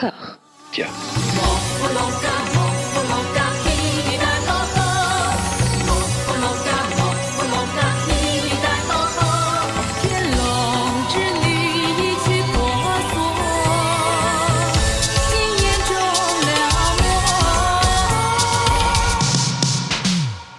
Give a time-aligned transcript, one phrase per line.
[0.00, 0.86] Tiens.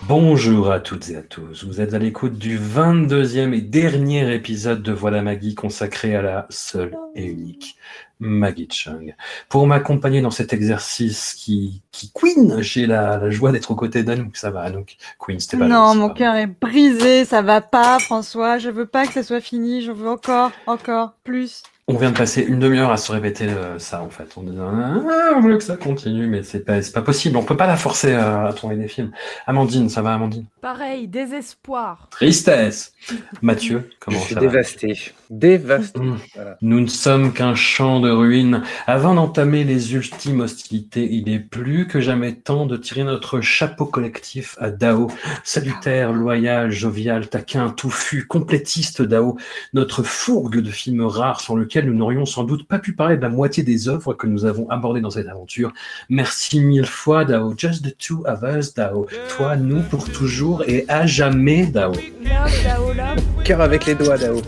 [0.07, 1.63] Bonjour à toutes et à tous.
[1.63, 6.47] Vous êtes à l'écoute du 22e et dernier épisode de Voilà Maggie consacré à la
[6.49, 7.77] seule et unique
[8.21, 9.15] Maggie Chung.
[9.49, 14.03] Pour m'accompagner dans cet exercice qui, qui Queen, j'ai la, la joie d'être aux côtés
[14.03, 14.37] d'Anouk.
[14.37, 18.59] Ça va, Anouk Queen, c'était pas Non, mon cœur est brisé, ça va pas, François.
[18.59, 21.63] Je veux pas que ça soit fini, je veux encore, encore, plus.
[21.87, 24.29] On vient de passer une demi-heure à se répéter euh, ça, en fait.
[24.37, 27.35] On ah, on veut que ça continue, mais c'est pas, c'est pas possible.
[27.37, 29.11] On peut pas la forcer euh, à tourner des films.
[29.47, 30.45] Amandine, ça va, Amandine?
[30.61, 32.07] Pareil, désespoir.
[32.11, 32.93] Tristesse
[33.41, 34.45] Mathieu, comment Je suis ça va?
[34.45, 34.93] dévasté.
[35.31, 35.99] Dévasté.
[35.99, 36.17] Mm.
[36.35, 36.57] Voilà.
[36.61, 38.61] Nous ne sommes qu'un champ de ruines.
[38.85, 43.85] Avant d'entamer les ultimes hostilités, il est plus que jamais temps de tirer notre chapeau
[43.85, 45.09] collectif à Dao.
[45.43, 49.37] Salutaire, loyal, jovial, taquin, touffu, complétiste Dao.
[49.73, 53.22] Notre fourgue de films rares sur lequel nous n'aurions sans doute pas pu parler de
[53.22, 55.72] la moitié des œuvres que nous avons abordées dans cette aventure.
[56.08, 57.54] Merci mille fois Dao.
[57.56, 59.06] Just the two of us Dao.
[59.36, 61.92] Toi, nous, pour toujours et à jamais Dao.
[61.92, 63.22] Love, Dao, love.
[63.44, 64.40] Cœur avec les doigts, Dao.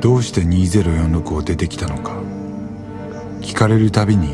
[0.00, 2.12] どうして2046を出てきたのか
[3.40, 4.28] 聞かれるたびに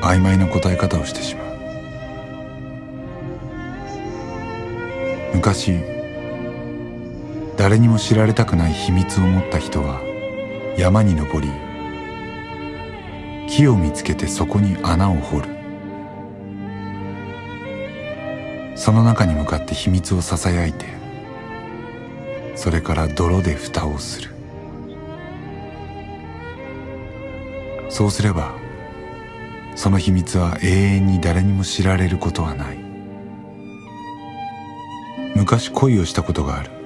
[0.00, 1.44] 曖昧な答え方をしてしまう
[5.34, 5.80] 昔
[7.58, 10.00] 誰にも知られたくない秘密を持った人は
[10.79, 11.51] 山に登り
[13.49, 15.49] 木を見つけてそこに穴を掘る。
[18.77, 20.85] その中に向かって秘密をささやいて
[22.55, 24.29] それから泥で蓋をする。
[27.89, 28.55] そうすれば
[29.75, 32.77] その秘密は永遠に誰にも知られることはない。
[35.35, 36.78] 昔恋をしたことがある。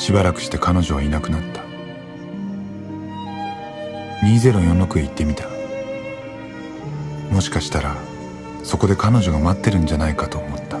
[0.00, 1.60] しばらくして彼女はいなくなった。
[4.24, 5.44] 2046へ行ってみた。
[7.30, 7.98] もしかしたら
[8.64, 10.78] そこで彼女が待ってるんじゃないかと思った。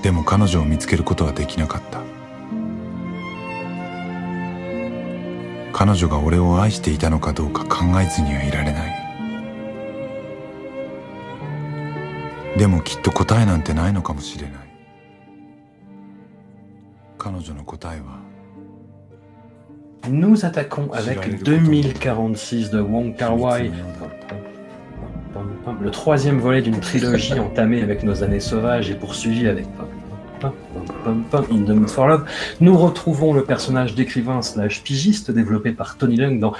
[0.00, 2.02] でも彼女を見つけることはできなかった。
[5.72, 8.88] 彼女が俺を愛していたのかどうか考えずにはいられな
[12.54, 12.58] い。
[12.58, 14.65] でもきっと答えなんてないのかもしれない。
[20.08, 23.70] Nous attaquons avec 2046 de Wong Kar Wai,
[25.80, 29.66] le troisième volet d'une trilogie entamée avec nos années sauvages et poursuivie avec
[30.44, 32.24] In the Mood for Love.
[32.60, 36.52] Nous retrouvons le personnage d'écrivain slash pigiste développé par Tony Leung dans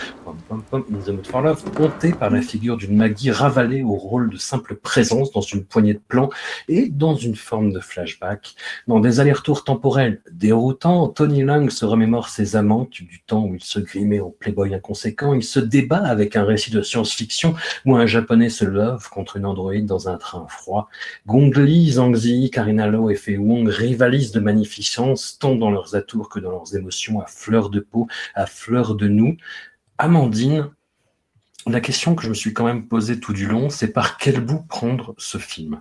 [0.70, 4.74] the Mood for Love, hanté par la figure d'une Maggie ravalée au rôle de simple
[4.74, 6.28] présence dans une poignée de plans
[6.68, 8.54] et dans une forme de flashback.
[8.88, 13.62] Dans des allers-retours temporels déroutants, Tony Leung se remémore ses amantes du temps où il
[13.62, 15.34] se grimait en playboy inconséquent.
[15.34, 17.54] Il se débat avec un récit de science-fiction
[17.84, 20.88] où un japonais se love contre une androïde dans un train froid.
[21.26, 25.94] Gong Li, Zhang Zi, Karina Lo et Fei Wong rivalisent de magnificence tant dans leurs
[25.94, 29.36] atours que dans leurs émotions à fleur de peau, à fleur de nous.
[29.98, 30.70] Amandine,
[31.66, 34.40] la question que je me suis quand même posée tout du long, c'est par quel
[34.40, 35.80] bout prendre ce film?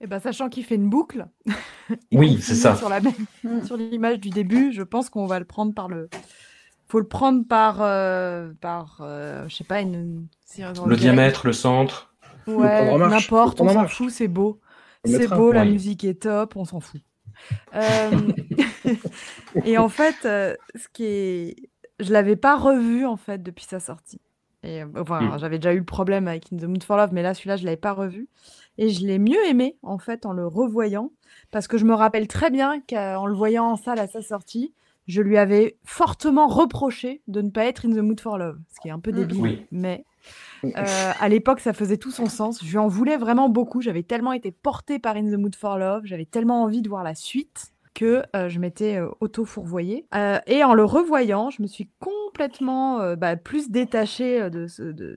[0.00, 1.26] Et ben, sachant qu'il fait une boucle.
[2.12, 2.76] Oui, c'est ça.
[2.76, 6.08] Sur la même- sur l'image du début, je pense qu'on va le prendre par le.
[6.88, 10.26] Faut le prendre par, euh, par, euh, je sais pas, une.
[10.44, 12.14] si on Le diamètre, le centre
[12.46, 14.60] Ouais, n'importe, on en s'en fout, c'est beau.
[15.04, 17.00] C'est beau, la musique est top, on s'en fout.
[17.74, 18.10] Euh,
[19.64, 21.56] et en fait, euh, ce qui est,
[22.00, 24.20] je l'avais pas revu en fait depuis sa sortie.
[24.62, 25.38] Et euh, enfin, Mm.
[25.38, 27.64] j'avais déjà eu le problème avec In the Mood for Love, mais là, celui-là, je
[27.64, 28.28] l'avais pas revu.
[28.78, 31.12] Et je l'ai mieux aimé en fait en le revoyant,
[31.50, 34.72] parce que je me rappelle très bien qu'en le voyant en salle à sa sortie,
[35.06, 38.80] je lui avais fortement reproché de ne pas être In the Mood for Love, ce
[38.80, 39.14] qui est un peu Mm.
[39.14, 39.66] débile, Oui.
[39.70, 40.04] mais
[40.64, 42.64] euh, à l'époque, ça faisait tout son sens.
[42.64, 43.80] Je lui en voulais vraiment beaucoup.
[43.80, 46.02] J'avais tellement été portée par In the Mood for Love.
[46.04, 50.06] J'avais tellement envie de voir la suite que euh, je m'étais euh, auto-fourvoyée.
[50.14, 55.16] Euh, et en le revoyant, je me suis complètement bah, plus détachée de, ce- de-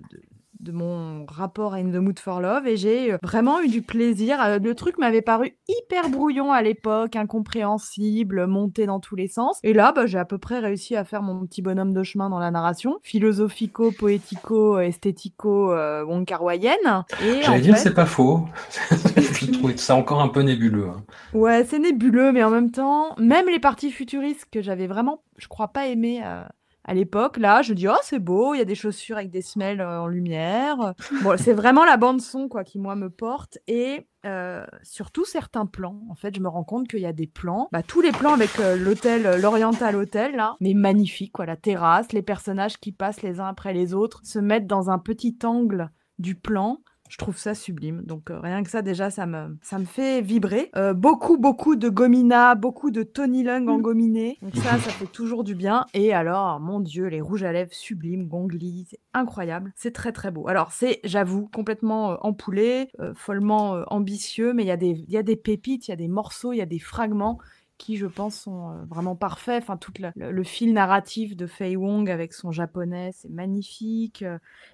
[0.59, 3.81] de mon rapport à In the Mood for Love et j'ai euh, vraiment eu du
[3.81, 4.37] plaisir.
[4.61, 9.59] Le truc m'avait paru hyper brouillon à l'époque, incompréhensible, monté dans tous les sens.
[9.63, 12.29] Et là, bah, j'ai à peu près réussi à faire mon petit bonhomme de chemin
[12.29, 17.03] dans la narration, philosophico, poético, esthético, euh, Wong Kar-waienne.
[17.23, 18.45] Et en J'allais dire, fait- c'est pas faux.
[18.91, 20.87] Je ça encore un peu nébuleux.
[20.89, 21.03] hein.
[21.33, 25.47] Ouais, c'est nébuleux, mais en même temps, même les parties futuristes que j'avais vraiment, je
[25.47, 26.41] crois pas aimé euh,
[26.89, 29.43] à l'époque, là, je dis oh c'est beau, il y a des chaussures avec des
[29.43, 30.95] semelles euh, en lumière.
[31.21, 35.67] Bon, c'est vraiment la bande son quoi qui moi me porte et euh, surtout certains
[35.67, 36.01] plans.
[36.09, 38.33] En fait, je me rends compte qu'il y a des plans, bah, tous les plans
[38.33, 43.21] avec euh, l'hôtel, l'Oriental Hotel là, mais magnifique quoi, la terrasse, les personnages qui passent
[43.21, 46.79] les uns après les autres, se mettent dans un petit angle du plan.
[47.09, 48.03] Je trouve ça sublime.
[48.03, 50.69] Donc euh, rien que ça déjà, ça me, ça me fait vibrer.
[50.77, 54.37] Euh, beaucoup, beaucoup de Gomina, beaucoup de Tony Lung en gominé.
[54.41, 55.85] Donc ça, ça fait toujours du bien.
[55.93, 59.73] Et alors, mon Dieu, les rouges à lèvres sublimes, Gongli, c'est incroyable.
[59.75, 60.47] C'est très, très beau.
[60.47, 65.03] Alors c'est, j'avoue, complètement euh, empoulé, euh, follement euh, ambitieux, mais il y, a des-
[65.07, 67.39] il y a des pépites, il y a des morceaux, il y a des fragments
[67.79, 69.63] qui, je pense, sont euh, vraiment parfaits.
[69.63, 74.23] Enfin, tout le, le fil narratif de Fei Wong avec son japonais, c'est magnifique.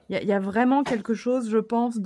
[0.09, 1.99] Il y, a- il y a vraiment quelque chose, je pense,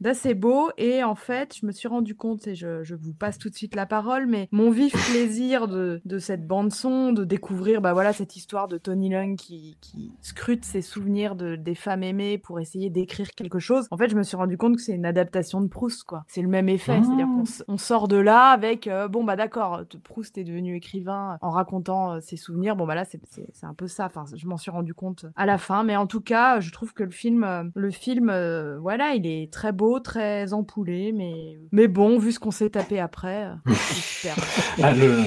[0.00, 0.70] d'assez beau.
[0.76, 3.54] Et en fait, je me suis rendu compte, et je, je vous passe tout de
[3.54, 8.12] suite la parole, mais mon vif plaisir de, de cette bande-son, de découvrir bah voilà,
[8.12, 12.60] cette histoire de Tony Lung qui, qui scrute ses souvenirs de, des femmes aimées pour
[12.60, 13.86] essayer d'écrire quelque chose.
[13.90, 16.24] En fait, je me suis rendu compte que c'est une adaptation de Proust, quoi.
[16.28, 16.96] C'est le même effet.
[16.98, 17.02] Ah.
[17.04, 20.76] C'est-à-dire qu'on s- on sort de là avec, euh, bon, bah d'accord, Proust est devenu
[20.76, 22.76] écrivain en racontant euh, ses souvenirs.
[22.76, 23.20] Bon, bah là, c'est-
[23.62, 24.06] un peu ça.
[24.06, 25.84] Enfin, je m'en suis rendu compte à la fin.
[25.84, 29.26] Mais en tout cas, je trouve que le film, euh, le film, euh, voilà, il
[29.26, 33.54] est très beau, très empoulé, mais, mais bon, vu ce qu'on s'est tapé après, euh,
[33.74, 34.34] super.
[34.82, 35.18] Ah, le,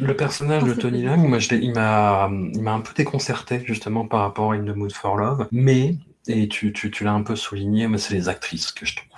[0.00, 1.02] le personnage de c'est Tony.
[1.02, 4.92] Leung, moi, je il m'a un peu déconcerté justement par rapport à In the Mood
[4.92, 5.48] for Love.
[5.52, 5.96] Mais,
[6.28, 9.08] et tu, tu, tu l'as un peu souligné, mais c'est les actrices que je trouve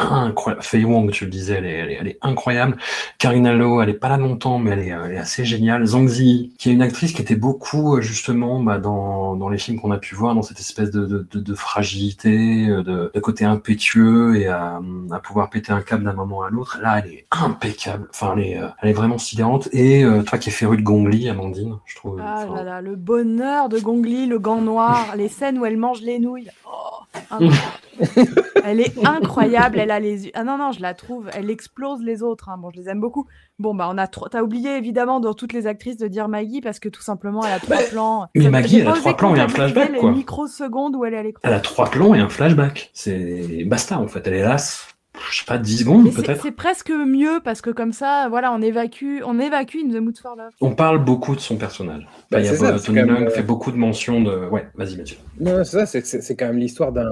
[0.00, 0.62] incroyables.
[0.62, 2.76] Fei Wong, tu le disais, elle est, elle est, elle est incroyable.
[3.18, 5.84] Karina Lo, elle est pas là longtemps, mais elle est, elle est assez géniale.
[5.84, 9.58] Zhang Zi, qui est une actrice qui était beaucoup euh, justement bah, dans, dans les
[9.58, 13.10] films qu'on a pu voir, dans cette espèce de, de, de, de fragilité, euh, de,
[13.14, 14.80] de côté impétueux et à,
[15.10, 16.78] à pouvoir péter un câble d'un moment à l'autre.
[16.82, 18.06] Là, elle est impeccable.
[18.10, 19.68] Enfin, elle est, euh, elle est vraiment sidérante.
[19.72, 22.20] Et euh, toi qui es féru de Gongli, Amandine, je trouve.
[22.24, 26.00] Ah là là, le bonheur de Gongli, le gant noir, les scènes où elle mange
[26.00, 26.50] les nouilles.
[26.66, 27.56] Oh, incroyable.
[28.64, 30.30] elle est incroyable, elle a les yeux.
[30.34, 32.48] Ah non, non, je la trouve, elle explose les autres.
[32.48, 32.56] hein.
[32.58, 33.26] Bon, je les aime beaucoup.
[33.58, 34.28] Bon, bah, on a trop.
[34.28, 37.52] T'as oublié évidemment dans toutes les actrices de dire Maggie parce que tout simplement elle
[37.52, 38.26] a trois plans.
[38.34, 40.12] mais Maggie, elle a trois plans et un flashback, quoi.
[40.12, 41.22] microsecondes où elle est à.
[41.42, 42.90] Elle a trois plans et un flashback.
[42.94, 44.26] C'est basta, en fait.
[44.26, 44.56] Elle est là,
[45.30, 46.40] je sais pas, 10 secondes peut-être.
[46.42, 50.16] c'est presque mieux parce que comme ça, voilà, on évacue, on évacue In the Mood
[50.18, 50.50] for Love.
[50.60, 52.06] On parle beaucoup de son personnage.
[52.30, 54.48] Bah, il y a c'est ça, Tony même, euh, fait beaucoup de mentions de.
[54.50, 55.16] Ouais, vas-y Mathieu.
[55.40, 57.10] Non, c'est ça, c'est- quand même l'histoire d'un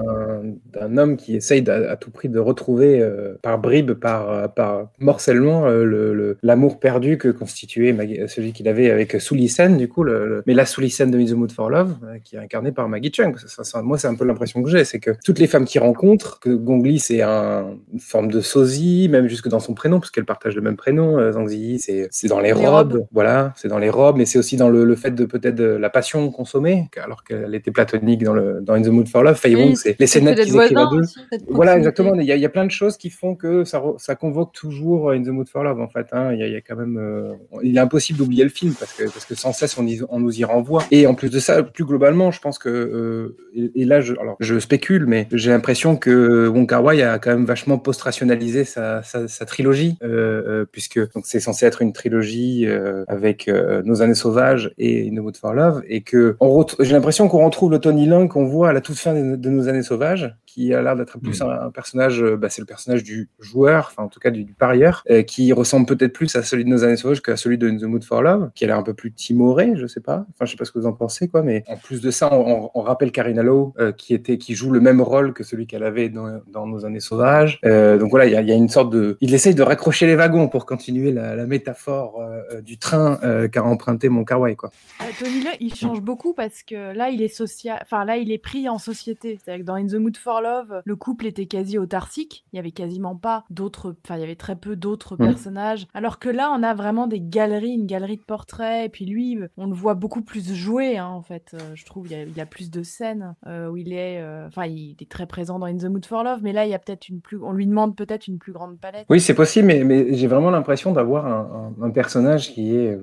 [0.73, 4.87] d'un homme qui essaye à tout prix de retrouver euh, par bribes, par, euh, par
[4.99, 9.77] morcellement, euh, le- le- l'amour perdu que constituait Maggie- celui qu'il avait avec Sully Sen,
[9.77, 12.17] du coup, le, le- mais la Sully Sen de In the Mood for Love, euh,
[12.23, 13.37] qui est incarnée par Maggie Chung.
[13.37, 15.65] Ça- ça- ça- moi, c'est un peu l'impression que j'ai, c'est que toutes les femmes
[15.65, 19.99] qu'il rencontre, que Gongli, c'est un- une forme de sosie, même jusque dans son prénom,
[19.99, 21.17] parce qu'elle partage le même prénom.
[21.17, 23.05] Euh, Zhang Ziyi, c'est c'est dans les, Les robes, robes.
[23.11, 25.89] voilà, c'est dans les robes, mais c'est aussi dans le, le fait de peut-être la
[25.89, 29.35] passion consommée, alors qu'elle était platonique dans, le, dans In the Mood for Love.
[29.37, 31.01] Fei Oui, Wong, c'est les scénettes qu'ils écrivent à deux.
[31.49, 32.13] Voilà, exactement.
[32.15, 34.53] Il y, a, il y a plein de choses qui font que ça, ça convoque
[34.53, 36.07] toujours In the Mood for Love, en fait.
[36.11, 36.31] hein.
[36.33, 37.33] Il, y a, il y a quand même, euh,
[37.63, 40.19] il est impossible d'oublier le film parce que, parce que sans cesse on, y- on
[40.19, 40.83] nous y renvoie.
[40.91, 44.13] Et en plus de ça, plus globalement, je pense que, euh, et, et là, je,
[44.19, 48.63] alors, je spécule, mais j'ai l'impression que Wong Kar Wai a quand même vachement post-rationalisé
[48.63, 53.49] sa, sa, sa trilogie, euh, euh, puisque donc c'est censé être une trilogie euh, avec
[53.49, 56.37] Nos années sauvages et the Mood for Love, et que
[56.79, 59.67] j'ai l'impression qu'on retrouve le Tony Lung qu'on voit à la toute fin de Nos
[59.67, 63.03] années sauvages, qui a l'air d'être plus un, un personnage, euh, bah, c'est le personnage
[63.03, 66.43] du joueur, enfin en tout cas du, du parieur, euh, qui ressemble peut-être plus à
[66.43, 68.67] celui de Nos années sauvages qu'à celui de In the Mood for Love, qui a
[68.67, 70.25] l'air un peu plus timoré, je sais pas.
[70.33, 71.43] Enfin, je sais pas ce que vous en pensez, quoi.
[71.43, 74.55] Mais en plus de ça, on, on- on rappelle Karina Lowe, euh, qui était, qui
[74.55, 77.59] joue le même rôle que celui qu'elle avait dans, dans Nos années sauvages.
[77.65, 79.61] Euh, donc voilà, il y a, il y a une sorte de, il essaye de
[79.63, 82.21] raccrocher les wagons pour continuer la, la métaphore
[82.63, 84.71] du train euh, qu'a emprunté mon Kawaii, quoi.
[85.19, 88.37] Tony Leung, il change beaucoup parce que là, il est social, enfin là, il est
[88.37, 89.37] pris en société.
[89.43, 90.48] C'est-à-dire que dans In the Mood for Love,
[90.83, 92.45] le couple était quasi autarcique.
[92.53, 95.25] Il y avait quasiment pas d'autres, enfin il y avait très peu d'autres Mm.
[95.25, 95.87] personnages.
[95.93, 98.85] Alors que là, on a vraiment des galeries, une galerie de portraits.
[98.85, 101.51] Et puis lui, on le voit beaucoup plus jouer, hein, en fait.
[101.53, 103.93] Euh, je trouve il y, a, il y a plus de scènes euh, où il
[103.93, 106.65] est, euh, enfin il est très présent dans In the Mood for Love, mais là,
[106.65, 109.05] il y a peut-être une plus, on lui demande peut-être une plus grande palette.
[109.09, 112.97] Oui, c'est possible, mais, mais j'ai vraiment l'impression d'avoir un, un- un personnage qui est,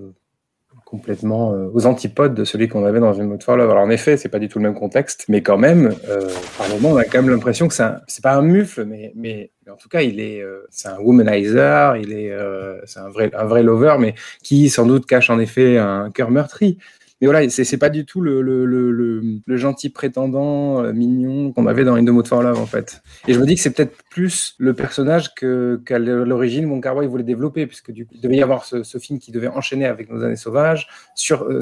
[0.87, 3.69] complètement euh, aux antipodes de celui qu'on avait dans une mode for love.
[3.69, 6.69] Alors en effet, c'est pas du tout le même contexte, mais quand même, euh, par
[6.71, 9.77] moment, on a quand même l'impression que c'est pas un mufle, mais, mais, mais en
[9.77, 13.47] tout cas, il est, euh, c'est un womanizer, il est, euh, c'est un vrai, un
[13.47, 14.15] vrai lover, mais
[14.45, 16.79] qui sans doute cache en effet un cœur meurtri.
[17.21, 22.05] Mais voilà, c'est pas du tout le, gentil prétendant euh, mignon qu'on avait dans In
[22.05, 23.03] the Mood for Love en fait.
[23.27, 27.25] Et je me dis que c'est peut-être plus le personnage qu'à l'origine Kar Wai voulait
[27.25, 30.37] développer, puisque du il devait y avoir ce, film qui devait enchaîner avec Nos années
[30.37, 31.61] sauvages, sur, euh,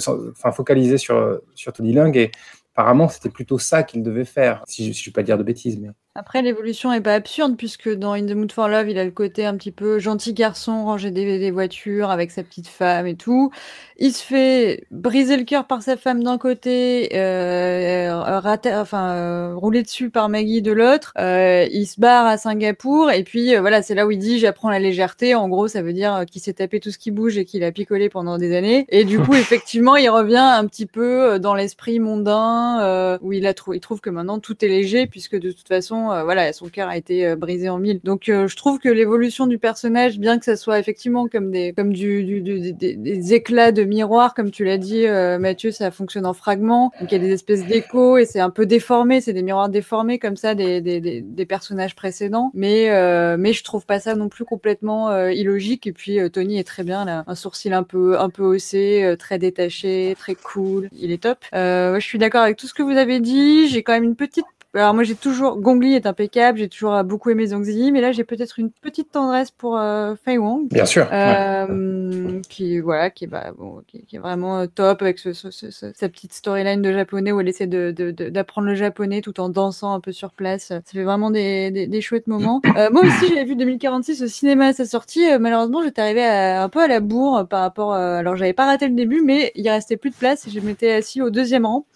[0.53, 2.33] focaliser sur euh, sur Tony Leung et
[2.75, 4.63] apparemment c'était plutôt ça qu'il devait faire.
[4.67, 7.93] Si je, je vais pas dire de bêtises, mais Après, l'évolution est pas absurde, puisque
[7.93, 10.85] dans In the Mood for Love, il a le côté un petit peu gentil garçon,
[10.85, 13.51] ranger des, des voitures avec sa petite femme et tout.
[13.99, 19.55] Il se fait briser le cœur par sa femme d'un côté, euh, rater- enfin, euh,
[19.57, 21.13] rouler dessus par Maggie de l'autre.
[21.19, 24.39] Euh, il se barre à Singapour, et puis euh, voilà, c'est là où il dit
[24.39, 25.35] j'apprends la légèreté.
[25.35, 27.65] En gros, ça veut dire euh, qu'il s'est tapé tout ce qui bouge et qu'il
[27.65, 28.87] a picolé pendant des années.
[28.89, 33.33] Et du coup, effectivement, il revient un petit peu euh, dans l'esprit mondain, euh, où
[33.33, 36.25] il a trou- il trouve que maintenant tout est léger, puisque de toute façon, euh,
[36.25, 38.01] voilà, son cœur a été euh, brisé en mille.
[38.05, 41.73] Donc, euh, je trouve que l'évolution du personnage, bien que ça soit effectivement comme des,
[41.73, 45.91] comme du, du- du- des, éclats de miroir, comme tu l'as dit, euh, Mathieu, ça
[45.91, 46.93] fonctionne en fragments.
[47.01, 49.69] Donc, il y a des espèces d'échos et c'est un peu déformé, c'est des miroirs
[49.69, 52.51] déformés comme ça des, des, des, personnages précédents.
[52.55, 55.87] Mais, euh, mais je trouve pas ça non plus complètement illogique.
[55.87, 59.39] Et puis, Tony est très bien, là, un sourcil un peu, un peu haussé, très
[59.39, 60.89] détaché, très cool.
[60.93, 61.39] Il est top.
[61.55, 63.69] Euh, je suis d'accord avec tout ce que vous avez dit.
[63.69, 64.45] J'ai quand même une petite
[64.75, 67.93] alors moi j'ai toujours Gong Li est impeccable, j'ai toujours euh, beaucoup aimé Zhang Ziyi,
[67.93, 70.69] mais là j'ai peut-être une petite tendresse pour euh, Fei Wong.
[70.71, 71.07] bien sûr.
[71.13, 75.33] Euh, qui voilà qui est bah, bon, qui, qui est vraiment euh, top avec ce,
[75.33, 78.75] ce- ce- sa petite storyline de japonais où elle essaie de de- de- d'apprendre le
[78.75, 82.27] japonais tout en dansant un peu sur place ça fait vraiment des, des, des chouettes
[82.27, 86.03] moments Euh, moi aussi j'avais vu 2046 au cinéma à sa sortie Euh, malheureusement j'étais
[86.03, 88.95] arrivée à- un peu à la bourre par rapport euh, alors j'avais pas raté le
[88.95, 91.87] début mais il restait plus de place et je m'étais assis au deuxième rang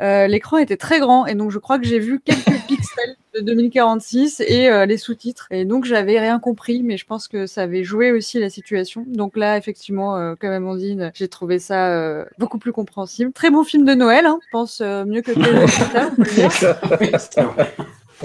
[0.00, 3.40] euh, l'écran était très grand et donc je crois que j'ai vu quelques pixels de
[3.40, 5.48] 2046 et euh, les sous-titres.
[5.50, 9.04] Et donc j'avais rien compris, mais je pense que ça avait joué aussi la situation.
[9.06, 13.32] Donc là, effectivement, euh, comme Amandine, j'ai trouvé ça euh, beaucoup plus compréhensible.
[13.32, 15.32] Très bon film de Noël, hein, je pense euh, mieux que
[16.88, 17.20] Tales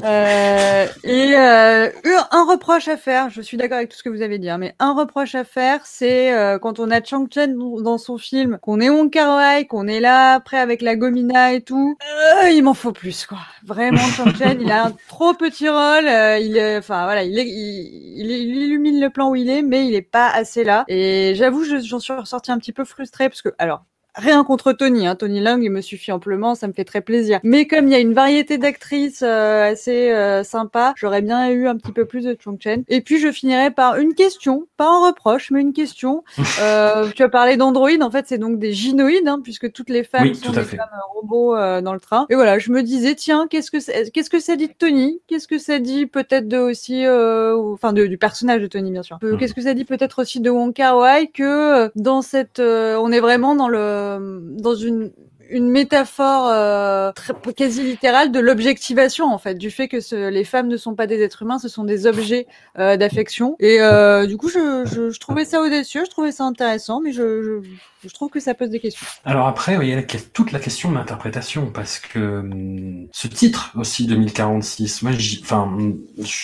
[0.01, 0.05] on.
[0.05, 1.89] Euh, et euh,
[2.31, 4.57] un reproche à faire, je suis d'accord avec tout ce que vous avez dit, hein,
[4.57, 8.57] mais un reproche à faire, c'est euh, quand on a Chang Chen dans son film,
[8.61, 9.39] qu'on est Wong Kar
[9.69, 11.97] qu'on est là après avec la Gomina et tout,
[12.43, 13.39] euh, il m'en faut plus quoi.
[13.65, 17.37] Vraiment, Chang Chen, il a un trop petit rôle, euh, il, est- enfin voilà, il,
[17.37, 20.63] est, il, il- il illumine le plan où il est, mais il est pas assez
[20.63, 20.83] là.
[20.87, 23.83] Et j'avoue, je- j'en suis ressortie un petit peu frustrée parce que, alors,
[24.17, 25.15] Rien contre Tony, hein.
[25.15, 27.39] Tony Leung, il me suffit amplement, ça me fait très plaisir.
[27.43, 31.67] Mais comme il y a une variété d'actrices euh, assez euh, sympa, j'aurais bien eu
[31.67, 32.83] un petit peu plus de Chung Chen.
[32.87, 36.23] Et puis je finirai par une question, pas un reproche, mais une question.
[36.59, 40.03] Euh, tu as parlé d'androïdes, en fait c'est donc des gynoïdes, hein, puisque toutes les
[40.03, 40.75] femmes Oui, sont des fait.
[40.77, 42.25] femmes robots euh, dans le train.
[42.29, 45.19] Et voilà, je me disais tiens, qu'est-ce que qu'est-ce que ça dit de Tony?
[45.27, 49.03] Qu'est-ce que ça dit peut-être de aussi, euh, enfin de- du personnage de Tony bien
[49.03, 49.19] sûr.
[49.23, 49.37] Euh, Mhm.
[49.37, 53.11] Qu'est-ce que ça dit peut-être aussi de Wong Kar Wai que dans cette, euh, on
[53.11, 55.11] est vraiment dans le dans une
[55.49, 60.43] une métaphore euh, très, quasi littérale de l'objectivation en fait, du fait que ce- les
[60.43, 62.47] femmes ne sont pas des êtres humains, ce sont des objets
[62.79, 63.55] euh, d'affection.
[63.59, 67.13] Et euh, du coup, je, je, je trouvais ça audacieux, je trouvais ça intéressant, mais
[67.13, 67.61] je, je,
[68.03, 69.05] je trouve que ça pose des questions.
[69.25, 73.71] Alors après, il y a toute la question de l'interprétation, parce que hum, ce titre
[73.75, 75.11] aussi, 2046, moi,
[75.41, 75.75] enfin,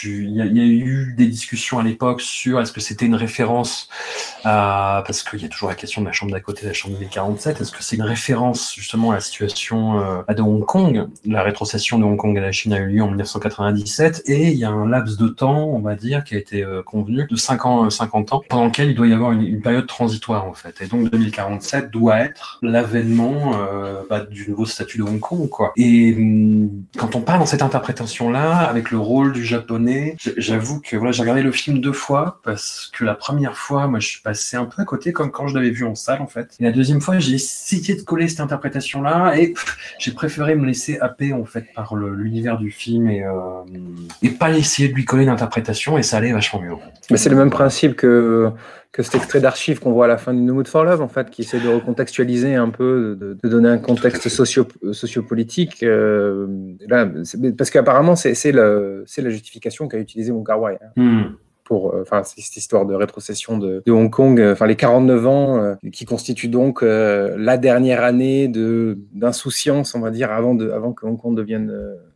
[0.03, 3.87] il y, a- eu des discussions à l'époque sur est-ce que c'était une référence
[4.43, 6.95] à, parce qu'il y a toujours la question de la chambre d'à côté, la chambre
[6.95, 11.07] 2047, est-ce que c'est une référence justement à la situation euh, de Hong Kong?
[11.25, 14.57] La rétrocession de Hong Kong à la Chine a eu lieu en 1997, et il
[14.57, 17.35] y a un laps de temps, on va dire, qui a été euh, convenu de
[17.35, 20.45] 5 ans, euh, 50 ans, pendant lequel il doit y avoir une, une période transitoire
[20.45, 20.81] en fait.
[20.81, 21.42] Et donc 2047
[21.91, 25.73] doit être l'avènement euh, bah, du nouveau statut de Hong Kong, quoi.
[25.75, 30.95] Et hum, quand on parle dans cette interprétation-là, avec le rôle du japonais, j'avoue que
[30.95, 34.21] voilà, j'ai regardé le film deux fois parce que la première fois, moi, je suis
[34.21, 36.55] passé un peu à côté, comme quand je l'avais vu en salle, en fait.
[36.59, 39.53] Et la deuxième fois, j'ai essayé de coller cette interprétation-là et
[39.99, 43.31] j'ai préféré me laisser happer, en fait, par l'univers du film et, euh,
[44.21, 46.73] et pas essayer de lui coller une interprétation et ça allait vachement mieux.
[47.11, 48.51] Mais c'est le même principe que,
[48.93, 51.07] que cet extrait d'archives qu'on voit à la fin du No Mood for Love, en
[51.09, 55.81] fait, qui essaie de recontextualiser un peu, de, de donner un contexte socio, sociopolitique.
[55.83, 56.47] euh,
[56.87, 57.09] là,
[57.57, 60.77] parce qu'apparemment, c'est la justification qu'a utilisé Wong Kar Wai.
[60.81, 61.23] hein Hmm.
[61.63, 65.27] pour euh, enfin cette histoire de rétrocession de, de Hong Kong euh, enfin les 49
[65.27, 70.69] ans euh, qui constituent donc la dernière année de d'insouciance on va dire avant de
[70.71, 71.71] avant que Hong Kong devienne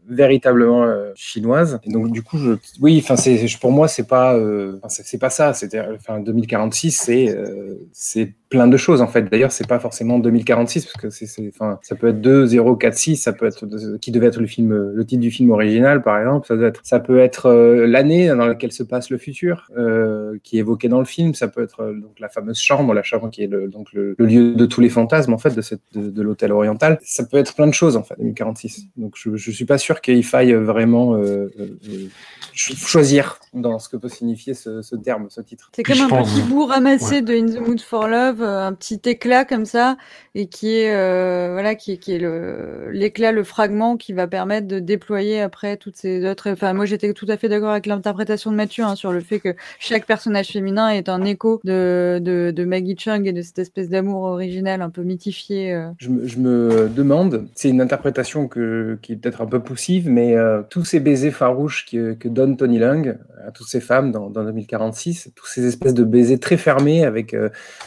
[0.08, 1.80] véritablement euh, chinoise.
[1.84, 5.30] Et donc du coup je oui enfin c'est pour moi c'est pas euh, c'est pas
[5.30, 5.54] ça.
[5.54, 9.24] C'était enfin 2046 c'est euh, c'est plein de choses en fait.
[9.30, 13.34] D'ailleurs, c'est pas forcément 2046 parce que c'est, c'est- enfin, ça peut être 2046, ça
[13.34, 16.48] peut être de- qui devait être le film, le titre du film original par exemple.
[16.48, 20.38] Ça, doit être, ça peut être euh, l'année dans laquelle se passe le futur, euh,
[20.44, 21.34] qui est évoqué dans le film.
[21.34, 24.16] Ça peut être euh, donc la fameuse chambre, la chambre qui est le, donc le,
[24.18, 27.00] le lieu de tous les fantasmes en fait de, cette, de, de l'hôtel oriental.
[27.04, 28.86] Ça peut être plein de choses en fait 2046.
[28.96, 32.08] Donc je, je suis pas sûr qu'il faille vraiment euh, euh, euh,
[32.54, 35.70] choisir dans ce que peut signifier ce, ce terme, ce titre.
[35.75, 38.74] C'est comme un pense- petit bout ramassé de In the Mood for Love, euh, un
[38.74, 39.98] petit éclat comme ça,
[40.36, 44.79] et qui est euh, voilà, qui qui est l'éclat, le fragment qui va permettre de
[44.79, 46.51] déployer après toutes ces autres.
[46.51, 49.39] Enfin, moi j'étais tout à fait d'accord avec l'interprétation de Mathieu hein, sur le fait
[49.39, 53.89] que chaque personnage féminin est un écho de de, Maggie Chung et de cette espèce
[53.89, 55.74] d'amour originel un peu mythifié.
[55.74, 55.89] euh.
[56.00, 60.36] Je me, demande, c'est une interprétation qui est peut-être un peu poussive, mais
[60.70, 65.32] tous ces baisers farouches que, donne Tony Lung à toutes ces femmes dans, dans 2046,
[65.36, 67.34] tous ces espèces de baisers très fermés avec,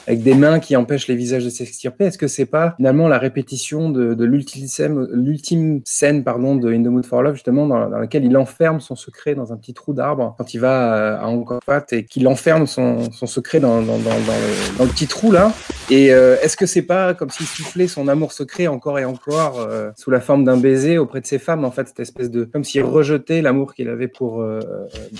[0.07, 3.91] avec des qui empêchent les visages de s'extirper, est-ce que c'est pas finalement la répétition
[3.91, 8.25] de, de l'ultime scène, pardon, de In the Mood for Love, justement, dans, dans laquelle
[8.25, 11.61] il enferme son secret dans un petit trou d'arbre quand il va euh, à Angkor
[11.93, 15.33] et qu'il enferme son, son secret dans, dans, dans, dans le, dans le petit trou
[15.33, 15.53] là?
[15.91, 19.61] Et euh, est-ce que c'est pas comme s'il soufflait son amour secret encore et encore
[19.61, 22.45] euh, sous la forme d'un baiser auprès de ses femmes, en fait, cette espèce de
[22.45, 24.61] comme s'il rejetait l'amour qu'il avait pour euh,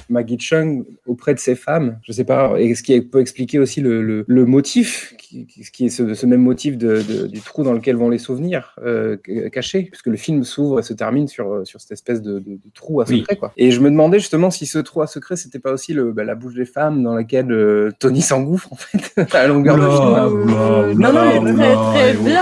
[0.09, 1.99] Maggie Chung auprès de ses femmes?
[2.03, 2.55] Je sais pas.
[2.59, 6.27] Et ce qui peut expliquer aussi le, le, le motif, qui, qui est ce, ce
[6.27, 9.17] même motif de, de, du trou dans lequel vont les souvenirs euh,
[9.53, 12.71] cachés, puisque le film s'ouvre et se termine sur sur cette espèce de, de, de
[12.75, 13.37] trou à secret, Oui.
[13.39, 13.53] quoi.
[13.57, 16.25] Et je me demandais justement si ce trou à secret, c'était pas aussi le, bah,
[16.25, 19.93] la bouche des femmes dans laquelle euh, Tony s'engouffre en fait à longueur de film.
[19.93, 22.35] Oula, Euh, oula, non, non, mais très très bien,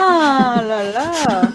[0.62, 1.12] là là.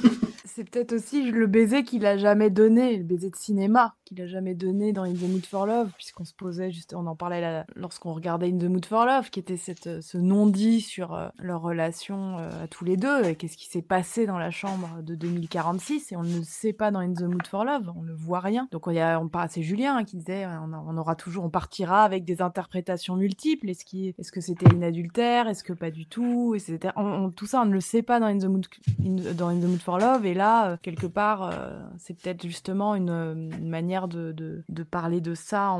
[0.55, 4.27] C'est peut-être aussi le baiser qu'il a jamais donné, le baiser de cinéma qu'il a
[4.27, 7.63] jamais donné dans In the Mood for Love, puisqu'on se posait juste, on en parlait
[7.75, 11.29] lorsqu'on regardait In the Mood for Love, qui était cette, euh, ce non-dit sur euh,
[11.39, 15.01] leur relation euh, à tous les deux, et qu'est-ce qui s'est passé dans la chambre
[15.01, 18.03] de 2046, et on ne le sait pas dans In the Mood for Love, on
[18.03, 18.67] ne voit rien.
[18.71, 22.41] Donc on parle, c'est Julien qui disait, on, on aura toujours, on partira avec des
[22.41, 23.69] interprétations multiples.
[23.69, 26.55] Est-ce que c'était une adultère, est-ce que pas du tout.
[26.95, 30.25] On- on- tout ça, on ne le sait pas dans In the Mood, for Love,
[30.25, 31.51] et là, quelque part,
[31.97, 35.77] c'est peut-être justement une manière de, parler de ça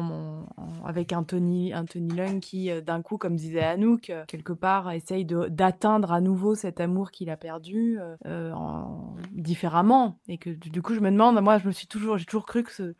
[0.86, 4.92] avec un Tony, un Lung qui, euh, d'un coup, comme disait Anouk, euh, quelque part,
[4.92, 10.20] essaye d'atteindre à nouveau cet amour qu'il a perdu euh, en- différemment.
[10.28, 12.46] Et que du du coup, je me demande, moi, je me suis toujours, j'ai toujours
[12.46, 12.96] cru que ce,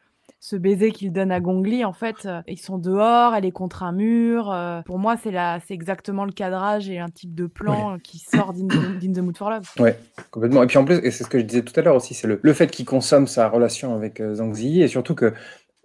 [0.46, 3.82] ce baiser qu'il donne à Gongli, en fait, euh, ils sont dehors, elle est contre
[3.82, 4.52] un mur.
[4.52, 7.98] euh, pour moi, c'est la, c'est exactement le cadrage et un type de plan euh,
[8.04, 9.72] qui sort d'In the, d'In the Mood for Love.
[9.80, 9.98] Ouais,
[10.32, 10.62] complètement.
[10.62, 12.28] Et puis en plus, et c'est ce que je disais tout à l'heure aussi, c'est
[12.28, 15.34] le, le fait qu'il consomme sa relation avec euh, Zhang Ziyi et surtout que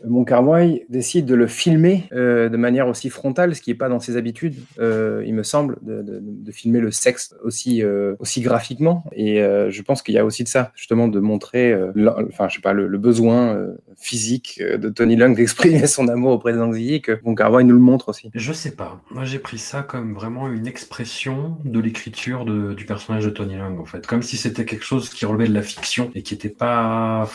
[0.07, 3.89] Mon Carmoy décide de le filmer euh, de manière aussi frontale, ce qui n'est pas
[3.89, 8.15] dans ses habitudes, euh, il me semble, de, de- de filmer le sexe aussi, euh,
[8.21, 9.05] aussi graphiquement.
[9.13, 11.91] Et euh, je pense qu'il y a aussi de ça, justement, de montrer, euh,
[12.29, 16.33] enfin, je sais pas, le, le besoin euh, physique de Tony Lung d'exprimer son amour
[16.33, 18.31] auprès de et que Mon Carmoy nous le montre aussi.
[18.35, 19.01] Je sais pas.
[19.11, 23.79] Moi, j'ai pris ça comme vraiment une expression de l'écriture du personnage de Tony Lung,
[23.81, 24.07] en fait.
[24.07, 27.29] Comme si c'était quelque chose qui relevait de la fiction et qui n'était pas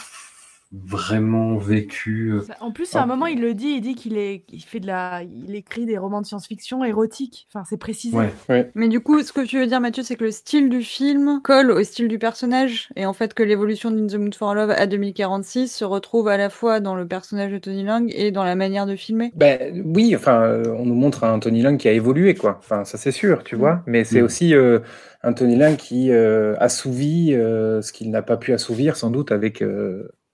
[0.74, 2.32] vraiment vécu.
[2.34, 4.80] euh, En plus, à un moment, il le dit, il dit qu'il est, il fait
[4.80, 7.48] de la, il écrit des romans de science-fiction érotiques.
[7.54, 8.18] Enfin, c'est précisé.
[8.50, 8.72] Ouais.
[8.74, 11.42] Mais du coup, ce que tu veux dire, Mathieu, c'est que le style du film
[11.44, 14.72] colle au style du personnage, et en fait que l'évolution d'In the Mood for Love
[14.72, 18.44] à 2046 se retrouve à la fois dans le personnage de Tony Lang et dans
[18.44, 19.32] la manière de filmer.
[19.36, 22.56] Ben oui, enfin, euh, on nous montre un Tony Lung qui a évolué, quoi.
[22.60, 23.60] Enfin, ça c'est sûr, tu Mm.
[23.60, 23.84] vois.
[23.86, 24.26] Mais c'est Mm.
[24.26, 24.80] aussi euh,
[25.22, 29.32] un Tony Lung qui euh, assouvit euh, ce qu'il n'a pas pu assouvir, sans doute,
[29.32, 29.64] avec.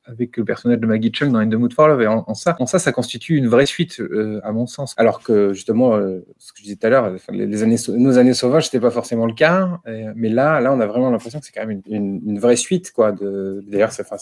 [0.10, 2.02] Avec le personnage de Maggie Chung dans In the Mood for Love.
[2.02, 4.94] Et en, en ça, en ça, ça constitue une vraie suite, euh, à mon sens.
[4.98, 8.18] Alors que, justement, euh, ce que je disais tout à l'heure, les, les années, nos
[8.18, 9.80] années sauvages, c'était pas forcément le cas.
[9.88, 12.40] Euh, mais là, là, on a vraiment l'impression que c'est quand même une, une, une
[12.40, 13.12] vraie suite, quoi.
[13.12, 14.18] D'ailleurs, c'est, enfin,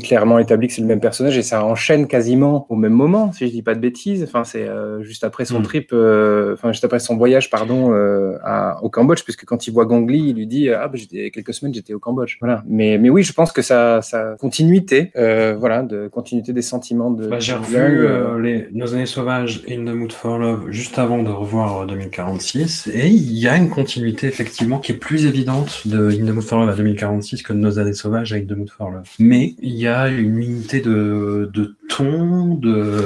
[0.00, 3.46] clairement établi que c'est le même personnage et ça enchaîne quasiment au même moment, si
[3.46, 4.24] je dis pas de bêtises.
[4.24, 5.62] Enfin, c'est euh, juste après son Mm.
[5.62, 9.72] trip, euh, enfin, juste après son voyage, pardon, euh, à, au Cambodge, puisque quand il
[9.72, 12.38] voit Gong Li, il lui dit, ah, bah, j'étais, quelques semaines, j'étais au Cambodge.
[12.40, 12.62] Voilà.
[12.66, 17.10] Mais, mais oui, je pense que ça, ça continuité, euh, voilà, de continuité des sentiments
[17.10, 17.26] de.
[17.26, 20.70] Bah, j'ai revu Young, euh, les, Nos années sauvages et In the Mood for Love
[20.70, 24.96] juste avant de revoir euh, 2046 et il y a une continuité effectivement qui est
[24.96, 28.32] plus évidente de In the Mood for Love à 2046 que de Nos années sauvages
[28.32, 29.08] à In the Mood for Love.
[29.18, 33.04] Mais il y a une unité de, de ton, de,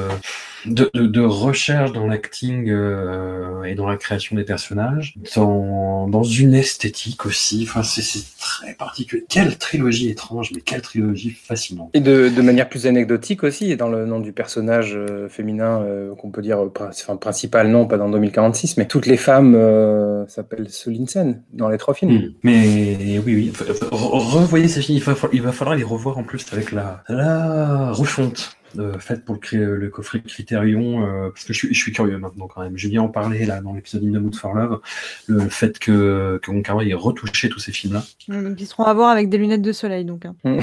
[0.67, 6.23] de, de, de recherche dans l'acting euh, et dans la création des personnages, dans, dans
[6.23, 7.67] une esthétique aussi.
[7.69, 8.03] Enfin, c'est
[8.39, 9.25] très particulier.
[9.29, 11.91] Quelle trilogie étrange, mais quelle trilogie fascinante.
[11.95, 15.83] Et de, de manière plus anecdotique aussi, et dans le nom du personnage euh, féminin
[15.83, 19.55] euh, qu'on peut dire euh, enfin, principal, non, pas dans 2046, mais toutes les femmes
[19.55, 22.13] euh, s'appellent Solinsen dans les trois films.
[22.13, 22.33] Hmm.
[22.43, 23.53] Mais oui, oui.
[23.91, 24.99] Revoyez ces films.
[24.99, 28.99] Il va, fa- il va falloir les revoir en plus avec la, la refonte euh,
[28.99, 31.07] faite pour le, le coffret Criterion.
[31.07, 32.77] euh, parce que je suis, je suis curieux maintenant quand même.
[32.77, 34.81] Julien en parlait là dans l'épisode In the Mood for Love.
[35.27, 38.03] Le fait que, que Wai ait retouché tous ces films-là.
[38.29, 40.05] Donc, ils seront à voir avec des lunettes de soleil.
[40.05, 40.35] Donc, hein.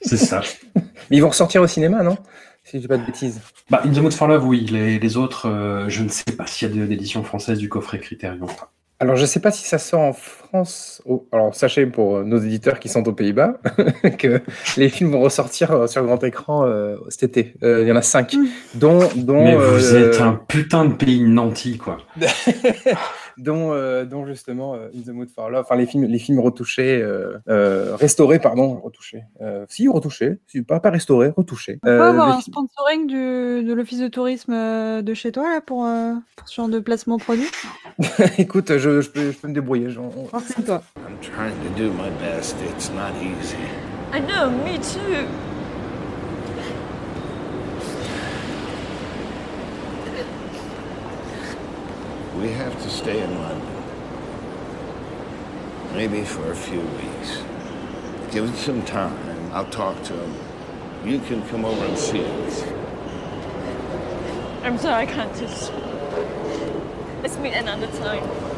[0.00, 0.42] C'est ça.
[0.74, 2.16] Mais ils vont ressortir au cinéma, non?
[2.64, 3.40] Si je dis pas de bêtises.
[3.70, 4.66] Bah, In the Mood for Love, oui.
[4.70, 7.68] Les, les autres, euh, je ne sais pas s'il y a de- d'édition française du
[7.68, 8.46] coffret Criterion.
[9.02, 11.02] Alors, je sais pas si ça sort en France.
[11.06, 13.54] Oh, alors, sachez pour euh, nos éditeurs qui sont aux Pays-Bas
[14.18, 14.40] que
[14.76, 17.54] les films vont ressortir euh, sur grand écran euh, cet été.
[17.64, 18.46] Euh, Il y en a cinq, Mm.
[18.74, 21.98] dont, dont, Mais vous euh, êtes un putain de pays nanti, quoi.
[23.38, 26.40] dont, euh, dont justement euh, In the Mood for Love, enfin les films, les films
[26.40, 29.24] retouchés, euh, euh, restaurés, pardon, retouchés.
[29.40, 31.78] Euh, si, retouchés, si, pas, pas restaurés, retouchés.
[31.82, 35.32] On peut Euh, avoir un films- sponsoring du, de l'office de tourisme euh, de chez
[35.32, 37.48] toi là, pour, euh, pour ce genre de placement produit?
[38.38, 39.90] Écoute, je, je, peux, je peux me débrouiller.
[39.90, 40.82] j'en- on- Renseigne-toi.
[40.96, 42.56] I'm trying to do my best.
[42.70, 43.56] It's not easy.
[44.14, 45.26] I know, me too.
[52.42, 53.84] We have to stay in London.
[55.94, 57.40] Maybe for a few weeks.
[58.32, 59.52] Give it some time.
[59.52, 60.34] I'll talk to him.
[61.04, 62.64] You can come over and see us.
[64.64, 65.72] I'm sorry I can't just.
[67.22, 68.51] Let's meet another time.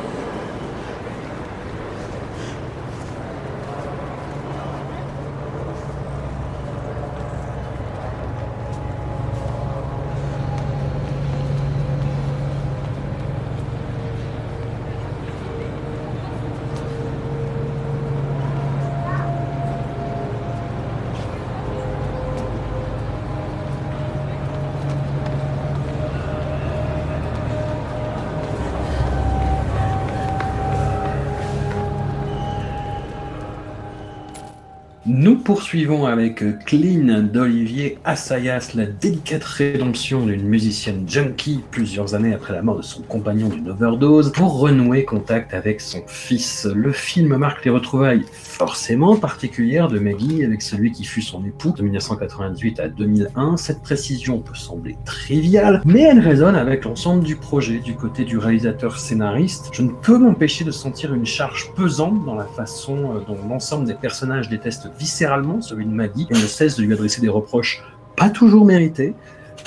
[35.25, 42.53] Nous poursuivons avec Clean d'Olivier Assayas, la délicate rédemption d'une musicienne junkie plusieurs années après
[42.53, 46.67] la mort de son compagnon d'une overdose pour renouer contact avec son fils.
[46.67, 51.73] Le film marque les retrouvailles forcément particulières de Maggie avec celui qui fut son époux
[51.73, 53.57] de 1998 à 2001.
[53.57, 58.37] Cette précision peut sembler triviale, mais elle résonne avec l'ensemble du projet du côté du
[58.37, 59.71] réalisateur scénariste.
[59.73, 63.87] Je ne peux m'empêcher de sentir une charge pesante dans la façon euh, dont l'ensemble
[63.87, 67.85] des personnages détestent viscéralement celui de Maggie et ne cesse de lui adresser des reproches
[68.17, 69.15] pas toujours mérités.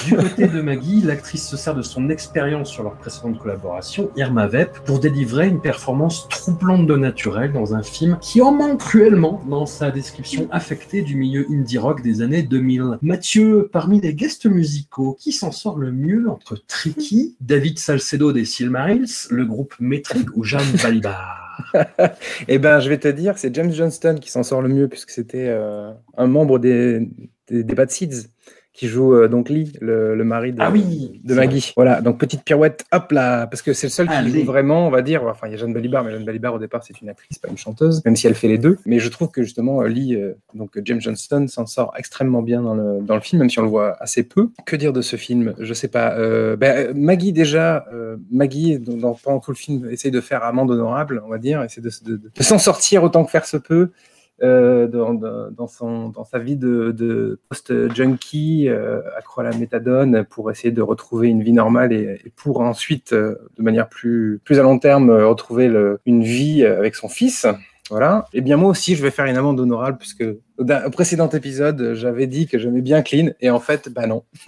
[0.05, 4.45] Du côté de Maggie, l'actrice se sert de son expérience sur leur précédente collaboration, Irma
[4.45, 9.41] Vep, pour délivrer une performance troublante de naturel dans un film qui en manque cruellement
[9.49, 12.99] dans sa description affectée du milieu indie rock des années 2000.
[13.01, 18.43] Mathieu, parmi les guests musicaux, qui s'en sort le mieux entre Tricky, David Salcedo des
[18.43, 21.46] Silmarils, le groupe Metric ou Jeanne Balibar?
[22.47, 25.11] Eh ben, je vais te dire c'est James Johnston qui s'en sort le mieux, puisque
[25.11, 27.09] c'était euh, un membre des,
[27.47, 28.29] des, des Bad Seeds
[28.77, 31.73] qui joue euh, donc Lee, le, le mari de, Ah oui, de c'est Maggie.
[31.75, 34.29] Voilà, donc petite pirouette, hop là, parce que c'est le seul qui Allez.
[34.41, 35.23] joue vraiment, on va dire.
[35.25, 37.49] Enfin, il y a Jeanne Balibar, mais Jeanne Balibar au départ c'est une actrice, pas
[37.49, 38.77] une chanteuse, même si elle fait les deux.
[38.85, 42.61] Mais je trouve que justement euh, Lee, euh, donc James Johnston, s'en sort extrêmement bien
[42.61, 44.49] dans le, dans le film, même si on le voit assez peu.
[44.67, 45.55] Que dire de ce film?
[45.57, 46.13] Je sais pas.
[46.13, 47.83] Euh, ben, Maggie déjà,
[48.31, 51.65] Maggie dans, dans- pendant tout le film essaye de faire amende honorable, on va dire,
[51.77, 53.89] de- de- de s'en sortir autant que faire se peut.
[54.43, 60.25] Euh, dans, dans, son, dans sa vie de, de post-junkie, euh, accro à la méthadone,
[60.29, 64.59] pour essayer de retrouver une vie normale et, pour ensuite, euh, de manière plus, plus
[64.59, 67.47] à long terme, retrouver le- une vie avec son fils.
[67.89, 68.25] Voilà.
[68.33, 70.25] Et bien moi aussi, je vais faire une amende honorable puisque
[70.57, 74.23] au précédent épisode, j'avais dit que j'aimais bien Clean et en fait, bah non.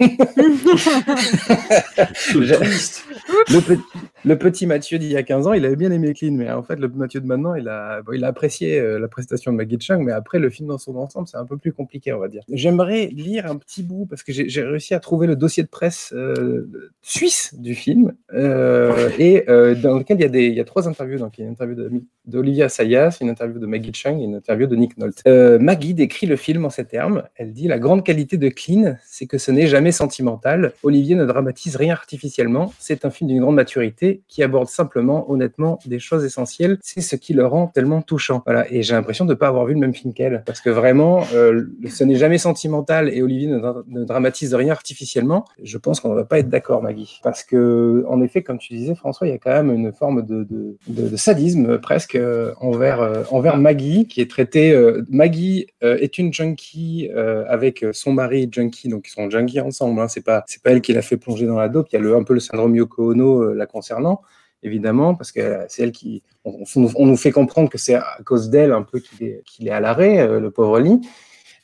[2.34, 3.80] Le, pe-
[4.24, 6.62] le petit Mathieu d'il y a 15 ans, il avait bien aimé Clean, mais en
[6.62, 9.56] fait, le Mathieu de maintenant, il a, bon, il a apprécié euh, la prestation de
[9.56, 12.18] Maggie Chung, mais après, le film dans son ensemble, c'est un peu plus compliqué, on
[12.18, 12.42] va dire.
[12.52, 16.12] J'aimerais lire un petit bout, parce que j'ai réussi à trouver le dossier de presse
[16.14, 16.68] euh,
[17.02, 20.64] suisse du film, euh, et euh, dans lequel il y, a des, il y a
[20.64, 21.18] trois interviews.
[21.18, 24.34] Donc, il y a une interview d'Olivia Sayas, une interview de Maggie Chung et une
[24.36, 25.22] interview de Nick Nolte.
[25.26, 27.24] Maggie, décrit le film en ces termes.
[27.36, 30.72] Elle dit La grande qualité de Clean, c'est que ce n'est jamais sentimental.
[30.82, 32.72] Olivier ne dramatise rien artificiellement.
[32.78, 36.78] C'est un film d'une grande maturité qui aborde simplement, honnêtement, des choses essentielles.
[36.80, 38.42] C'est ce qui le rend tellement touchant.
[38.46, 38.64] Voilà.
[38.72, 40.42] Et j'ai l'impression de ne pas avoir vu le même film qu'elle.
[40.46, 44.72] Parce que vraiment, euh, ce n'est jamais sentimental et Olivier ne, dra- ne dramatise rien
[44.72, 45.44] artificiellement.
[45.62, 47.20] Je pense qu'on ne va pas être d'accord, Maggie.
[47.22, 50.24] Parce que, en effet, comme tu disais, François, il y a quand même une forme
[50.24, 50.76] de,
[51.16, 54.74] sadisme euh, presque euh, envers, envers Maggie, qui est traitée.
[55.10, 55.66] Maggie
[55.98, 60.00] est une junkie euh, avec euh, son mari junkie, donc ils sont junkies ensemble.
[60.00, 60.08] Hein.
[60.08, 61.88] C'est pas, c'est pas elle qui l'a fait plonger dans la dope.
[61.92, 64.22] Il y a le, un peu le syndrome Yoko Ono euh, la concernant,
[64.62, 66.22] évidemment, parce que euh, c'est elle qui.
[66.44, 69.80] On, nous- fait comprendre que c'est à cause d'elle un peu qu'il est, est à
[69.80, 71.00] l'arrêt, euh, le pauvre Lee.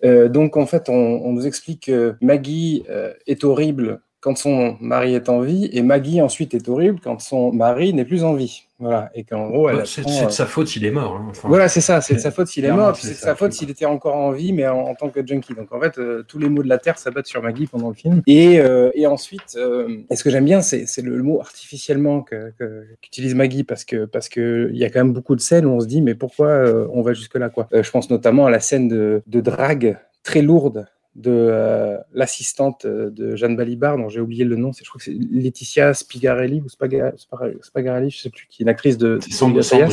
[0.04, 5.14] Euh, donc en fait, on, nous explique que Maggie euh, est horrible quand son mari
[5.14, 8.64] est en vie, et Maggie ensuite est horrible quand son mari n'est plus en vie.
[8.80, 11.14] Voilà, et qu'en gros, elle c'est de euh, sa faute, il est mort.
[11.16, 11.26] hein.
[11.30, 13.52] Enfin, voilà, c'est ça, c'est de sa faute s'il est mort, c'est de sa faute
[13.52, 15.54] s'il était encore en vie, mais en, en tant que junkie.
[15.54, 17.94] Donc en fait, euh, tous les mots de la Terre s'abattent sur Maggie pendant le
[17.94, 18.20] film.
[18.26, 22.20] Et, euh, et ensuite, euh, et ce que j'aime bien, c'est le, le mot artificiellement
[22.22, 22.52] que-
[23.00, 25.70] qu'utilise Maggie, parce que parce que il y a quand même beaucoup de scènes où
[25.70, 28.88] on se dit, mais pourquoi on va jusque-là quoi Je pense notamment à la scène
[28.88, 34.44] de, de drague très lourde de euh, l'assistante euh, de Jeanne Balibar, dont j'ai oublié
[34.44, 38.30] le nom, c'est je crois que c'est Laetitia Spigarelli ou Spaga- Spaga- Spagarelli, je sais
[38.30, 39.32] plus, qui est une actrice de, C'est.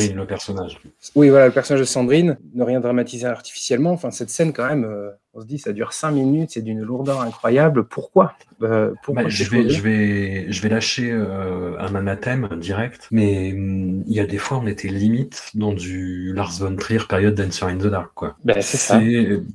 [0.02, 0.78] Sandrine, le personnage.
[1.14, 3.92] Oui, voilà, le personnage de Sandrine, ne rien dramatiser artificiellement.
[3.92, 6.80] Enfin, cette scène, quand même, euh, on se dit, ça dure cinq minutes, c'est d'une
[6.80, 7.84] lourdeur incroyable.
[7.84, 13.08] Pourquoi Euh, Pourquoi Bah, je, vais, je, vais, je vais lâcher euh, un anathème direct,
[13.10, 17.00] mais hum, il y a des fois on était limite dans du Lars von Trier
[17.08, 18.10] période Dancer in the Dark.
[18.14, 18.36] Quoi.
[18.44, 19.00] Ben, c'est ça.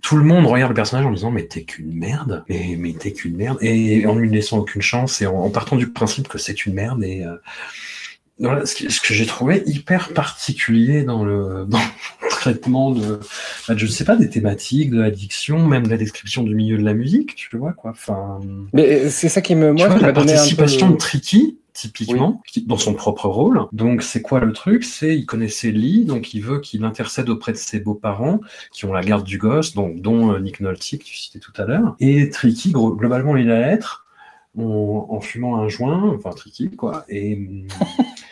[0.02, 3.14] Tout le monde regarde le personnage en disant mais t'es qu'une merde, mais, mais t'es
[3.14, 6.38] qu'une merde, et en lui laissant aucune chance, et en, en partant du principe que
[6.38, 7.04] c'est une merde.
[7.04, 7.36] Et euh,
[8.40, 13.20] voilà, ce que, j'ai trouvé hyper particulier dans le, dans le traitement de,
[13.68, 16.84] bah, je sais pas, des thématiques, de l'addiction, même de la description du milieu de
[16.84, 17.92] la musique, tu vois quoi.
[17.92, 18.40] Enfin,
[18.74, 20.26] Mais euh, c'est ça qui me, tu moi, vois, qui la un peu.
[20.26, 23.62] participation de Tricky, typiquement, dans son propre rôle.
[23.74, 24.86] Donc, c'est quoi le truc?
[24.86, 28.40] C'est il connaissait Lee, donc il veut qu'il intercède auprès de ses beaux-parents,
[28.72, 31.54] qui ont la garde du gosse, donc, dont euh, Nick Nolte, que tu citais tout
[31.58, 31.96] à l'heure.
[32.00, 34.06] Et Tricky, globalement, il a lettre
[34.58, 37.06] en, en fumant un joint, enfin Tricky, quoi.
[37.10, 37.38] Et,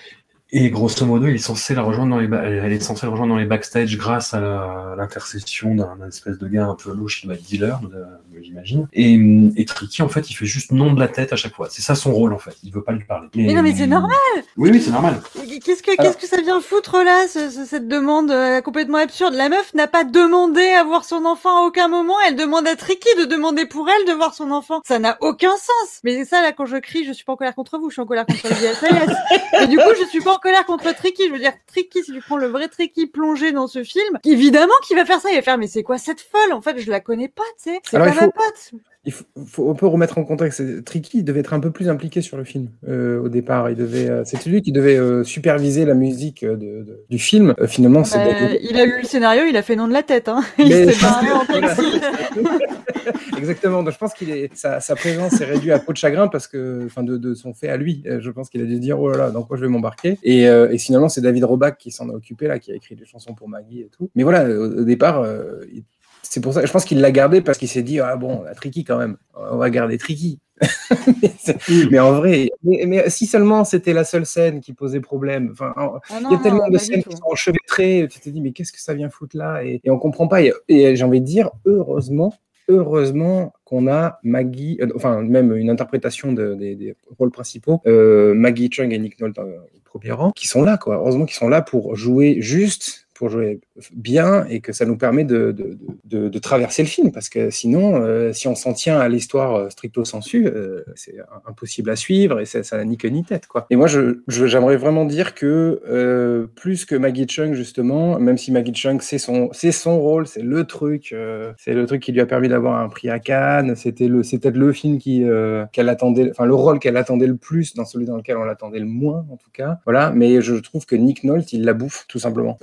[0.52, 3.34] et grosso modo, il est censé la rejoindre dans les elle est censée le rejoindre
[3.34, 7.28] dans les backstage grâce à la- l'intercession d'un espèce de gars un peu louche qui
[7.28, 8.88] doit être dealer, de- j'imagine.
[8.94, 9.20] Et,
[9.56, 11.68] et Tricky, en fait, il fait juste nom de la tête à chaque fois.
[11.72, 12.56] C'est ça son rôle, en fait.
[12.64, 13.28] Il veut pas lui parler.
[13.36, 14.12] Mais non, mais c'est normal.
[14.58, 15.20] Oui, oui, c'est normal.
[15.66, 19.34] Qu'est-ce que, qu'est-ce que ça vient foutre là, ce- ce- cette demande euh, complètement absurde?
[19.34, 22.14] La meuf n'a pas demandé à voir son enfant à aucun moment.
[22.28, 24.82] Elle demande à Tricky de demander pour elle de voir son enfant.
[24.88, 26.00] Ça n'a aucun sens.
[26.04, 27.94] Mais c'est ça là, quand je crie, je suis pas en colère contre vous, je
[27.96, 29.16] suis en colère contre le DSLS.
[29.64, 31.28] Et du coup, je suis pas en colère contre Tricky.
[31.28, 34.73] Je veux dire, Tricky, si tu prends le vrai Tricky plongé dans ce film, évidemment
[34.86, 35.30] qu'il va faire ça.
[35.32, 36.54] Il va faire, mais c'est quoi cette folle?
[36.54, 37.80] En fait, je la connais pas, tu sais.
[37.84, 38.71] C'est pas ma faut- pote.
[39.08, 40.84] Il faut, faut- on peut remettre en contexte.
[40.84, 43.70] Tricky il devait être un peu plus impliqué sur le film euh, au départ.
[43.70, 47.17] Il devait, euh, c'est lui qui devait euh, superviser la musique euh, de- de- du
[47.17, 47.56] film.
[47.60, 49.93] Euh, finalement, c'est Bah, David- il a lu le scénario, il a fait nom de
[49.93, 50.28] la tête.
[50.28, 50.43] Hein.
[50.60, 52.02] Il s'est barré en taxi.
[53.38, 53.84] Exactement.
[53.84, 56.48] Donc, je pense qu'il est sa, sa présence est réduite à peau de chagrin parce
[56.48, 58.04] que, enfin, de, de son fait à lui.
[58.08, 59.67] Euh, Je pense qu'il a dû se dire oh là là, dans quoi je vais
[59.70, 60.17] m'embarquer?
[60.24, 62.96] Et, euh, et finalement, c'est David Roback qui s'en a occupé là, qui a écrit
[62.96, 64.10] des chansons pour Maggie et tout.
[64.15, 65.84] Mais voilà, au, au départ, euh, il-
[66.23, 66.65] c'est pour ça.
[66.65, 69.17] Je pense qu'il l'a gardé parce qu'il s'est dit ah bon, la Tricky quand même.
[69.36, 70.39] On va garder Tricky.
[71.91, 75.49] mais, en vrai, mais, mais si seulement c'était la seule scène qui posait problème.
[75.51, 78.41] Enfin, Ah il y a tellement non, de scènes qui sont enchevêtrées, tu te dis,
[78.41, 79.63] mais qu'est-ce que ça vient foutre là?
[79.63, 80.41] Et, et on comprend pas.
[80.41, 82.34] Et, et j'ai envie de dire, heureusement,
[82.69, 88.34] heureusement qu'on a Maggie, euh, enfin, même une interprétation de- des, des rôles principaux, euh,
[88.34, 90.95] Maggie Chung et Nick Nolte euh, au premier rang, qui sont là, quoi.
[90.95, 93.60] Heureusement qu'ils sont là pour jouer juste pour jouer
[93.93, 97.49] bien et que ça nous permet de, de, de, de traverser le film parce que
[97.49, 101.15] sinon, euh, si on s'en tient à l'histoire euh, stricto sensu, euh, c'est
[101.47, 103.65] impossible à suivre et ça ça n'a ni queue ni tête quoi.
[103.69, 108.38] Et moi, je je- j'aimerais vraiment dire que euh, plus que Maggie Chung justement, même
[108.38, 112.12] si Maggie Chung c'est son son rôle, c'est le truc, euh, c'est le truc qui
[112.12, 116.30] lui a permis d'avoir un prix à Cannes, c'était c'était le film euh, qu'elle attendait,
[116.32, 119.25] enfin le rôle qu'elle attendait le plus dans celui dans lequel on l'attendait le moins
[119.32, 119.80] en tout cas.
[119.86, 122.58] Voilà, mais je trouve que Nick Nolte il la bouffe tout simplement.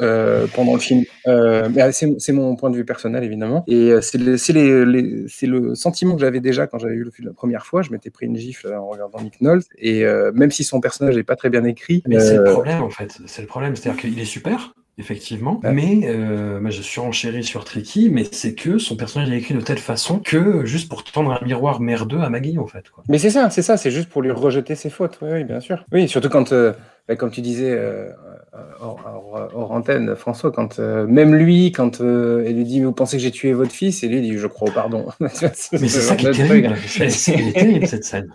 [0.55, 1.05] Pendant le film.
[1.27, 3.65] Euh, mais c'est mon point de vue personnel, évidemment.
[3.67, 7.11] Et euh, c'est le, les- les- le sentiment que j'avais déjà quand j'avais vu le
[7.11, 7.83] film la première fois.
[7.83, 9.67] Je m'étais pris une gifle en regardant Nick Nolte.
[9.79, 12.53] Et euh, même si son personnage n'est pas très bien écrit, Mais c'est le euh,
[12.53, 13.19] problème, en fait.
[13.27, 13.77] C'est le problème.
[13.77, 15.73] C'est-à-dire qu'il est super, effectivement, Ouais.
[15.73, 19.55] mais euh, moi, je suis enchéri sur Tricky, mais c'est que son personnage est écrit
[19.55, 22.89] de telle façon que juste pour tendre un miroir merdeux à Maggie, en fait.
[22.91, 23.03] Quoi.
[23.09, 25.59] Mais c'est ça, c'est ça, c'est juste pour lui rejeter ses fautes, oui, oui, bien
[25.61, 25.85] sûr.
[25.93, 26.73] Oui, surtout quand, euh,
[27.09, 28.09] bah, comme tu disais, euh,
[28.81, 32.93] hors, hors- hors antenne, François, quand euh, même lui, quand euh, il lui dit, vous
[32.93, 35.07] pensez que j'ai tué votre fils, et lui dit, je crois au pardon.
[35.21, 36.77] Mais c'est Ce ça qui est terrible.
[36.87, 38.29] C'est- c'est- terrible, cette scène.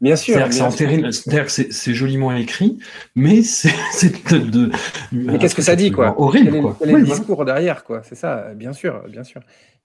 [0.00, 0.34] Bien sûr.
[0.34, 2.78] C'est-à-dire que c'est que c'est c'est joliment écrit,
[3.16, 4.70] mais c'est c'est de, de-
[5.10, 6.14] Mais qu'est-ce que ça dit, quoi?
[6.20, 6.76] Horrible, Quel est, quoi.
[6.78, 7.18] quel est Oui, le voilà.
[7.20, 8.02] discours derrière, quoi?
[8.04, 9.40] C'est ça, bien sûr, bien sûr.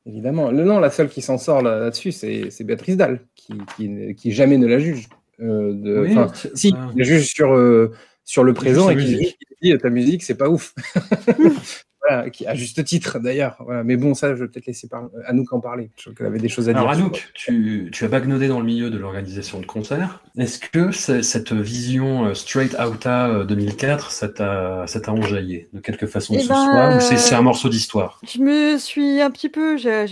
[0.06, 0.52] Évidemment.
[0.52, 4.14] Le non, la seule qui s'en sort là- là-dessus, c'est c'est Béatrice Dalle, qui, qui,
[4.16, 5.08] qui jamais ne la juge.
[5.42, 7.92] Euh, de, Oui, enfin, c'est- si, euh, la juge sur, euh,
[8.34, 10.74] sur le présent et qui dit ta musique, c'est pas ouf.
[12.08, 13.58] voilà, qui, à juste titre d'ailleurs.
[13.60, 13.84] Voilà.
[13.84, 15.10] Mais bon, ça, je vais peut-être laisser par...
[15.26, 15.92] Anouk en parler.
[15.98, 16.82] Je crois qu'elle avait des choses à dire.
[16.82, 20.22] Alors Anouk, tu, tu as bagnodé dans le milieu de l'organisation de concerts.
[20.38, 26.34] Est-ce que cette vision euh, Straight Outta euh, 2004, ça t'a enjaillé de quelque façon
[26.34, 28.20] que Eh ce ben, soit, ou c'est euh, un morceau d'histoire?
[28.28, 30.08] Je me suis un petit peu, j'ai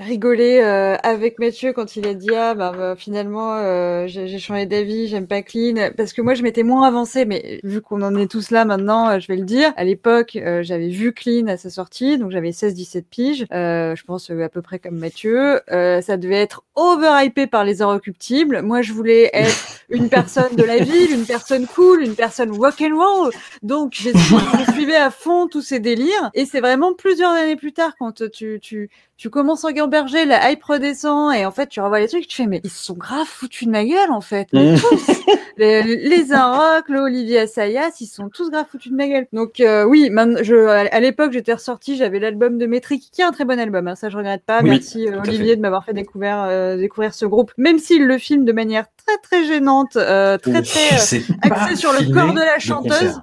[0.00, 4.66] rigolé euh, avec Mathieu quand il a dit ah bah, bah, finalement euh, j'ai changé
[4.66, 8.14] d'avis, j'aime pas Clean parce que moi je m'étais moins avancée, mais vu qu'on en
[8.16, 9.72] est tous là maintenant, euh, je vais le dire.
[9.76, 14.04] À l'époque, euh, j'avais vu Clean à sa sortie, donc j'avais 16-17 piges, euh, je
[14.04, 15.60] pense euh, à peu près comme Mathieu.
[15.72, 18.62] Euh, ça devait être overhypé par les inrecuptibles.
[18.62, 22.80] Moi je voulais être une personne de la ville, une personne cool, une personne rock
[22.80, 23.32] and roll.
[23.62, 27.72] Donc j'ai je suivais à fond tous ces délires et c'est vraiment plusieurs années plus
[27.72, 28.90] tard quand tu tu
[29.22, 32.38] tu commences à gamberger, la hype redescend et en fait tu revois les trucs, tu
[32.38, 34.48] fais mais ils se sont grave foutus de ma gueule en fait.
[34.52, 34.78] Mais Mmh.
[34.78, 35.24] tous
[35.58, 39.28] les, les Inrock, le Olivier Assayas, ils sont tous grave foutus de ma gueule.
[39.32, 40.10] Donc euh, oui,
[40.42, 43.86] je à l'époque j'étais ressortie, j'avais l'album de Metric qui est un très bon album,
[43.86, 44.60] hein, ça je regrette pas.
[44.60, 48.18] Oui, Merci euh, Olivier de m'avoir fait découvrir euh, découvrir ce groupe, même s'il le
[48.18, 52.12] filme de manière très très gênante, euh, très très euh, C'est axé pas sur le
[52.12, 53.20] corps de la chanteuse.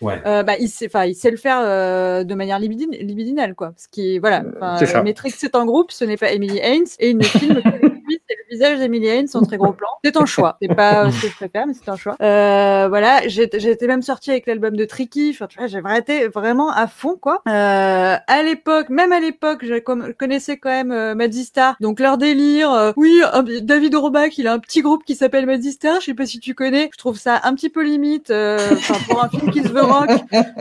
[0.00, 0.20] Ouais.
[0.26, 3.72] Euh, bah, il sait, enfin, il sait le faire euh, de manière libidine, libidinale, quoi.
[3.76, 4.44] Ce qui est, voilà.
[4.56, 5.00] Enfin, c'est ça.
[5.00, 7.86] euh, Matrix, c'est un groupe, ce n'est pas Emily Haynes, et il ne filme que
[7.86, 9.88] lui, c'est le visage d'Emily Haynes en très gros plan.
[10.04, 10.56] C'est un choix.
[10.60, 12.16] C'est pas ce que je préfère, mais c'est un choix.
[12.22, 13.22] Euh, voilà.
[13.24, 15.30] Été même sortie avec l'album de Tricky.
[15.34, 17.42] Enfin, tu vois, j'ai vraiment été vraiment à fond, quoi.
[17.48, 19.78] Euh, à l'époque, même à l'époque, je
[20.12, 21.76] connaissais quand même euh, Madistar.
[21.80, 22.72] Donc leur délire.
[22.72, 23.20] euh, oui,
[23.62, 26.00] David Orbach, il a un petit groupe qui s'appelle Madistar.
[26.00, 26.90] Je sais pas si tu connais.
[26.92, 28.30] Je trouve ça un petit peu limite.
[28.30, 30.08] euh, Enfin, pour un film qui se veut rock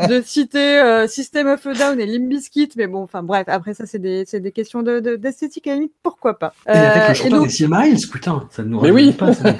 [0.09, 3.73] de citer euh, System of a Down et Limp Bizkit, mais bon, enfin bref, après
[3.73, 6.53] ça c'est des, des questions de, de- d'esthétique à la limite, pourquoi pas.
[6.69, 9.11] Euh, et donc, des Miles, putain, ça ne nous Mais oui.
[9.13, 9.33] pas.
[9.33, 9.49] Ça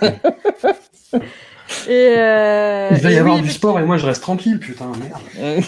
[1.89, 4.59] et, euh, Il va y et avoir oui, du sport et moi je reste tranquille,
[4.59, 5.63] putain, merde.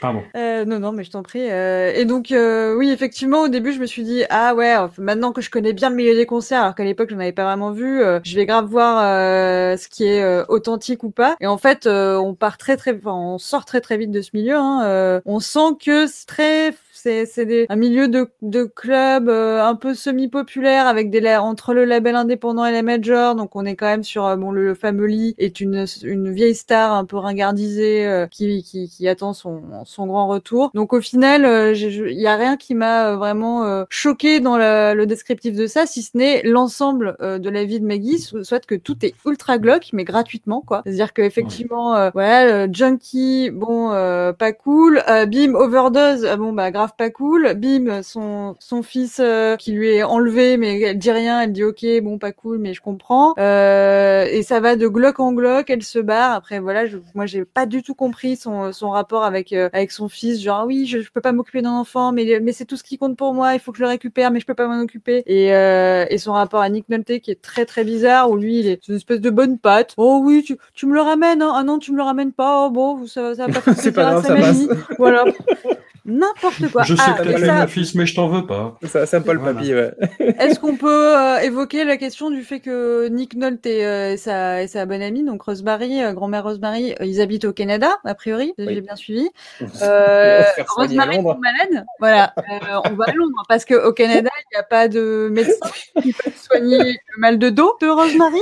[0.00, 0.22] Pardon.
[0.36, 1.50] Euh, non, non, mais je t'en prie.
[1.50, 5.32] euh, et donc, euh, oui, effectivement, au début, je me suis dit, ah ouais, maintenant
[5.32, 7.44] que je connais bien le milieu des concerts, alors qu'à l'époque, je n'en avais pas
[7.44, 11.36] vraiment vu, euh, je vais grave voir euh, ce qui est euh, authentique ou pas.
[11.40, 14.22] Et en fait, euh, on part très, très, enfin, on sort très, très vite de
[14.22, 14.56] ce milieu.
[14.56, 19.74] Hein, euh, on sent que c'est très c'est un milieu de, de club euh, un
[19.74, 23.34] peu semi-populaire avec des la- entre le label indépendant et les majors.
[23.34, 25.00] Donc on est quand même sur euh, bon le, le fameux
[25.38, 30.06] est une une vieille star un peu ringardisée euh, qui, qui qui attend son son
[30.06, 30.70] grand retour.
[30.74, 34.56] Donc au final, euh, il y a rien qui m'a euh, vraiment euh, choqué dans
[34.58, 38.18] le, le descriptif de ça, si ce n'est l'ensemble euh, de la vie de Maggie,
[38.18, 40.82] so- soit que tout est ultra glauque mais gratuitement quoi.
[40.84, 45.02] C'est-à-dire que effectivement, euh, voilà, junkie, bon, euh, pas cool.
[45.08, 47.54] Euh, Bim overdose, bon bah grave pas cool.
[47.54, 51.64] Bim son son fils euh, qui lui est enlevé, mais elle dit rien, elle dit
[51.64, 53.34] ok, bon pas cool, mais je comprends.
[53.38, 56.32] Euh, et ça va de glauque en glauque, elle se barre.
[56.32, 59.90] Après voilà, je, moi j'ai pas du tout compris son son rapport avec euh, avec
[59.90, 62.76] son fils, genre oui, je, je peux pas m'occuper d'un enfant, mais mais c'est tout
[62.76, 64.66] ce qui compte pour moi, il faut que je le récupère, mais je peux pas
[64.66, 65.22] m'en occuper.
[65.26, 68.66] Et et son rapport à Nick Nolte qui est très très bizarre, où lui il
[68.68, 69.94] est une espèce de bonne patte.
[69.96, 71.52] Oh oui, tu tu me le ramènes, hein.
[71.54, 73.92] ah non tu me le ramènes pas, oh bon ça ça va pas faire C'est
[73.92, 74.66] pas grave, sa ça passe.
[74.98, 75.24] Voilà.
[76.10, 76.82] N'importe quoi.
[76.82, 78.76] Je sais Ah, que t'as tué ça, mon fils, mais je t'en veux pas.
[78.86, 79.54] Ça, c'est un peu le Voilà.
[79.54, 79.92] papy, ouais.
[80.38, 84.16] Est-ce qu'on peut euh, évoquer la question du fait que Nick Nolte et, euh, et
[84.16, 87.98] sa, et sa bonne amie, donc Rosemary, euh, grand-mère Rosemary, euh, ils habitent au Canada,
[88.04, 88.66] a priori, Oui.
[88.68, 89.28] j'ai bien suivi.
[89.82, 90.42] Euh,
[90.76, 94.62] Rosemary tombe malade, voilà, euh, on va à Londres parce qu'au Canada, il n'y a
[94.62, 95.70] pas de médecin
[96.02, 98.40] qui peut soigner le mal de dos de Rosemary.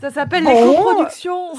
[0.00, 0.74] Ça s'appelle les Oh.
[0.74, 1.52] coproductions.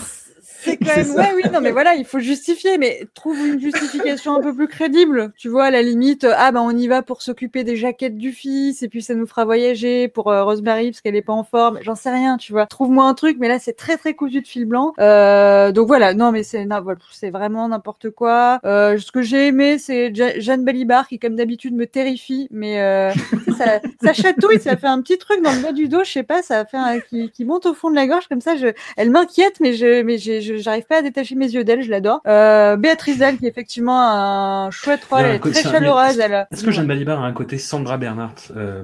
[0.72, 4.36] C'est quand même, ouais, oui, non, mais voilà, il faut justifier, mais trouve une justification
[4.36, 5.32] un peu plus crédible.
[5.38, 8.18] Tu vois, à la limite, euh, ah ben on y va pour s'occuper des jaquettes
[8.18, 11.34] du fils, et puis ça nous fera voyager pour euh, Rosemary parce qu'elle est pas
[11.34, 11.80] en forme.
[11.82, 12.66] J'en sais rien, tu vois.
[12.66, 14.94] Trouve-moi un truc, mais là c'est très très cousu de fil blanc.
[15.00, 16.68] Euh, donc voilà, non, mais c'est
[17.12, 18.60] c'est vraiment n'importe quoi.
[18.66, 23.12] Euh, ce que j'ai aimé, c'est Jeanne Balibar qui, comme d'habitude, me terrifie, mais euh,
[23.58, 26.24] ça, ça chatouille, ça fait un petit truc dans le bas du dos, je sais
[26.24, 28.56] pas, ça fait un, qui, qui monte au fond de la gorge comme ça.
[28.56, 31.90] Je, elle m'inquiète, mais je, mais j'ai- j'arrive pas à détacher mes yeux d'elle, je
[31.90, 32.22] l'adore.
[32.28, 36.20] Euh, Béatrice Dalle, qui est effectivement un chouette rôle, elle est très chaleureuse.
[36.20, 36.48] Elle...
[36.52, 38.84] Est-ce que Jeanne Balibar a un côté Sandra Bernhardt euh,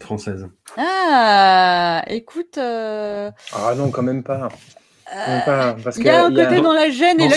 [0.00, 0.48] française?
[0.76, 4.48] Ah, écoute, euh, Ah non, quand même pas.
[5.82, 7.28] Parce Il y a un a- côté dans la gêne dans et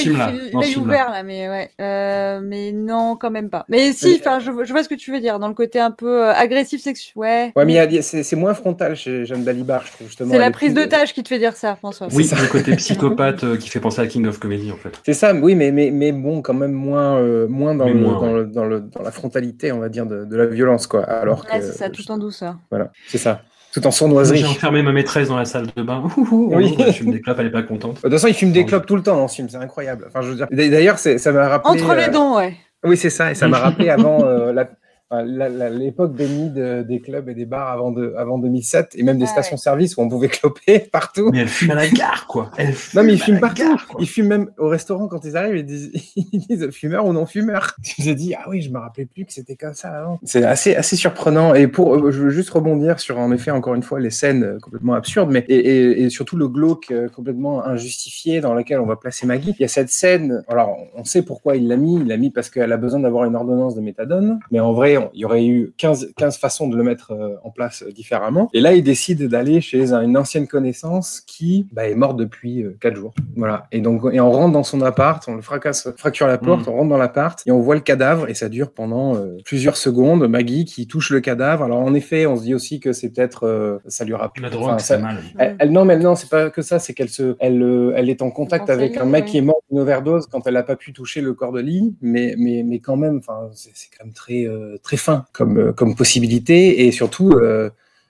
[0.54, 1.70] l'œil ouvert là, mais ouais.
[1.82, 3.66] Euh, mais non, quand même pas.
[3.70, 5.80] Mais si, enfin, je, vois- je vois ce que tu veux dire dans le côté
[5.80, 7.14] un peu euh, agressif sexuel.
[7.16, 7.52] Ouais.
[7.56, 9.84] Ouais, mais il y a- il y a- c'est c'est moins frontal chez Jeanne Balibar,
[9.86, 10.32] je trouve justement.
[10.34, 12.08] C'est la prise de tâche qui te fait dire ça, François.
[12.14, 15.00] Oui, C'est le côté psychopathe euh, qui fait penser à King of Comedy en fait.
[15.06, 18.00] C'est ça, oui, mais, mais, mais bon, quand même moins, euh, moins, dans, Mais le,
[18.00, 18.34] moins, dans, ouais.
[18.34, 21.04] le, dans, le- dans la frontalité, on va dire, de, de la violence, quoi.
[21.04, 22.56] Alors Ouais, que, c'est ça, tout en douceur.
[22.70, 23.42] Voilà, c'est ça.
[23.78, 24.40] Tout en sournoiserie.
[24.40, 26.02] J'ai enfermé ma maîtresse dans la salle de bain.
[26.18, 26.76] Ouh, ouh, Oui.
[26.80, 27.98] Elle fume des clopes, elle est pas contente.
[27.98, 30.06] De toute façon, il fume des clopes tout le temps dans ce film, c'est incroyable.
[30.08, 30.48] Enfin, je veux dire.
[30.52, 31.80] D'ailleurs, ça m'a rappelé.
[31.84, 32.56] Entre les euh, dents, ouais.
[32.84, 34.68] Oui, c'est ça, et ça m'a rappelé avant euh, la-
[35.12, 39.24] l'époque bénie de- des clubs et des bars avant, de, avant 2007, et même des
[39.24, 39.30] ouais.
[39.30, 41.30] stations-service où on pouvait cloper partout.
[41.32, 42.52] Mais elle fume à la gare, quoi.
[42.58, 43.62] Elle Non, mais ils fument partout.
[43.64, 43.88] gare.
[44.00, 45.56] Ils fument même au restaurant quand ils arrivent.
[45.58, 47.76] Ils disent, ils disent fumeur ou non fumeur.
[47.84, 50.20] Je me dit, ah oui, je me rappelais plus que c'était comme ça avant.
[50.24, 51.54] C'est assez, assez surprenant.
[51.56, 54.44] Et pour, euh, je veux juste rebondir sur, en effet, encore une fois, les scènes
[54.44, 58.80] euh, complètement absurdes, mais et, et- et surtout le glauque euh, complètement injustifié dans lequel
[58.80, 59.56] on va placer Maggie.
[59.58, 60.44] Il y a cette scène.
[60.48, 61.96] Alors, on sait pourquoi il l'a mis.
[61.96, 64.40] Il l'a mis parce qu'elle a besoin d'avoir une ordonnance de méthadone.
[64.52, 67.50] Mais en vrai, il y aurait eu 15, 15 façons de le mettre euh, en
[67.52, 68.50] place euh, différemment.
[68.54, 72.66] Et là, il décide d'aller chez un- une ancienne connaissance qui bah, est morte depuis
[72.82, 73.14] 4 jours.
[73.36, 73.68] Voilà.
[73.72, 76.70] Et donc, et on rentre dans son appart, on le fracasse, fracture la porte, Mm.
[76.70, 79.78] on rentre dans l'appart et on voit le cadavre et ça dure pendant euh, plusieurs
[79.78, 80.28] secondes.
[80.28, 81.64] Maggie qui touche le cadavre.
[81.64, 84.44] Alors, en effet, on se dit aussi que c'est peut-être, euh, ça lui rappelle.
[84.44, 85.18] La drogue, enfin, ça- mal.
[85.38, 88.10] elle, elle- non, mais non, c'est pas que ça, c'est qu'elle se, elle, euh, elle
[88.10, 90.76] est en contact avec un mec qui est mort d'une overdose quand elle n'a pas
[90.76, 94.14] pu toucher le corps de Lee, mais, mais, mais quand même, enfin, c'est quand même
[94.14, 97.70] très, euh, très fin comme, euh, comme possibilité et surtout, euh,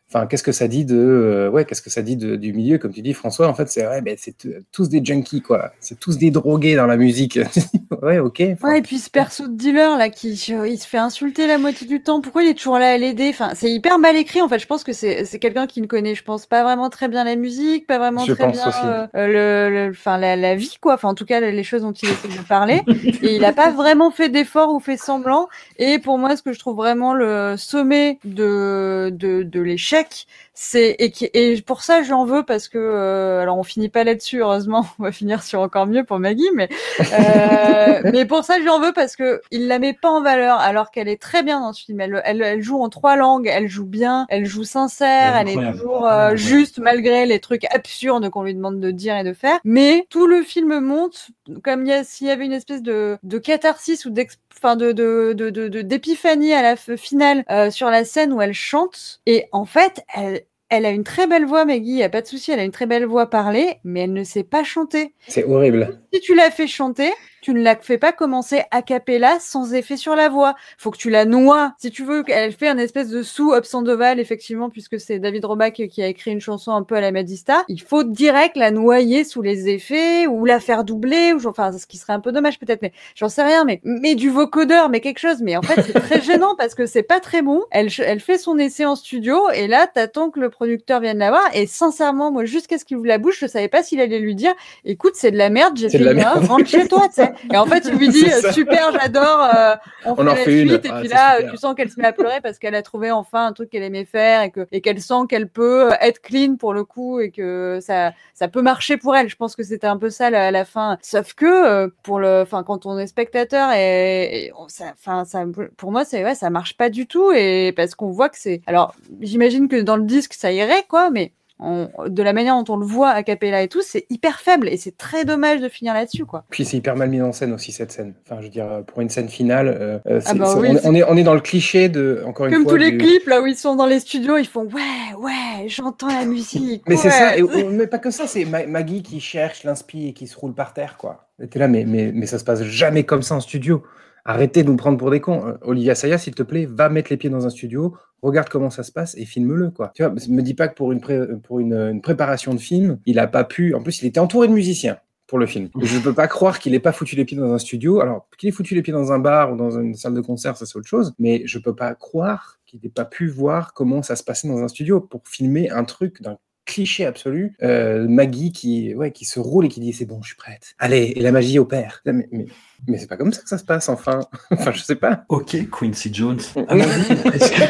[0.10, 2.78] Enfin, qu'est-ce que ça dit de, euh, ouais, qu'est-ce que ça dit de- du milieu,
[2.78, 3.48] comme tu dis, François.
[3.50, 4.36] En fait, c'est ouais, ben, c'est
[4.72, 5.72] tous des junkies, quoi.
[5.82, 7.38] C'est tous des drogués dans la musique.
[8.02, 8.42] ouais, ok.
[8.64, 11.86] Ouais, et puis ce perso de dealer là, qui il se fait insulter la moitié
[11.88, 12.22] du temps.
[12.22, 13.28] Pourquoi il est toujours là à l'aider?
[13.30, 14.42] Enfin, c'est hyper mal écrit.
[14.42, 16.90] En fait, je pense que c'est c'est quelqu'un qui ne connaît, je pense, pas vraiment
[16.90, 20.56] très bien la musique, pas vraiment Je très bien euh, le, le- enfin la, la
[20.56, 20.94] vie quoi.
[20.94, 22.82] Enfin, en tout cas, les choses dont il essaie de parler.
[23.24, 25.50] et il a pas vraiment fait d'efforts ou fait semblant.
[25.80, 30.28] Et pour moi, ce que je trouve vraiment le sommet de de, de l'échec, échec
[30.60, 31.14] c'est et,
[31.54, 34.88] et pour ça j'en veux parce que euh, alors on finit pas là-dessus heureusement.
[35.00, 36.68] On va finir sur encore mieux pour Maggie mais
[37.14, 40.90] euh, mais pour ça j'en veux parce que il la met pas en valeur alors
[40.90, 42.02] qu'elle est très bien dans ce film.
[42.02, 43.48] Elle, elle, elle joue en trois langues.
[43.54, 44.26] Elle joue bien.
[44.30, 45.36] Elle joue sincère.
[45.38, 49.24] Elle est toujours euh, juste malgré les trucs absurdes qu'on lui demande de dire et
[49.24, 49.60] de faire.
[49.64, 51.28] Mais tout le film monte
[51.64, 55.52] comme s'il y avait une espèce de, de catharsis ou d'ex enfin de de de
[55.52, 59.20] de- de- d'épiphanie à la finale euh, sur la scène où elle chante.
[59.28, 62.28] Et en fait elle elle a une très belle voix, Maggie, y a pas de
[62.28, 65.14] souci, elle a une très belle voix parlée, mais elle ne sait pas chanter.
[65.28, 66.00] C'est horrible.
[66.14, 67.12] Si tu la fais chanter,
[67.48, 70.56] tu ne la fais pas commencer a cappella sans effet sur la voix.
[70.78, 71.72] Faut que tu la noies.
[71.78, 75.82] Si tu veux, elle fait un espèce de sous Sandoval, effectivement, puisque c'est David Roback
[75.90, 77.64] qui a écrit une chanson un peu à la Madista.
[77.70, 81.88] Il faut direct la noyer sous les effets ou la faire doubler, ou enfin, ce
[81.88, 85.00] qui serait un peu dommage peut-être, mais j'en sais rien, mais, mais du vocodeur, mais
[85.00, 85.42] quelque chose.
[85.42, 87.64] Mais en fait, c'est très gênant parce que c'est pas très bon.
[87.72, 91.30] Elle, elle fait son essai en studio et là, t'attends que le producteur vienne la
[91.30, 91.50] voir.
[91.54, 94.36] Et sincèrement, moi, jusqu'à ce qu'il ouvre la bouche, je savais pas s'il allait lui
[94.36, 96.44] dire, écoute, c'est de la merde, j'ai fait de la merde.
[96.46, 97.32] rentre chez toi, tu sais.
[97.52, 98.52] Et en fait, il lui euh, ça.
[98.52, 99.76] super, j'adore, euh,
[100.06, 100.70] on, On fait en la fait une.
[100.70, 100.86] suite.
[100.86, 101.52] Et Ah, puis là, super.
[101.52, 103.84] tu sens qu'elle se met à pleurer parce qu'elle a trouvé enfin un truc qu'elle
[103.84, 107.32] aimait faire et que et qu'elle sent qu'elle peut être clean pour le coup et
[107.32, 109.30] que ça ça peut marcher pour elle.
[109.30, 110.98] Je pense que c'était un peu ça la- à la fin.
[111.02, 115.26] Sauf que euh, pour le, enfin quand on est spectateur et, et on- ça, enfin
[115.26, 115.44] ça,
[115.78, 118.62] pour moi c'est ouais ça marche pas du tout et parce qu'on voit que c'est.
[118.68, 122.74] Alors j'imagine que dans le disque ça irait quoi, mais on- de la manière dont
[122.74, 125.70] on le voit à Capella et tout, c'est hyper faible et c'est très dommage de
[125.70, 126.44] finir là-dessus quoi.
[126.50, 128.14] Puis c'est hyper mal mis en scène aussi cette scène.
[128.26, 131.04] Enfin, je veux dire, pour une scène finale, euh, euh, Ah bah oui, on, est,
[131.04, 133.42] on est dans le cliché de, encore une Comme fois, tous les du- clips là
[133.42, 136.84] où ils sont dans les studios, ils font ouais, ouais, j'entends la musique.
[136.88, 140.14] Mais c'est ça, et, mais pas que ça, c'est Ma- Maggie qui cherche l'inspi et
[140.14, 141.28] qui se roule par terre, quoi.
[141.50, 143.84] T'es là, mais, mais, mais ça se passe jamais comme ça en studio.
[144.30, 145.48] Arrêtez de nous prendre pour des cons.
[145.48, 148.70] Euh, Olivia Saya, s'il te plaît, va mettre les pieds dans un studio, regarde comment
[148.70, 149.92] ça se passe et filme-le, quoi.
[149.96, 153.74] Tu vois, me dis pas que pour une, préparation de film, il a pas pu.
[153.74, 154.98] En plus, il était entouré de musiciens
[155.28, 155.70] pour le film.
[155.82, 158.02] Je ne peux pas croire qu'il ait pas foutu les pieds dans un studio.
[158.02, 160.58] Alors, qu'il ait foutu les pieds dans un bar ou dans une salle de concert,
[160.58, 161.14] ça c'est autre chose.
[161.20, 164.62] Mais je peux pas croire qu'il n'ait pas pu voir comment ça se passait dans
[164.62, 166.38] un studio pour filmer un truc d'un
[166.68, 167.56] cliché absolu.
[167.64, 170.76] Euh, Maggie qui, ouais, qui se roule et qui dit c'est bon, je suis prête.
[170.78, 172.02] Allez, et la magie opère.
[172.06, 172.46] Mais, mais,
[172.88, 174.20] mais c'est pas comme ça que ça se passe, enfin.
[174.52, 175.26] enfin, je sais pas.
[175.30, 176.40] Ok, Quincy Jones.
[176.68, 177.64] À mon avis, Est-ce que,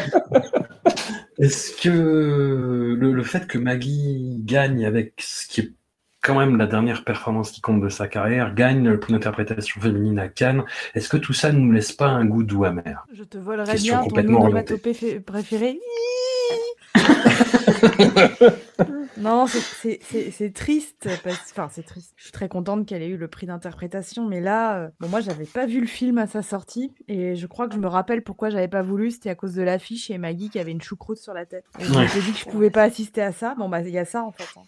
[1.38, 5.72] est-ce que le, le fait que Maggie gagne avec ce qui est
[6.20, 10.18] quand même la dernière performance qui compte de sa carrière, gagne le prix d'interprétation féminine
[10.18, 13.06] à Cannes, est-ce que tout ça ne nous laisse pas un goût doux amer?
[13.14, 14.50] Je te volerai Question bien ton complètement
[15.24, 15.78] préféré.
[19.16, 21.08] Non, c'est- triste.
[21.50, 22.12] Enfin, c'est triste.
[22.16, 25.20] Je suis très contente qu'elle ait eu le prix d'interprétation, mais là, euh, bon, moi,
[25.20, 28.22] j'avais pas vu le film à sa sortie, et je crois que je me rappelle
[28.22, 29.10] pourquoi j'avais pas voulu.
[29.10, 31.64] C'était à cause de l'affiche et Maggie qui avait une choucroute sur la tête.
[31.80, 32.06] Et je Ouais.
[32.06, 33.56] dit que je pouvais pas assister à ça.
[33.58, 34.44] Bon, bah, il y a ça en fait.
[34.56, 34.62] hein.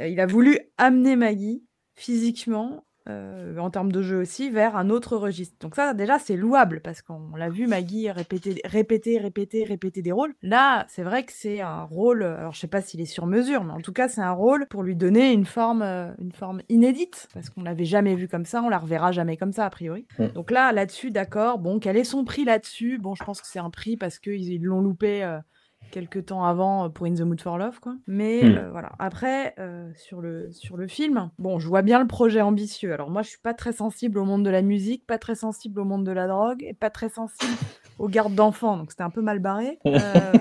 [0.00, 1.62] Euh, il a voulu amener Maggie
[1.94, 2.84] physiquement.
[3.08, 5.56] Euh, en termes de jeu aussi, vers un autre registre.
[5.60, 10.12] Donc ça, déjà, c'est louable, parce qu'on l'a vu Maggie répéter, répéter, répéter, répéter des
[10.12, 10.34] rôles.
[10.42, 13.64] Là, c'est vrai que c'est un rôle, alors je sais pas s'il est sur mesure,
[13.64, 16.62] mais en tout cas, c'est un rôle pour lui donner une forme, euh, une forme
[16.68, 19.70] inédite, parce qu'on l'avait jamais vu comme ça, on la reverra jamais comme ça, a
[19.70, 20.06] priori.
[20.18, 20.28] Mm.
[20.28, 22.98] Donc là, là-dessus, d'accord, bon, quel est son prix là-dessus?
[22.98, 25.24] Bon, je pense que c'est un prix parce qu'ils ils l'ont loupé...
[25.24, 25.38] euh,
[25.90, 27.94] quelques temps avant euh, pour In the Mood for Love quoi.
[28.06, 28.56] Mais Hmm.
[28.56, 28.92] euh, voilà.
[28.98, 32.92] Après euh, sur le sur le film bon je vois bien le projet ambitieux.
[32.92, 35.80] Alors moi je suis pas très sensible au monde de la musique pas très sensible
[35.80, 37.52] au monde de la drogue et pas très sensible
[37.98, 38.76] aux gardes d'enfants.
[38.76, 39.78] Donc c'était un peu mal barré.
[39.86, 40.32] Euh,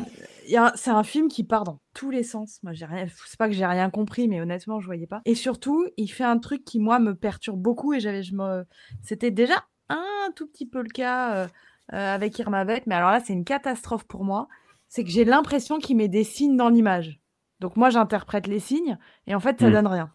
[0.76, 2.60] c'est un film qui part dans tous les sens.
[2.64, 5.22] Moi j'ai rien c'est pas que j'ai rien compris mais honnêtement je voyais pas.
[5.26, 8.66] Et surtout il fait un truc qui moi me perturbe beaucoup et j'avais je me
[9.02, 11.48] c'était déjà un tout petit peu le cas euh,
[11.92, 14.48] avec Irma Vett mais alors là c'est une catastrophe pour moi
[14.96, 17.20] c'est que j'ai l'impression qu'il met des signes dans l'image.
[17.60, 19.74] Donc moi, j'interprète les signes et en fait, ça Mm.
[19.74, 20.12] donne rien.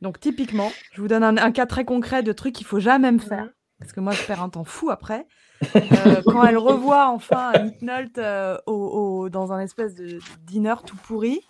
[0.00, 3.10] Donc typiquement, je vous donne un, un cas très concret de trucs qu'il faut jamais
[3.10, 3.48] me faire
[3.80, 5.26] parce que moi, je perds un temps fou après.
[5.74, 10.74] Euh, quand elle revoit enfin Nick Nolte euh, au- au- dans un espèce de dîner
[10.86, 11.40] tout pourri,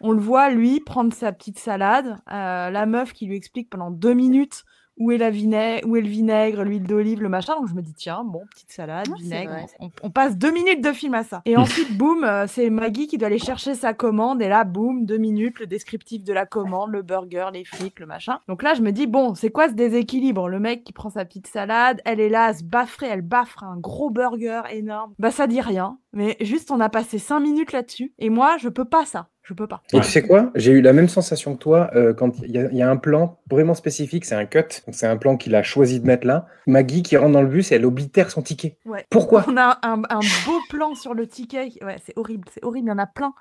[0.00, 3.90] on le voit lui prendre sa petite salade, euh, la meuf qui lui explique pendant
[3.90, 4.64] deux minutes
[4.96, 7.54] où est la vinaigre, où est le vinaigre, l'huile d'olive, le machin.
[7.56, 9.66] Donc je me dis tiens, bon, petite salade, c'est vinaigre.
[9.80, 11.42] On, on passe deux minutes de film à ça.
[11.44, 14.42] Et ensuite, boum, euh, c'est Maggie qui doit aller chercher sa commande.
[14.42, 18.06] Et là, boum, deux minutes, le descriptif de la commande, le burger, les frites, le
[18.06, 18.38] machin.
[18.48, 20.48] Donc là, je me dis bon, c'est quoi ce déséquilibre?
[20.48, 23.64] Le mec qui prend sa petite salade, elle est là à se baffrer, elle baffre
[23.64, 25.14] un gros burger énorme.
[25.18, 25.98] Bah ça dit rien.
[26.12, 28.14] Mais juste, on a passé cinq minutes là-dessus.
[28.18, 29.28] Et moi, je peux pas ça.
[29.44, 29.82] Je peux pas.
[29.92, 30.50] Et tu sais quoi?
[30.54, 32.90] J'ai eu la même sensation que toi euh, quand il y, a- il y a
[32.90, 34.60] un plan vraiment spécifique, c'est un cut.
[34.86, 36.46] Donc c'est un plan qu'il a choisi de mettre là.
[36.66, 38.78] Maggie qui rentre dans le bus et elle oblitère son ticket.
[38.86, 39.04] Ouais.
[39.10, 39.44] Pourquoi?
[39.46, 41.72] On a un, un beau plan sur le ticket.
[41.82, 43.34] Ouais, c'est horrible, c'est horrible, il y en a plein.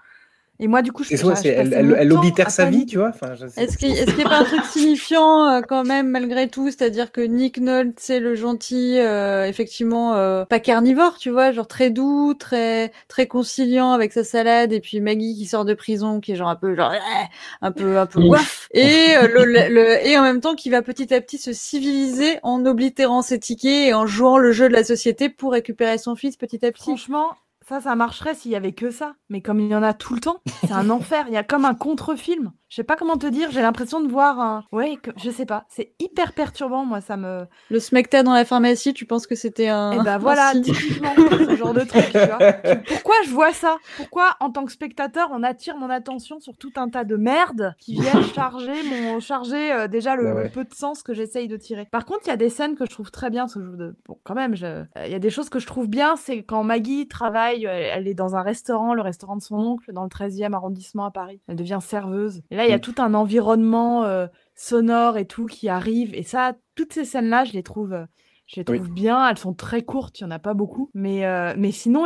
[0.64, 2.86] Et moi, du coup, je C'est soit je c'est- elle, elle, elle à sa vie,
[2.86, 5.61] tu vois enfin, je Est-ce qu'il est-ce qu'il y a pas un truc signifiant euh,
[5.61, 10.61] quand même malgré tout, c'est-à-dire que Nick Nolte c'est le gentil, euh, effectivement euh, pas
[10.61, 15.36] carnivore, tu vois, genre très doux, très très conciliant avec sa salade, et puis Maggie
[15.36, 17.26] qui sort de prison, qui est genre un peu genre eh,
[17.61, 20.70] un peu un peu ouaf, et euh, le, le- le- et en même temps qui
[20.70, 24.70] va petit à petit se civiliser en oblitérant ses tickets et en jouant le jeu
[24.70, 26.84] de la société pour récupérer son fils petit à petit.
[26.84, 27.32] Franchement,
[27.68, 29.14] ça, ça marcherait s'il y avait que ça.
[29.30, 31.26] Mais comme il y en a tout le temps, c'est un enfer.
[31.28, 32.51] Il y a comme un contre-film.
[32.70, 33.51] Je sais pas comment te dire.
[33.51, 34.64] J'ai l'impression de voir un.
[34.72, 35.11] Ouais, que...
[35.18, 35.66] je sais pas.
[35.70, 36.86] C'est hyper perturbant.
[36.86, 37.45] Moi, ça me.
[37.70, 41.55] Le smecta dans la pharmacie, tu penses que c'était un Et ben voilà, typiquement, ce
[41.55, 42.39] genre de truc, tu vois.
[42.88, 43.78] Pourquoi je vois ça?
[43.97, 47.76] Pourquoi, en tant que spectateur, on attire mon attention sur tout un tas de merde
[47.80, 50.43] qui viennent charger mon charger euh, déjà le, Bah ouais.
[50.45, 51.88] le peu de sens que j'essaye de tirer.
[51.91, 53.43] Par contre, il y a des scènes que je trouve très bien.
[53.43, 55.59] parce que je- de- Bon, quand même, je- euh, il y a des choses que
[55.59, 56.16] je trouve bien.
[56.16, 59.93] C'est quand Maggie travaille, elle, elle est dans un restaurant, le restaurant de son oncle,
[59.93, 61.41] dans le 13e arrondissement à Paris.
[61.47, 62.41] Elle devient serveuse.
[62.51, 62.82] Et là, il y a Mm.
[62.82, 66.14] tout un environnement euh, sonore et tout qui arrive.
[66.16, 68.06] Et ça, toutes ces scènes-là, je les trouve.
[68.47, 68.77] Je les Oui.
[68.79, 70.89] trouve bien, elles sont très courtes, il n'y en a pas beaucoup.
[70.93, 72.05] Mais, euh, mais sinon,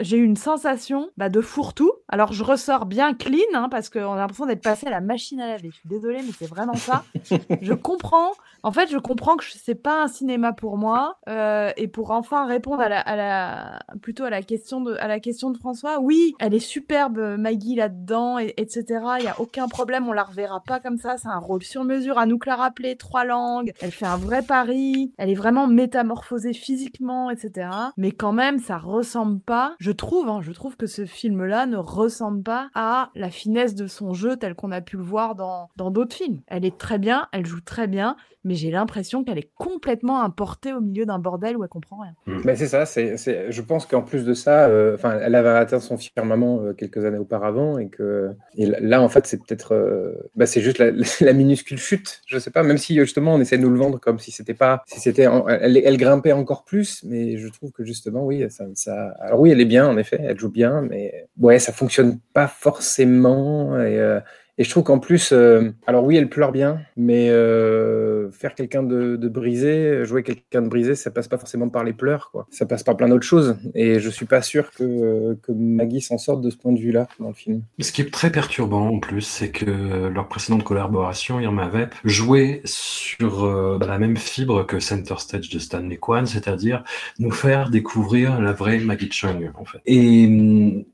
[0.00, 1.92] j'ai eu une sensation bah, de fourre-tout.
[2.08, 5.40] Alors, je ressors bien clean, hein, parce qu'on a l'impression d'être passé à la machine
[5.40, 5.70] à laver.
[5.70, 7.04] Je suis désolée, mais c'est vraiment ça.
[7.62, 8.32] je comprends.
[8.64, 11.16] En fait, je comprends que c'est pas un cinéma pour moi.
[11.28, 15.08] euh, et pour enfin répondre à la, à la- plutôt à la question de, à
[15.08, 18.84] la question de François, oui, elle est superbe, Maggie là-dedans, et- etc.
[19.18, 21.16] Il y a aucun problème, on la reverra pas comme ça.
[21.18, 22.18] C'est un rôle sur mesure.
[22.18, 23.72] À nous que l'a rappelé, trois langues.
[23.80, 25.12] Elle fait un vrai pari.
[25.18, 27.70] Elle est vraiment métamorphosée physiquement, etc.
[27.96, 29.74] Mais quand même, ça ressemble pas.
[29.78, 33.86] Je trouve, hein, je trouve que ce film-là ne ressemble pas à la finesse de
[33.86, 36.40] son jeu tel qu'on a pu le voir dans dans d'autres films.
[36.46, 40.72] Elle est très bien, elle joue très bien, mais j'ai l'impression qu'elle est complètement importée
[40.72, 42.14] au milieu d'un bordel où elle comprend rien.
[42.44, 43.16] Ben, c'est ça, c'est,
[43.50, 47.04] je pense qu'en plus de ça, euh, enfin, elle avait atteint son firmament euh, quelques
[47.04, 50.90] années auparavant et que et là, en fait, c'est peut-être, euh, bah, c'est juste la,
[51.20, 52.20] la minuscule chute.
[52.26, 54.30] Je sais pas, même si euh, justement on essaie de nous le vendre comme si
[54.30, 58.46] c'était pas, si c'était, elle, elle grimpait encore plus, mais je trouve que justement, oui,
[58.50, 61.72] ça, ça, alors oui, elle est bien en effet, elle joue bien, mais ouais, ça
[61.72, 64.20] fonctionne pas forcément et euh,
[64.58, 68.82] et je trouve qu'en plus, euh, alors oui, elle pleure bien, mais euh, faire quelqu'un
[68.82, 72.46] de, de brisé, jouer quelqu'un de brisé, ça passe pas forcément par les pleurs, quoi.
[72.50, 73.56] Ça passe par plein d'autres choses.
[73.74, 77.08] Et je suis pas sûr que, que Maggie s'en sorte de ce point de vue-là
[77.18, 77.62] dans le film.
[77.80, 82.60] Ce qui est très perturbant en plus, c'est que leur précédente collaboration, Irma Vep, jouait
[82.64, 86.84] sur euh, la même fibre que Center Stage de Stanley Kwan, c'est-à-dire
[87.18, 89.78] nous faire découvrir la vraie Maggie Chung, en fait.
[89.86, 90.84] Et hum,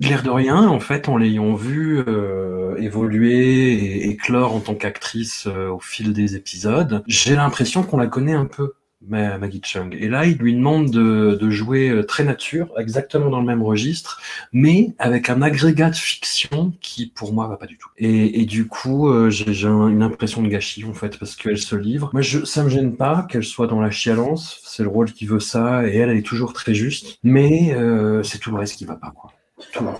[0.00, 5.46] L'air de rien, en fait, en l'ayant vu euh, évoluer et éclore en tant qu'actrice
[5.48, 8.74] euh, au fil des épisodes, j'ai l'impression qu'on la connaît un peu.
[9.06, 9.96] Ma- Maggie Chung.
[9.98, 13.62] Et là, il lui demande de, de jouer euh, très nature, exactement dans le même
[13.62, 14.20] registre,
[14.52, 17.88] mais avec un agrégat de fiction qui, pour moi, va pas du tout.
[17.96, 21.36] Et, et du coup, euh, j'ai j'ai un- une impression de gâchis, en fait, parce
[21.36, 22.10] qu'elle se livre.
[22.12, 25.26] Moi, je, ça me gêne pas qu'elle soit dans la chialance, c'est le rôle qui
[25.26, 28.76] veut ça, et elle, elle est toujours très juste, mais euh, c'est tout le reste
[28.76, 29.30] qui va pas, quoi.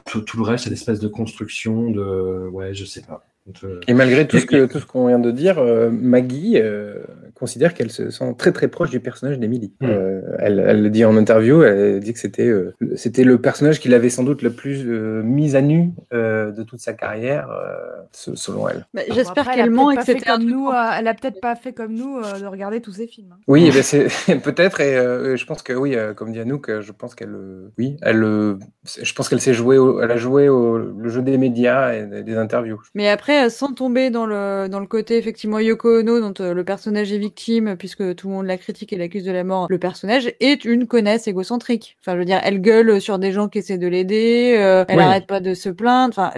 [0.06, 2.48] Tout, tout, le reste, c'est l'espèce de construction de...
[2.52, 3.26] Ouais, je sais pas.
[3.62, 6.94] De- Et malgré tout ce que tout ce qu'on vient de dire, euh, Maggie euh,
[7.34, 9.72] considère qu'elle se sent très très proche du personnage d'Emily.
[9.80, 9.86] Mm.
[9.88, 13.80] Euh, elle, elle le dit en interview, elle dit que c'était euh, c'était le personnage
[13.80, 17.49] qui l'avait sans doute le plus euh, mis à nu euh, de toute sa carrière,
[17.51, 18.86] euh, se- selon elle.
[18.92, 20.68] Bah, J'espère qu'elle ment peut-être et pas que fait c'était un comme nous.
[20.68, 23.32] euh, elle a peut-être pas fait comme nous euh, de regarder tous ces films.
[23.32, 23.38] hein.
[23.46, 24.09] Oui, eh ben c'est
[24.42, 27.34] peut-être et euh, je pense que oui, euh, comme dit Anouk, euh, je pense qu'elle
[27.34, 28.57] euh, oui, elle euh,
[29.01, 32.05] je pense qu'elle s'est jouée, au- elle a joué au, le jeu des médias et
[32.07, 32.80] des, des interviews.
[32.94, 36.55] Mais après, euh, sans tomber dans le, dans le côté effectivement Yoko Ono, dont euh,
[36.55, 39.66] le personnage est victime, puisque tout le monde la critique et l'accuse de la mort,
[39.70, 41.97] le personnage est une connaisse égocentrique.
[42.01, 44.99] Enfin, je veux dire, elle gueule sur des gens qui essaient de l'aider, euh, elle
[44.99, 45.03] Oui.
[45.05, 46.14] arrête pas de se plaindre.
[46.18, 46.32] Enfin,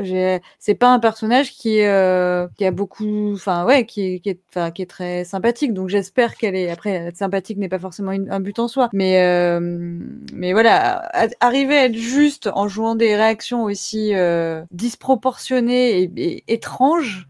[0.58, 4.40] c'est pas un personnage qui, euh, qui a beaucoup, enfin ouais, qui, est- qui est,
[4.50, 5.74] enfin, qui est très sympathique.
[5.74, 6.70] Donc j'espère qu'elle est.
[6.70, 9.20] Après, être sympathique n'est pas forcément une- un but en soi, mais
[10.32, 11.08] mais voilà,
[11.40, 14.12] arriver à être juste en jouant des réactions aussi
[14.70, 16.58] disproportionnées et, et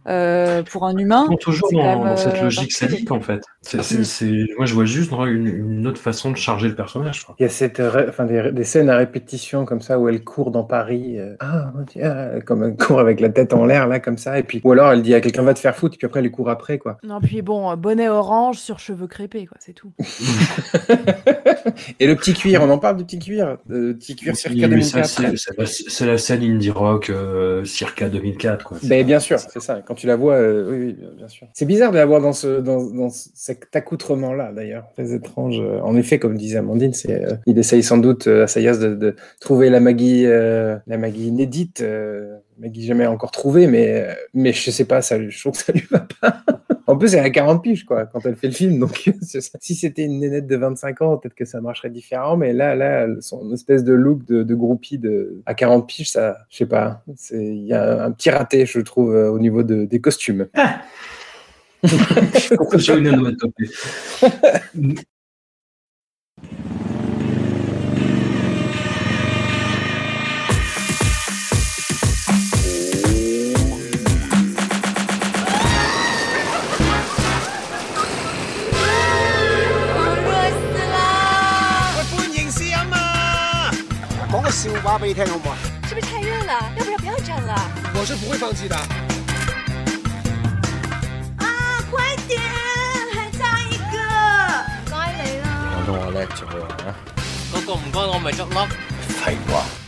[0.07, 1.27] euh, pour un humain.
[1.27, 3.43] sont toujours dans, quand même, dans cette euh, logique sadique, en fait.
[3.63, 7.25] C'est- Moi, je vois juste une, une autre façon de charger le personnage.
[7.25, 7.35] quoi.
[7.39, 10.23] Il y a cette, ré- enfin, des, des scènes à répétition comme ça où elle
[10.25, 11.73] court dans Paris, euh, ah,
[12.03, 14.73] ah, comme elle court avec la tête en l'air là comme ça, et puis ou
[14.73, 16.99] alors elle dit à quelqu'un va te faire foutre, puis après elle court après quoi.
[17.03, 19.93] Non, puis bon, euh, bonnet orange sur cheveux crépés, quoi, c'est tout.
[22.01, 24.67] et le petit cuir, on en parle du petit cuir, le petit cuir circa Oui,
[24.69, 25.67] mais ça, 2004.
[25.67, 28.65] c'est, la, scène indie rock euh, circa 2004.
[28.65, 28.79] Quoi.
[28.83, 29.83] Ben, bien sûr, c'est ça.
[29.85, 31.47] Quand tu la vois, euh, oui, bien sûr.
[31.55, 34.85] C'est bizarre de la voir dans, ce, dans, dans cet accoutrement-là, d'ailleurs.
[34.95, 35.61] Très étrange.
[35.83, 39.81] En effet, comme disait Amandine, euh, il essaye sans doute, euh, Assayas, de, trouver la
[39.81, 41.85] Maggie, euh, la Maggie inédite,
[42.61, 45.87] Maggie jamais encore trouvée, mais, mais je sais pas, ça, je trouve que ça lui
[45.91, 46.43] va pas.
[46.87, 48.81] En plus, elle a 40 piges, quoi, quand elle fait le film.
[48.81, 49.09] Donc,
[49.61, 52.37] si c'était une nénette de 25 ans, peut-être que ça marcherait différent.
[52.37, 56.39] Mais là, là, son espèce de look de, de groupie de, à 40 piges, ça,
[56.51, 57.05] je sais pas.
[57.15, 60.49] c'est- Il y a un petit raté, je trouve, euh, au niveau de- des costumes.
[61.85, 63.71] J'ai une onomatopée.
[84.91, 86.73] 是不是太热了？
[86.77, 87.71] 要不然不要这样啊？
[87.95, 88.75] 我是不会放弃的。
[91.39, 91.47] 啊，
[91.89, 92.41] 快点，
[93.15, 93.97] 还差一个。
[94.83, 95.47] 唔該你啦。
[95.77, 96.45] 我當我叻咗
[96.89, 96.95] 啊！
[97.55, 98.51] 嗰個唔該我咪执笠。
[99.15, 99.80] 廢話。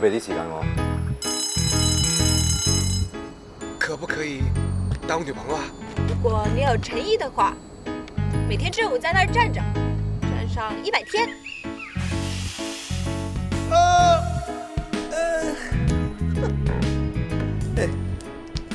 [0.00, 0.64] 俾啲時間我。
[3.78, 4.42] 可不可以
[5.06, 5.62] 当我女朋友啊？
[6.08, 7.54] 如果你有诚意的话，
[8.48, 9.60] 每天中午在那儿站着，
[10.22, 11.28] 站上一百天。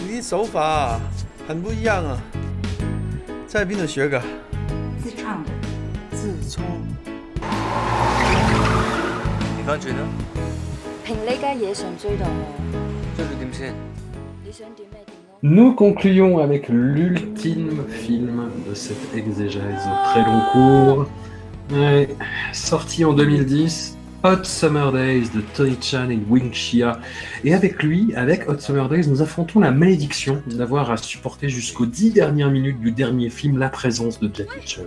[0.07, 0.99] 你的手法
[1.47, 2.17] 很不一样啊，
[3.47, 4.21] 在邊度学噶？
[5.01, 5.49] 自创的。
[6.11, 6.61] 自創。
[9.57, 10.07] 調翻轉啦，
[11.06, 13.74] 憑呢家嘢上追到我，追到點先？
[14.44, 15.38] 你想點咩點咯？
[15.42, 21.06] Nous concluons avec l'ultime film de cette exégèse au très long cours.
[21.72, 22.08] Ouais,
[22.52, 26.99] sorti en 2010, Hot Summer Days de Tony Chan et Wing Chia.
[27.43, 31.85] Et avec lui, avec Hot Summer Days, nous affrontons la malédiction d'avoir à supporter jusqu'aux
[31.85, 34.81] dix dernières minutes du dernier film la présence de Jackie Chan.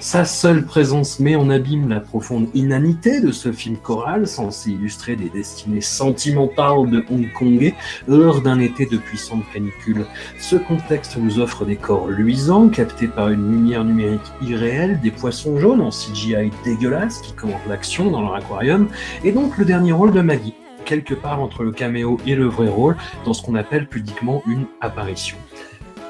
[0.00, 5.16] Sa seule présence met en abîme la profonde inanité de ce film choral censé illustrer
[5.16, 7.72] des destinées sentimentales de Hongkongais
[8.06, 10.04] lors d'un été de puissante canicule.
[10.38, 15.58] Ce contexte nous offre des corps luisants, captés par une lumière numérique irréelle, des poissons
[15.58, 18.73] jaunes en CGI dégueulasse qui commandent l'action dans leur aquarium,
[19.22, 20.54] et donc le dernier rôle de Maggie,
[20.84, 24.66] quelque part entre le caméo et le vrai rôle, dans ce qu'on appelle pudiquement une
[24.80, 25.36] apparition.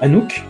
[0.01, 0.45] Anouk,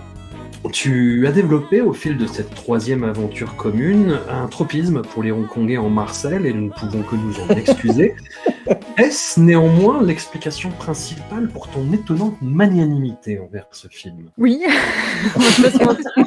[0.72, 5.76] tu as développé au fil de cette troisième aventure commune un tropisme pour les Hongkongais
[5.76, 8.14] en Marcel, et nous ne pouvons que nous en excuser.
[8.96, 14.30] Est-ce néanmoins l'explication principale pour ton étonnante magnanimité envers ce film?
[14.38, 14.62] Oui.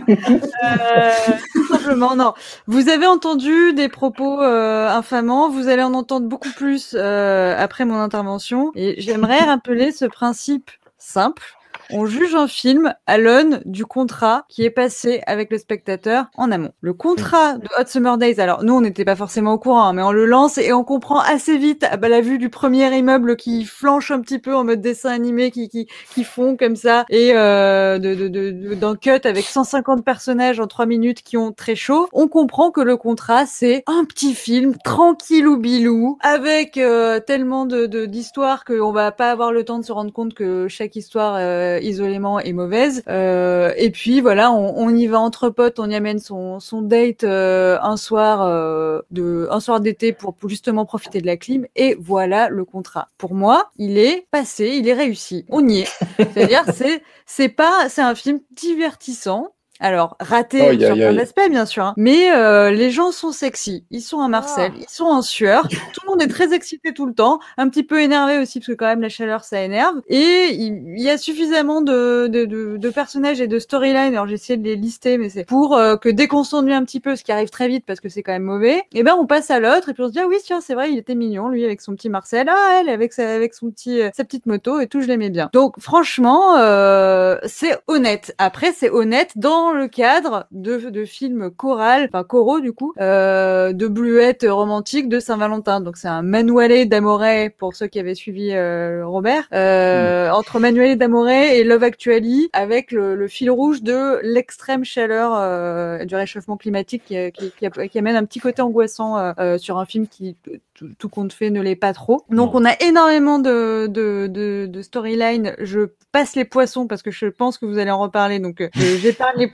[0.10, 1.12] Euh,
[1.54, 2.34] tout simplement, non.
[2.66, 7.84] Vous avez entendu des propos euh, infamants, vous allez en entendre beaucoup plus euh, après
[7.86, 11.57] mon intervention, et j'aimerais rappeler ce principe simple.
[11.92, 16.52] On juge un film à l'aune du contrat qui est passé avec le spectateur en
[16.52, 16.72] amont.
[16.82, 19.94] Le contrat de Hot Summer Days, alors nous on n'était pas forcément au courant, hein,
[19.94, 23.36] mais on le lance et on comprend assez vite à la vue du premier immeuble
[23.38, 27.06] qui flanche un petit peu en mode dessin animé, qui qui, qui fond comme ça,
[27.10, 31.38] et euh, de, de, de, de- d'un cut avec 150 personnages en 3 minutes qui
[31.38, 32.08] ont très chaud.
[32.14, 37.66] On comprend que le contrat c'est un petit film tranquille ou bilou avec euh, tellement
[37.66, 40.96] de de- d'histoires qu'on va pas avoir le temps de se rendre compte que chaque
[40.98, 43.04] histoire euh, isolément est mauvaise.
[43.08, 46.82] Euh, et puis voilà, on, on y va entre potes, on y amène son, son
[46.82, 51.38] date euh, un soir euh, de un soir d'été pour, pour justement profiter de la
[51.38, 51.66] clim.
[51.76, 53.10] Et voilà le contrat.
[53.18, 55.46] Pour moi, il est passé, il est réussi.
[55.50, 55.90] On y est.
[56.18, 59.54] C'est-à-dire, c'est c'est pas, c'est un film divertissant.
[59.80, 61.94] Alors, raté sur plein d'aspects, bien sûr, hein.
[61.98, 64.80] mais euh, les gens sont sexy, ils sont à Marseille, Ah.
[64.80, 67.84] ils sont en sueur, tout le monde est très excité tout le temps, un petit
[67.84, 71.18] peu énervé aussi, parce que quand même la chaleur, ça énerve, et il, y a
[71.18, 75.18] suffisamment de, de, de, de personnages et de storylines, alors j'ai essayé de les lister,
[75.18, 77.68] mais c'est pour euh, que dès qu'on s'ennuie un petit peu, ce qui arrive très
[77.68, 80.04] vite parce que c'est quand même mauvais, et ben on passe à l'autre, et puis
[80.04, 82.10] on se dit, ah oui, tiens, c'est vrai, il était mignon, lui, avec son petit
[82.10, 85.08] Marcel, ah, elle, avec sa, avec son petit, euh, sa petite moto, et tout, je
[85.08, 85.50] l'aimais bien.
[85.54, 88.34] Donc, franchement, euh, c'est honnête.
[88.38, 93.74] Après, c'est honnête dans le cadre de, de films choral, enfin choraux du coup, euh,
[93.74, 95.82] de bluettes romantiques de Saint-Valentin.
[95.82, 100.98] Donc c'est un manuale d'Amoret pour ceux qui avaient suivi euh, Robert, euh, entre manuale
[100.98, 106.58] d'Amoret et Love Actually, avec le, le fil rouge de l'extrême chaleur euh, du réchauffement
[106.58, 110.08] climatique qui, qui, qui- qui amène un petit côté angoissant euh, euh, sur un film
[110.08, 110.36] qui
[110.74, 112.22] tout, tout compte fait ne l'est pas trop.
[112.30, 115.56] Donc on a énormément de, de, de, de storyline.
[115.60, 119.40] Je passe les poissons parce que je pense que vous allez en reparler, donc j'épargne
[119.40, 119.48] les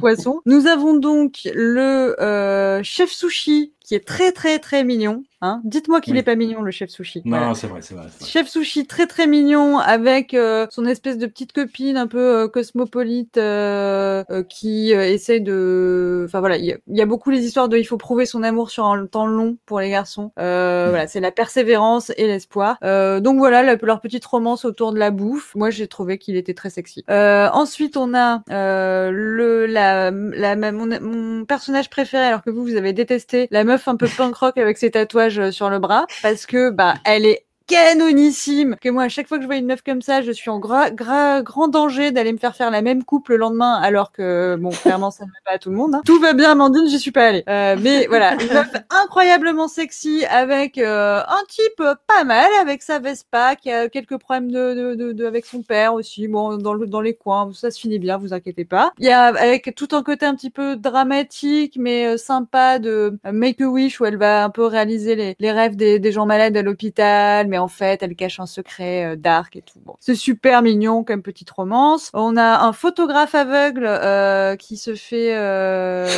[0.45, 5.24] Nous avons donc le euh, chef sushi qui est très très très mignon.
[5.46, 6.20] Hein Dites-moi qu'il Oui.
[6.20, 7.22] est pas mignon le chef sushi.
[7.26, 7.54] Non, Voilà.
[7.54, 8.06] c'est vrai, c'est vrai.
[8.26, 12.48] Chef sushi très très mignon avec euh, son espèce de petite copine un peu euh,
[12.48, 17.06] cosmopolite euh, euh, qui euh, essaie de enfin voilà il y, a- il y a
[17.06, 19.90] beaucoup les histoires de il faut prouver son amour sur un temps long pour les
[19.90, 24.64] garçons euh, voilà c'est la persévérance et l'espoir euh, donc voilà la- leur petite romance
[24.66, 28.44] autour de la bouffe moi j'ai trouvé qu'il était très sexy euh, ensuite on a
[28.50, 33.64] euh, le la, la mon, mon personnage préféré alors que vous vous avez détesté la
[33.66, 36.95] meuf un peu punk rock avec ses tatouages euh, sur le bras parce que bah
[37.05, 38.76] elle est canonissime.
[38.82, 40.59] Que moi à chaque fois que je vois une meuf comme ça je suis en
[40.59, 44.55] gra- gra- grand danger d'aller me faire faire la même coupe le lendemain alors que
[44.59, 46.01] bon clairement ça ne va pas à tout le monde hein.
[46.05, 47.43] tout va bien Amandine j'y suis pas allée.
[47.47, 52.99] Euh, mais voilà une meuf incroyablement sexy avec euh, un type pas mal avec sa
[52.99, 56.74] Vespa qui a quelques problèmes de, de, de, de- avec son père aussi bon dans,
[56.74, 58.91] le, dans les coins ça se finit bien vous inquiétez pas.
[58.99, 63.18] Il y a avec tout un côté un petit peu dramatique mais euh, sympa de
[63.26, 66.11] euh, Make a Wish où elle va un peu réaliser les, les rêves des, des
[66.11, 69.80] gens malades à l'hôpital mais en fait elle cache un secret euh, dark et tout.
[69.86, 69.95] Bon.
[69.99, 72.10] C'est super mignon comme petite romance.
[72.16, 76.10] On a un photographe aveugle euh, qui se fait euh,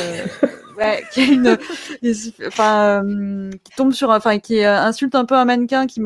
[0.78, 1.58] ouais, qui a une,
[2.48, 6.02] enfin, euh, qui tombe sur, enfin, qui euh, insulte un peu un mannequin, qui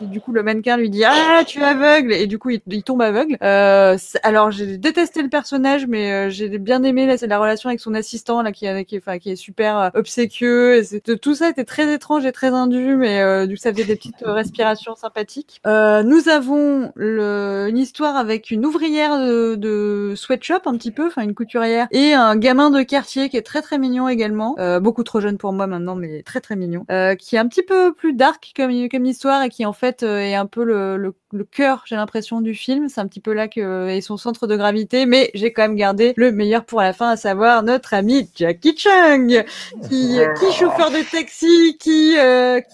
[0.00, 2.82] du coup le mannequin lui dit ah tu es aveugle et du coup il, il
[2.82, 3.36] tombe aveugle.
[3.42, 7.80] Euh, alors j'ai détesté le personnage, mais euh, j'ai bien aimé c'est la relation avec
[7.80, 10.82] son assistant là qui, qui, enfin, qui est super euh, obséquieux.
[10.82, 13.84] Et tout ça était très étrange et très indu, mais euh, du coup ça faisait
[13.84, 15.60] des petites respirations sympathiques.
[15.64, 21.22] Nous avons le, une histoire avec une ouvrière de, de sweatshop un petit peu, enfin
[21.22, 25.02] une couturière, et un gamin de quartier qui est très très mignon également, euh, beaucoup
[25.02, 27.94] trop jeune pour moi maintenant, mais très très mignon, euh, qui est un petit peu
[27.94, 31.14] plus dark comme, comme histoire et qui en fait euh, est un peu le, le,
[31.32, 32.88] le cœur, j'ai l'impression, du film.
[32.88, 35.76] C'est un petit peu là que est son centre de gravité, mais j'ai quand même
[35.76, 39.44] gardé le meilleur pour la fin, à savoir notre ami Jackie Chung,
[39.88, 42.16] qui, qui chauffeur de taxi, qui,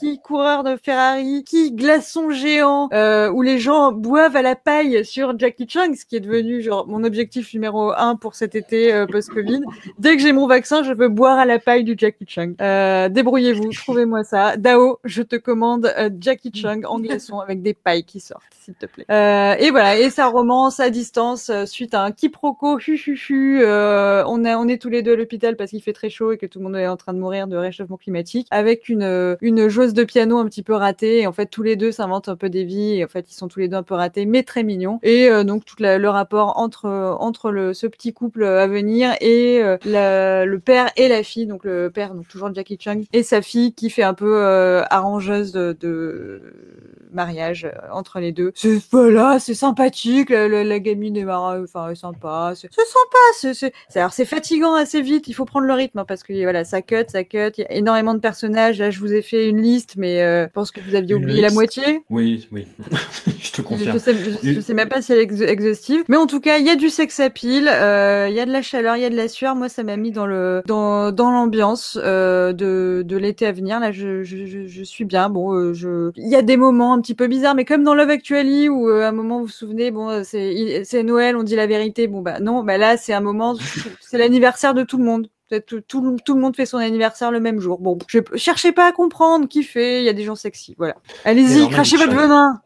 [0.01, 2.89] qui coureur de Ferrari, qui glaçon géant,
[3.33, 6.89] où les gens boivent à la paille sur Jackie Chung, ce qui est devenu genre
[6.89, 9.61] mon objectif numéro un pour cet été post-Covid.
[9.99, 12.55] Dès que j'ai mon vaccin, je veux boire à la paille du Jackie Chung.
[12.61, 14.57] Euh, débrouillez-vous, trouvez-moi ça.
[14.57, 18.75] Dao, je te commande euh, Jackie Chung en glaçon avec des pailles qui sortent, s'il
[18.75, 19.07] te plaît.
[19.11, 23.17] Euh, et voilà, et sa romance à distance euh, suite à un quiproquo, hu hu
[23.29, 23.61] hu.
[23.63, 26.33] euh, on, a, on est tous les deux à l'hôpital parce qu'il fait très chaud
[26.33, 29.03] et que tout le monde est en train de mourir de réchauffement climatique, avec une,
[29.03, 31.21] euh, une joueuse de piano un petit peu ratée.
[31.21, 32.99] Et en fait, tous les deux s'inventent un peu des vies.
[32.99, 34.99] Et en fait, ils sont tous les deux un peu ratés, mais très mignons.
[35.03, 39.61] Et donc, tout la- le rapport entre, entre le, ce petit couple à venir et
[39.85, 41.47] la- le père et la fille.
[41.47, 44.83] Donc, le père, donc toujours Jackie Chung, et sa fille qui fait un peu euh,
[44.91, 46.43] arrangeuse de, de
[47.13, 48.53] mariage euh, entre les deux.
[48.55, 53.55] C'est voilà, c'est sympathique, la, la- la gamine est marrant, enfin sympa, c'est sympa.
[53.55, 56.65] c'est- alors c'est fatigant assez vite, il faut prendre le rythme hein, parce que voilà,
[56.65, 57.53] ça cut, ça cut.
[57.59, 58.79] Il y a énormément de personnages.
[58.79, 61.41] Là, je vous ai fait une liste, mais euh, je pense que vous aviez oublié
[61.41, 62.03] la moitié.
[62.11, 62.67] Oui, oui.
[63.41, 63.93] je te confirme.
[63.93, 66.41] je sais, je, je sais même pas si elle est ex- exhaustive, mais en tout
[66.41, 69.03] cas, il y a du sex appeal, euh, il y a de la chaleur, il
[69.03, 69.55] y a de la sueur.
[69.55, 73.81] Moi, ça m'a mis dans le dans dans l'ambiance euh, de de l'été à venir.
[73.81, 75.29] Là, je je, je, suis bien.
[75.29, 77.95] Bon, euh, je il y a des moments un petit peu bizarres, mais comme dans
[77.95, 81.43] Love Actually où euh, à un moment vous vous souvenez, bon, euh, c'est Noël, on
[81.43, 82.07] dit la vérité.
[82.09, 83.57] Bon bah non, bah là c'est un moment,
[84.01, 85.29] c'est l'anniversaire de tout le monde.
[85.67, 87.79] Tout, tout, le- tout le monde fait son anniversaire le même jour.
[87.79, 90.97] Bon, je cherchez pas à comprendre, kiffez, il y a des gens sexy, voilà.
[91.25, 92.61] Allez-y, crachez votre venin.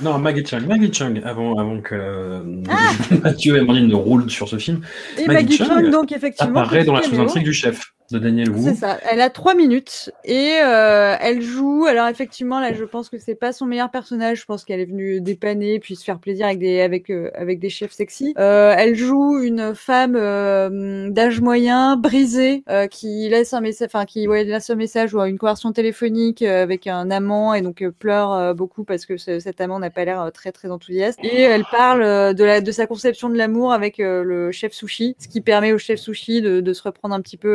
[0.00, 2.92] Non, Maggie Chung, Maggie Chung, avant, avant que euh, Ah
[3.22, 4.80] Mathieu et Amandine ne roulent sur ce film.
[5.18, 8.60] Et Maggie Chung, donc, effectivement, apparaît dans la sous-intrigue du chef de Daniel Wu.
[8.62, 8.98] C'est ça.
[9.10, 11.86] Elle a trois minutes et euh, elle joue.
[11.88, 14.40] Alors effectivement, là, je pense que c'est pas son meilleur personnage.
[14.40, 17.60] Je pense qu'elle est venue dépanner puis se faire plaisir avec des avec euh, avec
[17.60, 18.34] des chefs sexy.
[18.38, 24.04] Euh, elle joue une femme euh, d'âge moyen, brisée, euh, qui laisse un message, enfin
[24.04, 27.82] qui ouais, laisse un message ou une conversation téléphonique euh, avec un amant et donc
[27.98, 31.18] pleure beaucoup parce que ce- cet amant n'a pas l'air très très enthousiaste.
[31.22, 35.28] Et elle parle de la de sa conception de l'amour avec le chef sushi, ce
[35.28, 37.48] qui permet au chef sushi de, de se reprendre un petit peu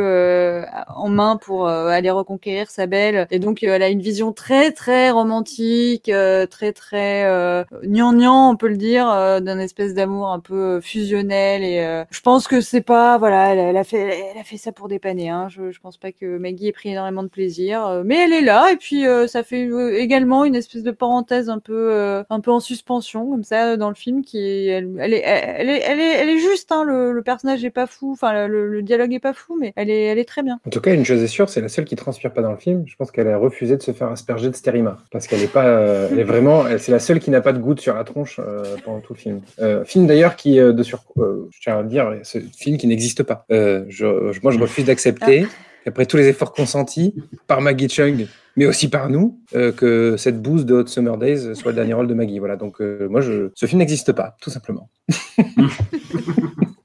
[0.94, 3.26] en main pour euh, aller reconquérir sa belle.
[3.30, 8.50] Et donc euh, elle a une vision très très romantique, euh, très très euh, gnangnan,
[8.50, 11.62] on peut le dire, euh, d'un espèce d'amour un peu euh, fusionnel.
[11.62, 14.72] Et euh, je pense que c'est pas, voilà, elle, a fait, elle a fait ça
[14.72, 15.28] pour dépanner.
[15.28, 15.48] Hein.
[15.48, 18.40] Je, je pense pas que Maggie ait pris énormément de plaisir, euh, mais elle est
[18.42, 18.70] là.
[18.72, 22.40] Et puis euh, ça fait euh, également une espèce de parenthèse un peu, euh, un
[22.40, 24.38] peu en suspension comme ça dans le film qui,
[24.68, 26.70] elle est, elle est, elle est, elle est juste.
[26.72, 29.72] Hein, le, le personnage est pas fou, enfin le, le dialogue est pas fou, mais
[29.76, 30.58] elle est, elle est très bien.
[30.66, 32.56] En tout cas, une chose est sûre, c'est la seule qui transpire pas dans le
[32.56, 32.84] film.
[32.86, 35.04] Je pense qu'elle a refusé de se faire asperger de stérimar.
[35.12, 37.52] Parce qu'elle est pas, euh, elle est vraiment, elle- c'est la seule qui n'a pas
[37.52, 39.40] de goutte sur la tronche euh, pendant tout le film.
[39.60, 42.78] Euh, film d'ailleurs qui, euh, de sur, euh, je tiens à le dire, ce film
[42.78, 43.44] qui n'existe pas.
[43.52, 45.46] Euh, je, je- moi, je refuse d'accepter,
[45.86, 47.14] après tous les efforts consentis
[47.46, 48.26] par Maggie Chung,
[48.56, 51.94] mais aussi par nous, euh, que cette bouse de Hot Summer Days soit le dernier
[51.94, 52.38] rôle de Maggie.
[52.38, 52.56] Voilà.
[52.56, 54.88] Donc, euh, moi, je, ce film n'existe pas, tout simplement.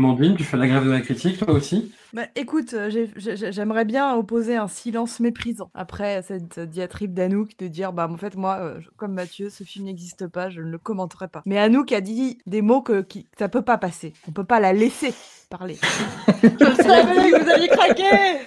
[0.00, 1.92] Amandine, tu fais la grève de la critique, toi aussi?
[2.12, 7.50] Bah, écoute, euh, j'ai- j'ai- j'aimerais bien opposer un silence méprisant après cette diatribe d'Anouk
[7.58, 10.70] de dire bah en fait moi euh, comme Mathieu ce film n'existe pas je ne
[10.70, 11.42] le commenterai pas.
[11.46, 14.12] Mais Anouk a dit des mots que qui, ça peut pas passer.
[14.26, 15.14] On peut pas la laisser
[15.50, 15.76] parler.
[16.42, 18.46] Je savais que vous alliez craquer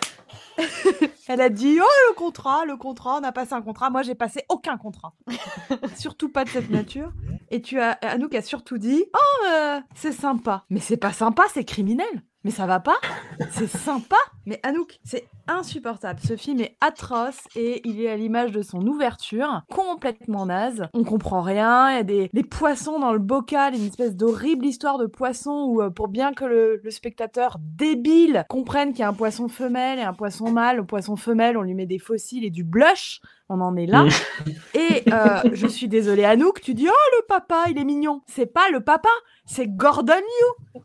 [1.28, 3.90] Elle a dit oh le contrat, le contrat, on a passé un contrat.
[3.90, 5.14] Moi j'ai passé aucun contrat.
[5.96, 7.12] surtout pas de cette nature.
[7.50, 10.66] Et tu as Anouk a surtout dit oh euh, c'est sympa.
[10.70, 12.24] Mais c'est pas sympa, c'est criminel.
[12.44, 12.98] Mais ça va pas
[13.52, 16.20] C'est sympa Mais Anouk, c'est insupportable.
[16.26, 20.88] Ce film est atroce et il est à l'image de son ouverture, complètement naze.
[20.94, 24.66] On comprend rien, il y a des, des poissons dans le bocal, une espèce d'horrible
[24.66, 29.04] histoire de poisson où euh, pour bien que le, le spectateur débile comprenne qu'il y
[29.04, 32.00] a un poisson femelle et un poisson mâle, au poisson femelle on lui met des
[32.00, 34.06] fossiles et du blush, on en est là.
[34.74, 38.22] Et euh, je suis désolée Anouk, tu dis oh le papa il est mignon.
[38.28, 39.10] C'est pas le papa,
[39.46, 40.82] c'est Gordon Liu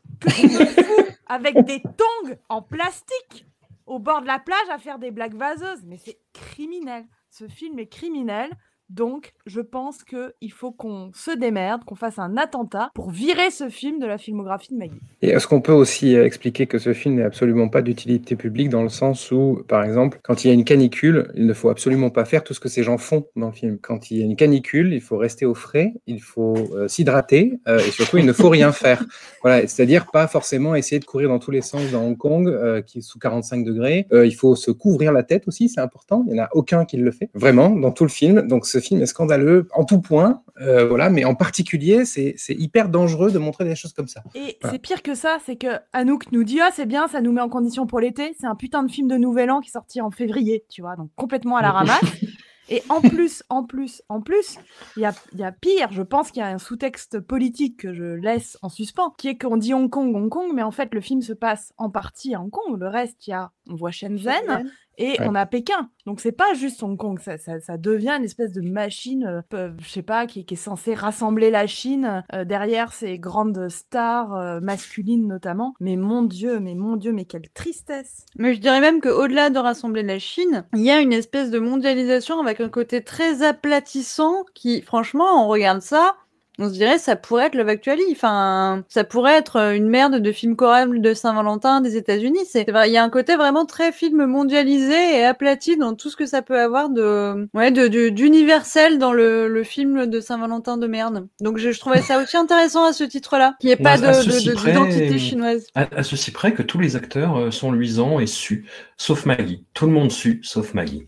[1.27, 3.47] avec des tongs en plastique
[3.87, 5.85] au bord de la plage à faire des blagues vaseuses.
[5.87, 7.07] Mais c'est criminel.
[7.31, 8.51] Ce film est criminel.
[8.91, 13.69] Donc, je pense qu'il faut qu'on se démerde, qu'on fasse un attentat pour virer ce
[13.69, 15.01] film de la filmographie de Maggie.
[15.21, 18.71] Et est-ce qu'on peut aussi euh, expliquer que ce film n'est absolument pas d'utilité publique
[18.71, 21.69] dans le sens où, par exemple, quand il y a une canicule, il ne faut
[21.69, 23.79] absolument pas faire tout ce que ces gens font dans le film.
[23.79, 27.59] Quand il y a une canicule, il faut rester au frais, il faut euh, s'hydrater
[27.69, 29.05] euh, et surtout il ne faut rien faire.
[29.43, 32.83] Voilà, c'est-à-dire pas forcément essayer de courir dans tous les sens dans Hong Kong, euh,
[32.83, 34.07] qui est sous 45 degrés.
[34.13, 36.25] Il faut se couvrir la tête aussi, c'est important.
[36.27, 38.43] Il n'y en a aucun qui le fait, vraiment, dans tout le film.
[38.49, 42.55] Donc ce film est scandaleux en tout point, euh, voilà, mais en particulier, c'est c'est
[42.55, 44.23] hyper dangereux de montrer des choses comme ça.
[44.35, 44.73] Et Voilà.
[44.75, 47.41] c'est pire que ça, c'est que Anouk nous dit Ah, c'est bien, ça nous met
[47.41, 48.35] en condition pour l'été.
[48.41, 50.97] C'est un putain de film de Nouvel An qui est sorti en février, tu vois,
[50.97, 52.01] donc complètement à la ramasse.
[52.71, 54.59] Et en plus, en plus, en plus,
[54.97, 57.79] il y a, il y a pire, je pense qu'il y a un sous-texte politique
[57.79, 60.71] que je laisse en suspens, qui est qu'on dit Hong Kong, Hong Kong, mais en
[60.71, 62.79] fait, le film se passe en partie à Hong Kong.
[62.79, 64.71] Le reste, il y a, on voit Shenzhen Shenzhen.
[64.99, 65.27] Et Ouais.
[65.29, 65.89] on a Pékin.
[66.07, 69.43] Donc c'est pas juste Hong Kong, ça, ça, ça devient une espèce de machine, euh,
[69.49, 73.69] peu- je sais pas, qui, qui est censée rassembler la Chine euh, derrière ces grandes
[73.69, 75.75] stars euh, masculines notamment.
[75.81, 78.27] Mais mon Dieu, mais mon Dieu, mais quelle tristesse.
[78.37, 81.59] Mais je dirais même qu'au-delà de rassembler la Chine, il y a une espèce de
[81.59, 86.17] mondialisation avec un côté très aplatissant qui, franchement, on regarde ça,
[86.59, 88.03] On se dirait ça pourrait être Love Actually.
[88.13, 92.41] Enfin, ça pourrait être euh, une merde de film choral de Saint-Valentin des États-Unis.
[92.51, 96.17] C'est il y a un côté vraiment très film mondialisé et aplati dans tout ce
[96.17, 100.77] que ça peut avoir de, ouais, de, de- d'universel dans le, le film de Saint-Valentin
[100.79, 101.29] de merde.
[101.41, 104.25] Donc je, je trouvais ça aussi intéressant à ce titre-là, qu'il n'y ait pas près-
[104.73, 105.67] d'identité chinoise.
[105.75, 109.65] À, à ceci près que tous les acteurs euh, sont luisants et sus, sauf Maggie.
[109.75, 111.08] Tout le monde sue, sauf Maggie.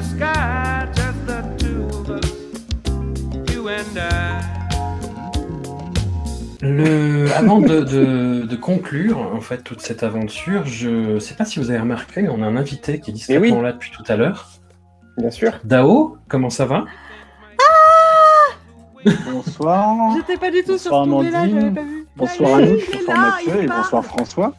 [0.00, 0.86] the sky.
[0.94, 3.52] Just the two of us.
[3.52, 4.40] You and I.
[6.62, 11.58] Le, avant de, de- de conclure en fait toute cette aventure, je sais pas si
[11.58, 13.62] vous avez remarqué, on a un invité qui est discrètement oui.
[13.62, 14.48] là depuis tout à l'heure.
[15.16, 15.52] Bien sûr.
[15.64, 16.84] Dao, comment ça va?
[19.32, 20.14] Bonsoir.
[20.16, 21.60] J'étais pas du tout sur Bonsoir ce tournée-là, Amandine.
[21.60, 22.06] j'avais pas vu.
[22.16, 24.54] Bonsoir bonsoir Mathieu et bonsoir François.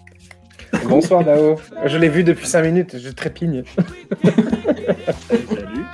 [0.89, 1.55] Bonsoir Dao.
[1.85, 3.63] Je l'ai vu depuis 5 minutes, je trépigne.
[4.23, 5.85] Salut.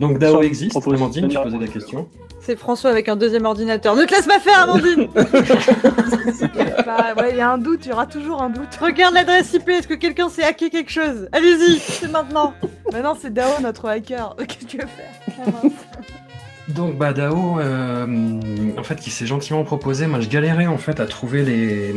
[0.00, 2.08] Donc Dao existe, Amandine, tu posais la question.
[2.40, 3.94] C'est François avec un deuxième ordinateur.
[3.94, 5.06] Ne te laisse pas faire, Amandine
[6.84, 8.74] Bah, ouais, il y a un doute, il y aura toujours un doute.
[8.80, 12.52] Regarde l'adresse IP, est-ce que quelqu'un sait hacker quelque chose Allez-y, c'est maintenant.
[12.92, 14.34] Maintenant, c'est Dao, notre hacker.
[14.48, 15.46] Qu'est-ce que tu veux faire
[16.66, 18.40] Donc bah Dao, euh,
[18.76, 20.08] en fait, qui s'est gentiment proposé.
[20.08, 21.94] Moi, je galérais en fait à trouver les,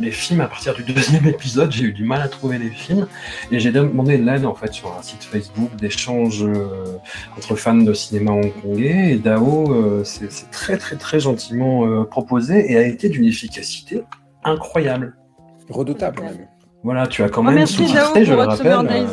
[0.00, 1.72] les films à partir du deuxième épisode.
[1.72, 3.06] J'ai eu du mal à trouver les films
[3.50, 6.98] et j'ai demandé de l'aide en fait sur un site Facebook d'échange euh,
[7.36, 9.12] entre fans de cinéma hongkongais.
[9.12, 13.24] Et Dao euh, s'est s'est très très très gentiment euh, proposé et a été d'une
[13.24, 14.02] efficacité
[14.44, 15.16] incroyable.
[15.68, 16.46] Redoutable même.
[16.82, 19.06] Voilà, tu as quand Oh, même sous-titré, je le rappelle.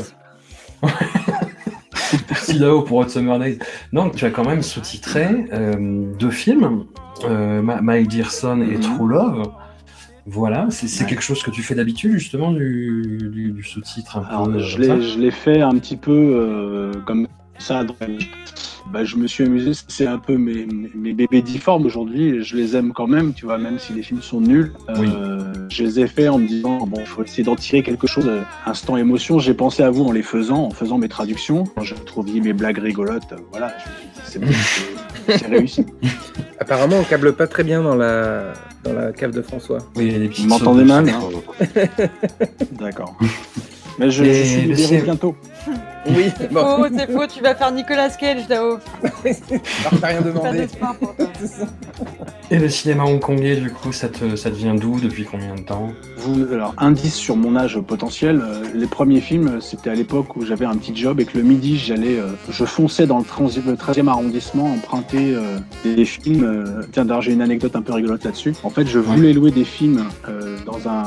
[2.30, 3.58] Merci Dao pour Hot Summer Days.
[3.92, 6.86] Donc tu as quand même sous-titré euh, deux films,
[7.26, 9.52] euh, My Dear Son et True Love.
[10.26, 11.10] Voilà, c'est Ouais.
[11.10, 14.60] quelque chose que tu fais d'habitude justement du, du- du sous-titre un Alors, peu.
[14.60, 17.28] je l'ai fait un petit peu euh, comme
[17.60, 17.84] ça.
[18.92, 22.76] Bah, je me suis amusé, c'est un peu mes, mes- bébés difformes aujourd'hui, je les
[22.76, 24.74] aime quand même, tu vois, même si les films sont nuls.
[24.90, 28.08] Euh, Je les ai fait en me disant, bon, il faut essayer d'en tirer quelque
[28.08, 28.28] chose.
[28.28, 31.64] euh, Instant émotion, j'ai pensé à vous en les faisant, en faisant mes traductions.
[31.76, 33.74] Quand je trouviez mes blagues rigolotes, euh, voilà,
[34.26, 34.48] c'est bon,
[35.38, 35.86] c'est- réussi.
[36.60, 38.54] Apparemment, on câble pas très bien dans la,
[38.84, 39.80] dans la cave de François.
[39.96, 41.90] Oui, les petits Vous m'entendez sauts de mal hein
[42.80, 43.18] D'accord.
[44.00, 45.36] Mais je, je suis le libéré bientôt.
[46.06, 48.78] Oui, bon, Oh, c'est faux, tu vas faire Nicolas Cage, Dao.
[49.02, 50.68] alors t'as rien Pas demandé.
[52.52, 55.62] Et le cinéma hongkongais, du coup, ça te, ça te vient d'où Depuis combien de
[55.62, 55.92] temps?
[56.18, 60.36] Vous, alors, indice sur mon âge potentiel, euh, les premiers films, euh, c'était à l'époque
[60.36, 63.24] où j'avais un petit job et que le midi, j'allais, euh, je fonçais dans le,
[63.26, 66.44] 13 le 13e arrondissement emprunter euh, des films.
[66.44, 68.54] euh, tiens, d'ailleurs, j'ai une anecdote un peu rigolote là-dessus.
[68.64, 71.04] En fait, je voulais louer des films euh, dans un,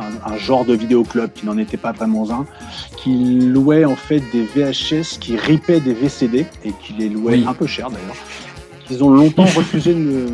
[0.00, 2.46] un- un genre de vidéoclub qui n'en était pas vraiment un,
[2.96, 7.44] qui louait en fait des VHS qui ripaient des VCD et qui les louait Oui.
[7.46, 8.16] un peu cher d'ailleurs.
[8.90, 10.26] Ils ont longtemps refusé de me...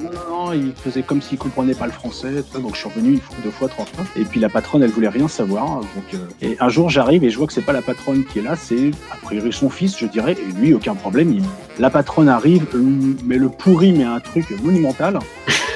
[0.00, 3.14] Non, non, non, ils faisaient comme s'ils comprenaient pas le français, donc je suis revenu
[3.14, 4.04] une fois, deux fois, trois fois.
[4.16, 5.80] Et puis la patronne, elle voulait rien savoir.
[5.80, 8.38] Donc, euh, Et un jour, j'arrive et je vois que c'est pas la patronne qui
[8.38, 10.36] est là, c'est a priori son fils, je dirais.
[10.40, 11.32] Et lui, aucun problème.
[11.32, 11.42] il-
[11.80, 12.80] La patronne arrive, euh,
[13.24, 15.18] mais le pourri, mais un truc monumental.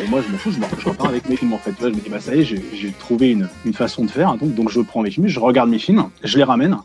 [0.05, 1.73] Et moi, je m'en fous, je, m'en- repars avec mes films en fait.
[1.81, 4.37] Je me dis, bah ça y est, j'ai j'ai trouvé une, une façon de faire.
[4.37, 6.77] Donc, donc je prends mes films, je regarde mes films, je les ramène.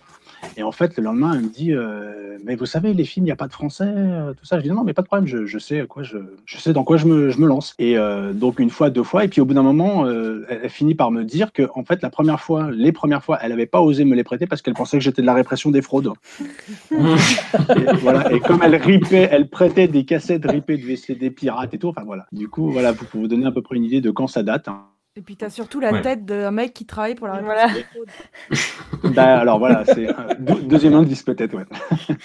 [0.56, 3.30] Et en fait, le lendemain, elle me dit euh, Mais vous savez, les films, il
[3.30, 4.58] n'y a pas de français, euh, tout ça.
[4.58, 6.84] Je dis Non, mais pas de problème, je, je sais, quoi je, je sais dans
[6.84, 7.74] quoi je me, je me lance.
[7.80, 9.24] Et euh, donc, une fois, deux fois.
[9.24, 11.84] Et puis, au bout d'un moment, euh, elle, elle finit par me dire que, en
[11.84, 14.62] fait, la première fois, les premières fois, elle n'avait pas osé me les prêter parce
[14.62, 16.12] qu'elle pensait que j'étais de la répression des fraudes.
[16.92, 18.32] et, voilà.
[18.32, 21.90] et comme elle ripait, elle prêtait des cassettes ripées de VCD pirates et tout.
[21.90, 22.26] Enfin, voilà.
[22.32, 24.68] Du coup, voilà, pouvez vous donner à peu près une idée de quand ça date.
[24.68, 24.86] hein.
[25.18, 26.02] Et puis, t'as surtout la Ouais.
[26.04, 27.68] tête d'un mec qui travaille pour la Voilà.
[27.74, 28.08] des fraudes.
[29.16, 31.66] Bah, alors voilà, c'est euh, deux- deuxième indice peut-être, ouais.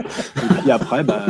[0.00, 1.24] Et puis après, bah,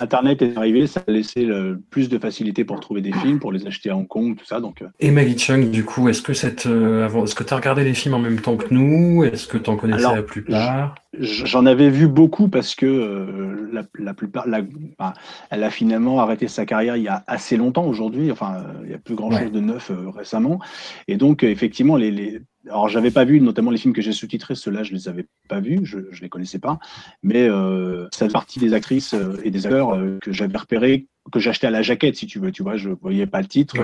[0.00, 3.52] Internet est arrivé, ça a laissé le- plus de facilité pour trouver des films, pour
[3.52, 4.60] les acheter à Hong Kong, tout ça.
[4.60, 7.52] Donc, euh, Et Maggie Chung, du coup, est-ce que cette, euh, avant, est-ce que tu
[7.52, 9.24] as regardé les films en même temps que nous?
[9.24, 10.94] Est-ce que tu en connaissais Alors, la plupart?
[11.18, 14.60] J'en avais vu beaucoup parce que euh, la, la plupart, la-
[14.98, 15.14] enfin,
[15.50, 18.30] elle a finalement arrêté sa carrière il y a assez longtemps aujourd'hui.
[18.30, 19.50] Enfin, il y a plus grand chose Ouais.
[19.50, 20.60] de neuf euh, récemment.
[21.08, 22.40] Et donc, effectivement, les, les...
[22.68, 24.54] alors j'avais pas vu notamment les films que j'ai sous-titrés.
[24.54, 26.78] Ceux-là, je les avais pas vus, je, je les connaissais pas.
[27.22, 31.40] Mais euh, ça partie des actrices euh, et des acteurs euh, que j'avais repérés, que
[31.40, 32.52] j'achetais à la jaquette, si tu veux.
[32.52, 33.76] Tu vois, je voyais pas le titre,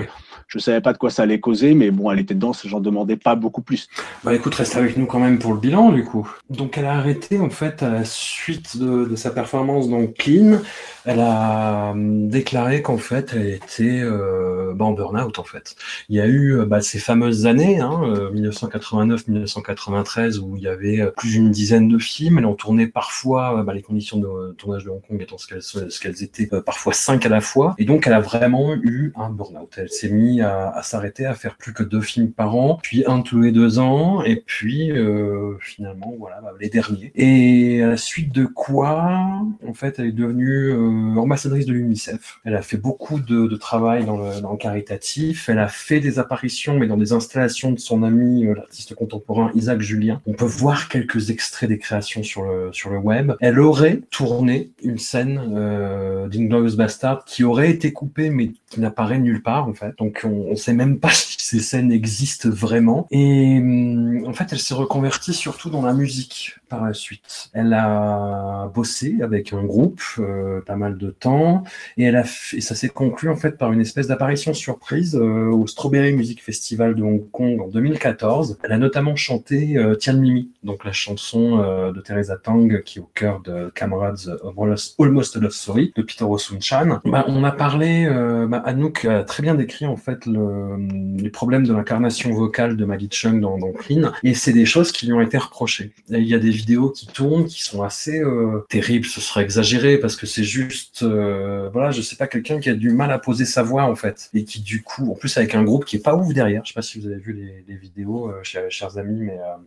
[0.47, 3.17] je savais pas de quoi ça allait causer, mais bon, elle était dedans, j'en demandais
[3.17, 3.87] pas beaucoup plus.
[4.23, 6.29] Bah écoute, reste avec nous quand même pour le bilan du coup.
[6.49, 10.59] Donc elle a arrêté en fait à la suite de, de sa performance dans Clean.
[11.05, 15.75] Elle a hum, déclaré qu'en fait elle était euh, bah, en burn-out en fait.
[16.09, 20.67] Il y a eu euh, bah, ces fameuses années, hein, euh, 1989-1993 où il y
[20.67, 22.37] avait euh, plus d'une dizaine de films.
[22.37, 25.99] Elle en tournait parfois, euh, bah, les conditions de tournage de Hong Kong étant ce
[25.99, 27.75] qu'elles étaient, euh, parfois cinq à fois.
[27.77, 29.73] Et donc elle a vraiment eu un burn-out.
[29.77, 33.03] Elle s'est mise à, à s'arrêter, à faire plus que deux films par an, puis
[33.07, 37.11] un tous les deux ans, et puis euh, finalement voilà bah, les derniers.
[37.15, 42.39] Et à la suite de quoi, en fait, elle est devenue euh, ambassadrice de l'UNICEF.
[42.43, 45.49] Elle a fait beaucoup de, de travail dans le, dans le caritatif.
[45.49, 49.51] Elle a fait des apparitions, mais dans des installations de son ami, euh, l'artiste contemporain
[49.55, 50.21] Isaac Julien.
[50.25, 53.33] On peut voir quelques extraits des créations sur le, sur le web.
[53.39, 59.19] Elle aurait tourné une scène euh, d'Inglorious Bastard qui aurait été coupée, mais qui n'apparaît
[59.19, 59.97] nulle part, en fait.
[59.97, 63.07] Donc, on, on sait même pas si ces scènes existent vraiment.
[63.11, 67.49] Et hum, en fait, elle s'est reconvertie surtout dans la musique par la suite.
[67.53, 71.63] Elle a bossé avec un groupe euh, pas mal de temps
[71.97, 75.49] et elle a et ça s'est conclu en fait par une espèce d'apparition surprise euh,
[75.51, 78.57] au Strawberry Music Festival de Hong Kong en 2014.
[78.63, 82.99] Elle a notamment chanté euh, Tian Mimi, donc la chanson euh, de Teresa Tang qui
[82.99, 86.99] est au cœur de Camarades of Almost- Love Story de Peter Osun-chan.
[87.13, 90.75] Bah, on a parlé, euh, bah, Anouk a très bien décrit en fait le,
[91.21, 94.91] les problèmes de l'incarnation vocale de Maggie Chung dans, dans Clean et c'est des choses
[94.91, 95.91] qui lui ont été reprochées.
[96.11, 99.43] Et Il y a des vidéos qui tournent qui sont assez euh, terribles, ce serait
[99.43, 103.11] exagéré parce que c'est juste, euh, voilà, je sais pas, quelqu'un qui a du mal
[103.11, 105.85] à poser sa voix en fait et qui du coup, en plus avec un groupe
[105.85, 106.61] qui est pas ouf derrière.
[106.65, 109.37] Je sais pas si vous avez vu les, les vidéos, euh, chers, chers amis, mais
[109.39, 109.57] euh,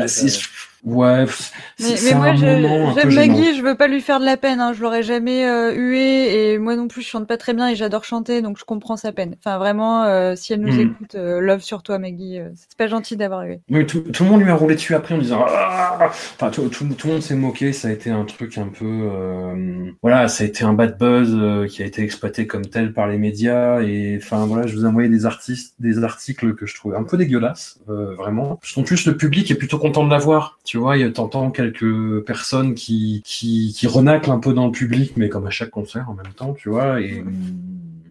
[0.00, 0.28] bah, c'est-
[0.84, 1.24] ouais,
[1.80, 3.14] Mais, moi, je- j'aime.
[3.14, 4.60] Maggie, je veux pas lui faire de la peine.
[4.60, 4.72] Hein.
[4.74, 7.74] Je l'aurais jamais euh, huée et moi non plus, je chante pas très bien et
[7.76, 9.34] j'adore chanter, donc je comprends sa peine.
[9.38, 10.80] Enfin, vraiment, euh, si elle nous Hmm.
[10.80, 12.38] écoute, euh, love sur toi, Maggie.
[12.38, 13.60] euh, c'est pas gentil d'avoir hué.
[13.70, 16.68] Oui, tout, tout le monde lui a roulé dessus après en disant Ah enfin tout,
[16.68, 20.28] tout, tout le monde s'est moqué ça a été un truc un peu euh, voilà
[20.28, 23.18] ça a été un bad buzz euh, qui a été exploité comme tel par les
[23.18, 26.96] médias et enfin voilà je vous ai envoyé des artistes des articles que je trouvais
[26.96, 30.58] un peu dégueulasses euh, vraiment en plus le public est plutôt content de la voir
[30.74, 35.46] tu vois t'entends quelques personnes qui qui renaclent un peu dans le public mais comme
[35.46, 37.22] à chaque concert en même temps tu vois et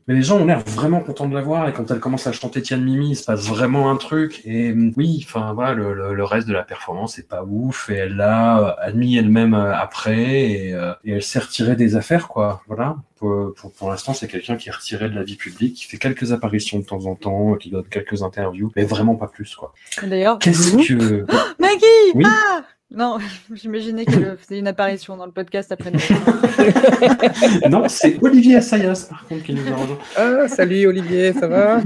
[0.08, 2.32] mais les gens ont l'air vraiment contents de la voir et quand elle commence à
[2.32, 4.42] chanter Tian Mimi, il se passe vraiment un truc.
[4.46, 7.90] Et hum, oui, enfin voilà, le, le, le reste de la performance est pas ouf
[7.90, 12.28] et elle l'a admis elle-même euh, après et, euh, et elle s'est retirée des affaires
[12.28, 12.62] quoi.
[12.68, 12.98] Voilà.
[13.18, 15.98] Pour, pour, pour l'instant, c'est quelqu'un qui est retiré de la vie publique, qui fait
[15.98, 19.74] quelques apparitions de temps en temps, qui donne quelques interviews, mais vraiment pas plus quoi.
[20.04, 21.26] D'ailleurs, Qu'est-ce que
[21.60, 22.26] Maggie Oui.
[22.28, 22.64] Ah
[22.96, 23.18] Non,
[23.54, 25.92] j'imaginais qu'elle faisait une apparition dans le podcast après.
[25.92, 26.00] nous.
[27.70, 29.98] non, c'est Olivier Assayas par contre qui nous a rejoint.
[30.16, 31.80] Ah, salut Olivier, ça va?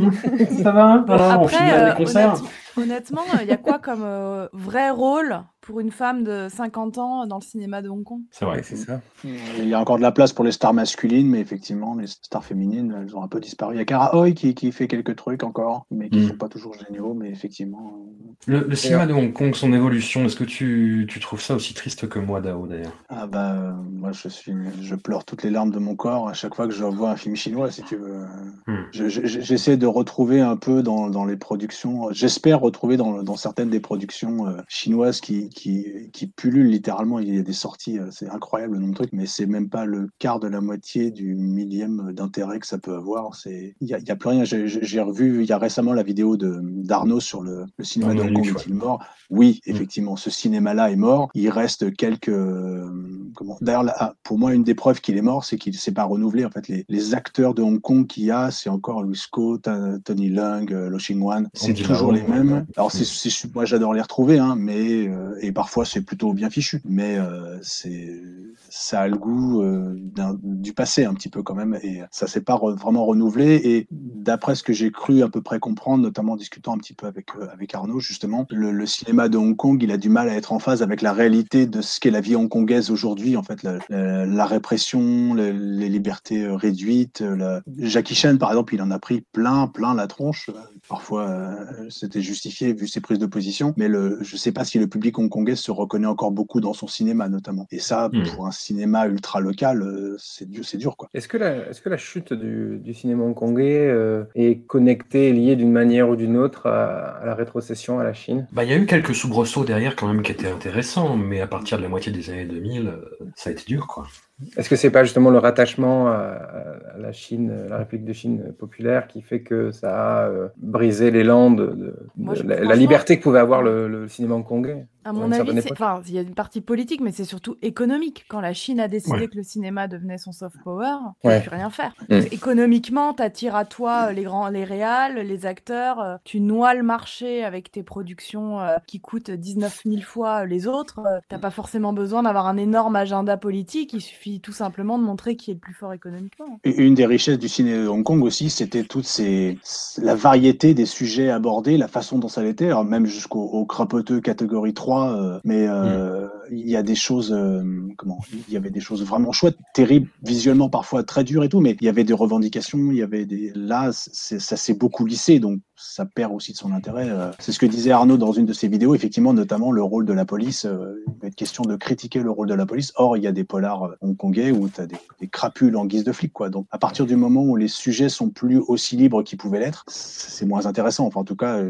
[0.61, 2.33] Ça va Voilà, on Après, finit euh, les concerts.
[2.33, 2.43] honnête-
[2.77, 7.25] honnêtement, il y a quoi comme euh, vrai rôle pour une femme de 50 ans
[7.27, 8.21] dans le cinéma de Hong Kong?
[8.31, 8.61] C'est vrai.
[8.63, 9.01] c'est ça.
[9.23, 12.45] Il y a encore de la place pour les stars masculines, mais effectivement, les stars
[12.45, 13.75] féminines, elles ont un peu disparu.
[13.75, 16.29] Il y a Cara Hoy qui, qui fait quelques trucs encore, mais qui Mm.
[16.29, 18.05] sont pas toujours géniaux, mais effectivement.
[18.45, 21.73] Le, le cinéma de Hong Kong, son évolution, est-ce que tu, tu trouves ça aussi
[21.73, 22.93] triste que moi, Dao, d'ailleurs?
[23.09, 26.33] Ah bah, euh, moi je suis, je pleure toutes les larmes de mon corps à
[26.33, 28.19] chaque fois que je vois un film chinois, si tu veux.
[28.67, 28.83] Hmm.
[28.91, 33.35] Je- je- J'essaie de retrouver un peu dans, dans les productions, j'espère retrouver dans, dans
[33.35, 37.19] certaines des productions euh, chinoises qui, qui, qui pullulent littéralement.
[37.19, 39.69] Il y a des sorties, euh, c'est incroyable le nombre de trucs, mais c'est même
[39.69, 43.35] pas le quart de la moitié du millième d'intérêt que ça peut avoir.
[43.35, 44.43] C'est, il y a, y a plus rien.
[44.43, 48.33] J'ai- revu il y a récemment la vidéo d'Arnaud sur le, le cinéma de Hong
[48.33, 48.99] Kong est-il mort?
[49.29, 51.29] Oui, effectivement, ce cinéma-là est mort.
[51.33, 52.29] Il reste quelques.
[52.29, 52.89] euh,
[53.35, 56.03] comment D'ailleurs, ah, pour moi, une des preuves qu'il est mort, c'est qu'il s'est pas
[56.03, 56.45] renouvelé.
[56.45, 59.21] En fait, les, les acteurs de Hong Kong qu'il y a, c'est encore Louis
[59.61, 61.47] Ta- Tony Leung, Lo Xingwan.
[61.53, 62.56] C'est Andy toujours les mêmes.
[62.75, 63.05] Alors, c'est,
[63.53, 66.81] moi, j'adore les retrouver, hein, mais euh, et parfois c'est plutôt bien fichu.
[66.85, 68.21] Mais euh, c'est
[68.69, 69.95] ça a le goût euh,
[70.43, 73.55] du passé un petit peu quand même, et ça s'est pas vraiment renouvelé.
[73.63, 76.93] Et d'après ce que j'ai cru à peu près comprendre, notamment en discutant un petit
[76.93, 80.35] peu avec avec Arnaud justement, le, cinéma de Hong Kong, il a du mal à
[80.35, 83.37] être en phase avec la réalité de ce qu'est la vie hongkongaise aujourd'hui.
[83.37, 87.21] En fait, la, la- répression, le- les libertés réduites.
[87.21, 90.49] la- Jackie Chan, par exemple, il en a pris plein, plein la tronche.
[90.87, 91.49] Parfois,
[91.89, 95.17] c'était justifié vu ses prises de position, mais le, je sais pas si le public
[95.19, 97.67] hongkongais se reconnaît encore beaucoup dans son cinéma, notamment.
[97.71, 98.23] Et ça, Hmm.
[98.23, 101.09] pour un cinéma ultra local, euh, c'est dur, c'est dur, quoi.
[101.13, 105.55] Est-ce que, la, est-ce que la chute du, du cinéma hongkongais euh, est connectée, liée
[105.55, 108.47] d'une manière ou d'une autre à, à la rétrocession à la Chine?
[108.51, 111.47] Bah, il y a eu quelques soubresauts derrière quand même qui étaient intéressants, mais à
[111.47, 113.01] partir de la moitié des années 2000, euh,
[113.35, 114.07] ça a été dur, quoi.
[114.55, 119.07] Est-ce que c'est pas justement le rattachement à, la Chine, la République de Chine populaire,
[119.07, 123.17] qui fait que ça a euh, brisé l'élan de, de- Moi, de je- la, liberté
[123.17, 124.85] que pouvait avoir le, le cinéma hongkongais?
[125.07, 128.25] À mon avis, enfin, il y a une partie politique, mais c'est surtout économique.
[128.27, 129.27] Quand la Chine a décidé Ouais.
[129.27, 131.37] que le cinéma devenait son soft power, tu Ouais.
[131.39, 131.93] peux plus rien faire.
[132.09, 132.19] Mm.
[132.31, 137.43] Économiquement, t'attires à toi les grands, les réals, les acteurs, euh, tu noies le marché
[137.43, 140.99] avec tes productions euh, qui coûtent 19 000 fois les autres.
[140.99, 145.03] euh, T'as pas forcément besoin d'avoir un énorme agenda politique, il suffit tout simplement de
[145.03, 146.59] montrer qui est le plus fort économiquement.
[146.63, 149.57] Et Une des richesses du ciné de Hong Kong aussi, c'était toute ces,
[149.97, 154.19] la variété des sujets abordés, la façon dont ça l'était, alors même jusqu'au au crapoteux
[154.21, 157.63] catégorie 3, euh, mais euh, il y a des choses, euh,
[157.97, 161.59] comment, il y avait des choses vraiment chouettes, terribles, visuellement parfois très dures et tout,
[161.59, 165.39] mais il y avait des revendications, il y avait des, là, ça s'est beaucoup lissé,
[165.39, 167.07] donc ça perd aussi de son intérêt.
[167.39, 170.13] C'est ce que disait Arnaud dans une de ses vidéos, effectivement, notamment le rôle de
[170.13, 170.65] la police.
[170.65, 172.93] il va être question de critiquer le rôle de la police.
[172.95, 176.03] Or, il y a des polars hongkongais où tu as des, des crapules en guise
[176.03, 176.33] de flics.
[176.33, 176.49] Quoi.
[176.49, 179.83] Donc, à partir du moment où les sujets sont plus aussi libres qu'ils pouvaient l'être,
[179.87, 181.05] c'est moins intéressant.
[181.05, 181.61] Enfin, en tout cas,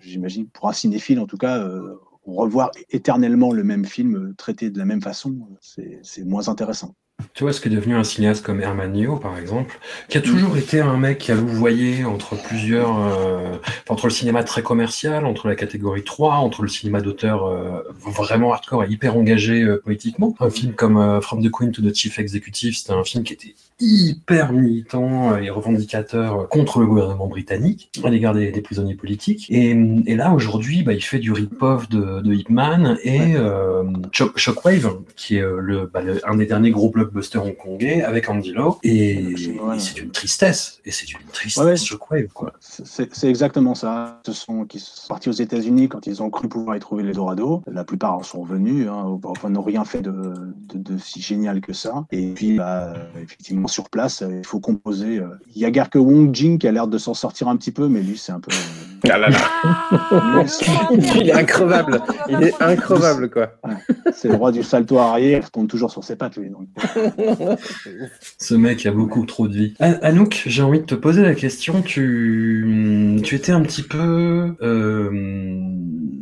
[0.00, 4.70] j'imagine, pour un cinéphile, en tout cas, euh, revoir éternellement le même film euh, traité
[4.70, 5.36] de la même façon,
[5.78, 6.94] euh, c'est moins intéressant.
[7.34, 9.78] Tu vois ce qu'est devenu un cinéaste comme Herman Yeo, par exemple,
[10.08, 13.56] qui a toujours été un mec qui a louvoyé entre plusieurs, euh,
[13.88, 18.52] entre le cinéma très commercial, entre la catégorie 3, entre le cinéma d'auteur euh, vraiment
[18.52, 20.34] hardcore et hyper engagé euh, politiquement.
[20.40, 23.54] Un film comme From the Queen to the Chief Executive, c'était un film qui était
[23.80, 29.46] hyper militant et revendicateur contre le gouvernement britannique à l'égard des, des prisonniers politiques.
[29.50, 29.70] Et,
[30.06, 34.98] et là, aujourd'hui, bah, il fait du rip-off de, de Hitman et euh, Shock- Shockwave,
[35.16, 38.78] qui est euh, le, bah, le- un des derniers gros blockbusters hongkongais avec Andy Lau.
[38.82, 40.80] Et, et c'est une tristesse.
[40.84, 41.76] Et c'est une tristesse, Ouais, ouais.
[41.76, 42.52] Shockwave, quoi.
[42.60, 44.20] C'est c'est exactement ça.
[44.26, 47.12] Ce sont qui sont partis aux États-Unis quand ils ont cru pouvoir y trouver les
[47.12, 47.62] Dorado.
[47.70, 51.60] La plupart en sont revenus, hein, enfin n'ont rien fait de, de, de si génial
[51.60, 52.04] que ça.
[52.12, 55.18] Et puis, bah, effectivement, sur place, euh, il faut composer.
[55.18, 55.28] euh.
[55.54, 57.72] Il y a guère que Wong Jing qui a l'air de s'en sortir un petit
[57.72, 58.52] peu, mais lui, c'est un peu.
[59.08, 60.44] Ah là là.
[61.14, 62.00] Il est increvable.
[62.28, 63.52] Il est increvable, quoi.
[64.14, 66.50] C'est le roi du salto arrière, il tombe toujours sur ses pattes, lui.
[66.50, 66.68] donc.
[68.38, 69.74] Ce mec a beaucoup trop de vie.
[69.80, 71.82] An- Anouk, j'ai envie de te poser la question.
[71.82, 75.10] Tu, tu étais un petit peu euh,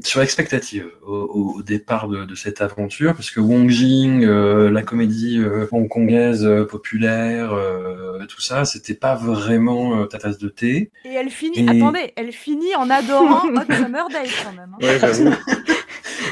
[0.05, 4.71] sur l'expectative au, au- au départ de, de cette aventure, parce que Wong Jing, euh,
[4.71, 10.39] la comédie euh, hongkongaise euh, populaire, euh, tout ça, c'était pas vraiment euh, ta tasse
[10.39, 10.91] de thé.
[11.05, 14.75] Et elle finit, Et- attendez, elle finit en adorant Hot Summer Day quand même.
[14.75, 14.79] hein.
[14.87, 15.31] Ouais, j'avoue.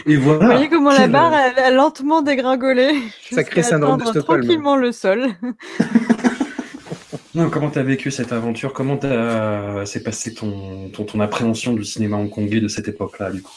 [0.07, 0.39] Et voilà.
[0.41, 2.95] Vous voyez comment la barre elle a lentement dégringolé
[3.31, 4.43] Sacré jusqu'à syndrome de Stockholm.
[4.43, 5.27] tranquillement le sol.
[7.35, 8.73] Non, comment t'as vécu cette aventure?
[8.73, 13.43] Comment t'as s'est passé ton, ton, ton appréhension du cinéma hongkongais de cette époque-là, du
[13.43, 13.53] coup?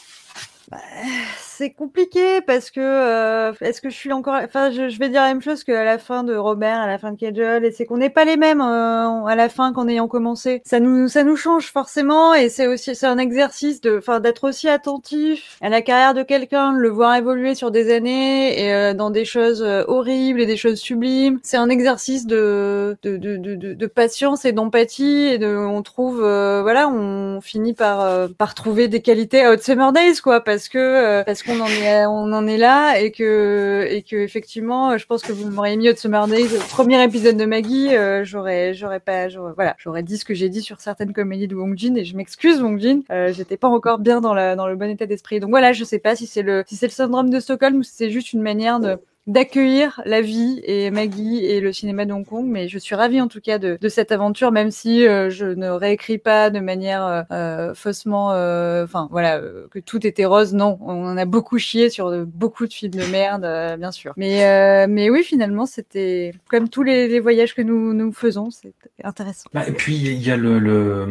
[1.59, 5.19] C'est compliqué parce que euh, est-ce que je suis encore enfin je, je vais dire
[5.23, 7.85] la même chose qu'à la fin de Robert à la fin de Kajol et c'est
[7.85, 10.61] qu'on n'est pas les mêmes euh, à la fin qu'en ayant commencé.
[10.63, 14.47] Ça nous ça nous change forcément et c'est aussi c'est un exercice de enfin d'être
[14.47, 18.73] aussi attentif à la carrière de quelqu'un de le voir évoluer sur des années et
[18.73, 21.39] euh, dans des choses euh, horribles et des choses sublimes.
[21.43, 26.23] C'est un exercice de de, de, de, de- patience et d'empathie et de on trouve
[26.23, 30.39] euh, voilà on finit par euh, par trouver des qualités à Hot Summer Days quoi
[30.39, 35.49] parce que parce est on en est là et que effectivement je pense que vous
[35.49, 39.53] m'auriez mis Hot Summer Days au premier épisode de Maggie euh, j'aurais j'aurais pas j'aurais-
[39.55, 42.15] voilà j'aurais dit ce que j'ai dit sur certaines comédies de Wong Jin et je
[42.15, 43.01] m'excuse Wong Jin.
[43.11, 45.39] Euh, j'étais pas encore bien dans la dans le bon état d'esprit.
[45.39, 47.83] Donc voilà je sais pas si c'est le si c'est le syndrome de Stockholm ou
[47.83, 48.97] si c'est juste une manière de
[49.29, 53.21] d'accueillir la vie et Maggie et le cinéma de Hong Kong, mais je suis ravie
[53.21, 56.59] en tout cas de, de cette aventure, même si euh, je ne réécris pas de
[56.59, 60.53] manière euh, euh, faussement, euh, enfin voilà, euh, que tout était rose.
[60.53, 63.45] Non, on en a beaucoup chié sur de- beaucoup de films de merde,
[63.77, 64.13] bien sûr.
[64.17, 68.73] Mais mais oui, finalement, c'était comme tous les, les voyages que nous nous faisons, c'est
[69.03, 69.49] intéressant.
[69.53, 71.07] Bah, et puis il y a le, le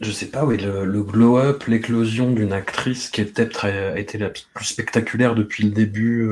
[0.00, 4.30] je sais pas, oui, le, le glow-up, l'éclosion d'une actrice qui est peut-être été la
[4.30, 6.26] plus spectaculaire depuis le début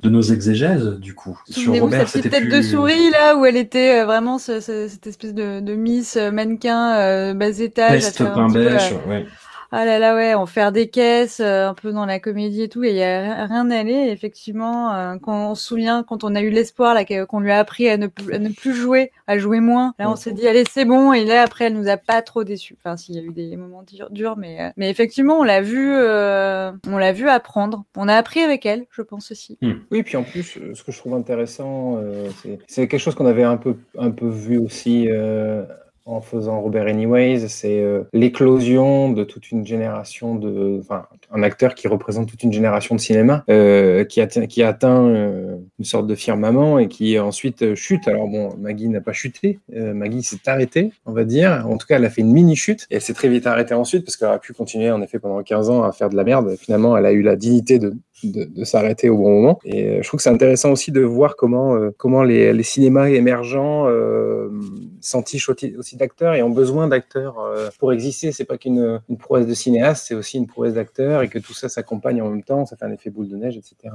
[0.00, 1.38] de nos exégèses, du coup.
[1.50, 2.58] Sur Robert, cette tête plus...
[2.58, 6.16] de souris là où elle était euh, vraiment ce- ce- cette espèce de, de Miss
[6.16, 8.12] euh, mannequin euh, bas étage.
[8.18, 9.26] pain bêche, ouais.
[9.72, 12.68] Ah là là ouais, en faire des caisses euh, un peu dans la comédie et
[12.68, 14.08] tout, et il y a rien à aller.
[14.10, 17.58] Effectivement, euh, quand on se souvient quand on a eu l'espoir là qu'on lui a
[17.58, 20.46] appris à ne, plus- à ne plus jouer, à jouer moins, là on s'est dit
[20.46, 21.12] allez c'est bon.
[21.12, 22.76] Et là après elle nous a pas trop déçus.
[22.78, 25.60] Enfin s'il y a eu des moments durs, durs mais euh, mais effectivement on l'a
[25.62, 27.84] vu, euh, on l'a vu apprendre.
[27.96, 29.58] On a appris avec elle, je pense aussi.
[29.90, 33.26] Oui, puis en plus, ce que je trouve intéressant, euh, c'est- c'est quelque chose qu'on
[33.26, 35.64] avait un peu, un peu vu aussi euh,
[36.06, 41.74] en faisant Robert Anyways, c'est euh, l'éclosion de toute une génération de, enfin, un acteur
[41.74, 46.06] qui représente toute une génération de cinéma, euh, qui, atteint, qui atteint euh, une sorte
[46.06, 48.06] de firmament et qui ensuite chute.
[48.06, 51.66] Alors bon, Maggie n'a pas chuté, Maggie s'est arrêtée, on va dire.
[51.68, 53.74] En tout cas, elle a fait une mini chute et elle s'est très vite arrêtée
[53.74, 56.22] ensuite parce qu'elle aurait pu continuer en effet pendant 15 ans à faire de la
[56.22, 56.54] merde.
[56.56, 57.94] Finalement, elle a eu la dignité de
[58.24, 59.58] de, s'arrêter au bon moment.
[59.64, 62.62] Et euh, je trouve que c'est intéressant aussi de voir comment, euh, comment les, les
[62.62, 64.48] cinémas émergents euh,
[65.00, 68.32] s'entichent aussi, d'acteurs et ont besoin d'acteurs euh, pour exister.
[68.32, 71.54] C'est pas qu'une une prouesse de cinéaste, c'est aussi une prouesse d'acteurs et que tout
[71.54, 73.94] ça s'accompagne en même temps, ça fait un effet boule de neige, etc.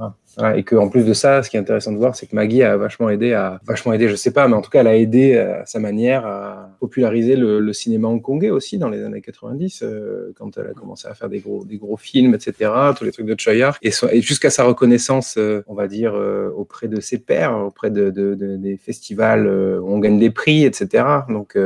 [0.56, 2.62] Et que en plus de ça, ce qui est intéressant de voir, c'est que Maggie
[2.62, 4.96] a vachement aidé à, vachement aidé, je sais pas, mais en tout cas, elle a
[4.96, 9.82] aidé à sa manière à populariser le, le cinéma hongkongais aussi dans les années 90,
[9.82, 13.12] euh, quand elle a commencé à faire des gros, des gros films, etc., tous les
[13.12, 16.88] trucs de Choi Yar, et, so- jusqu'à sa reconnaissance, euh, on va dire, euh, auprès
[16.88, 20.64] de ses pairs, auprès de, de- de- des festivals euh, où on gagne des prix,
[20.64, 21.04] etc.
[21.28, 21.56] Donc,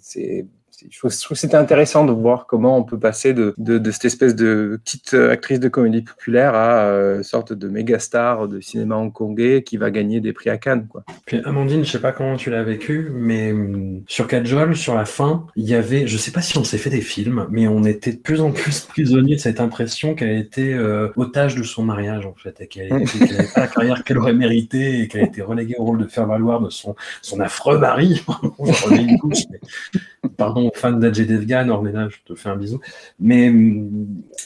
[0.00, 0.46] c'est-
[0.90, 3.78] je trouve, je trouve que c'était intéressant de voir comment on peut passer de, de,
[3.78, 8.48] de cette espèce de petite actrice de comédie populaire à euh, sorte de méga star
[8.48, 10.86] de cinéma hongkongais qui va gagner des prix à Cannes.
[10.88, 11.04] Quoi.
[11.24, 15.04] Puis Amandine, je sais pas comment tu l'as vécu, mais hum, sur Kajol, sur la
[15.04, 17.84] fin, il y avait, je sais pas si on s'est fait des films, mais on
[17.84, 21.82] était de plus en plus prisonnier de cette impression qu'elle était euh, otage de son
[21.82, 23.04] mariage en fait, et qu'elle n'avait
[23.54, 26.60] pas la carrière qu'elle aurait méritée et qu'elle était reléguée au rôle de faire valoir
[26.60, 28.22] de son, son affreux mari.
[30.28, 32.80] Pardon, fan d'Ajay Devgan, Ornella, je te fais un bisou.
[33.18, 33.52] Mais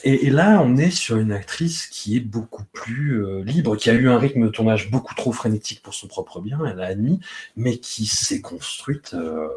[0.03, 3.89] et, et là, on est sur une actrice qui est beaucoup plus euh, libre, qui
[3.89, 6.87] a eu un rythme de tournage beaucoup trop frénétique pour son propre bien, elle a
[6.87, 7.19] admis,
[7.55, 9.47] mais qui s'est construite euh,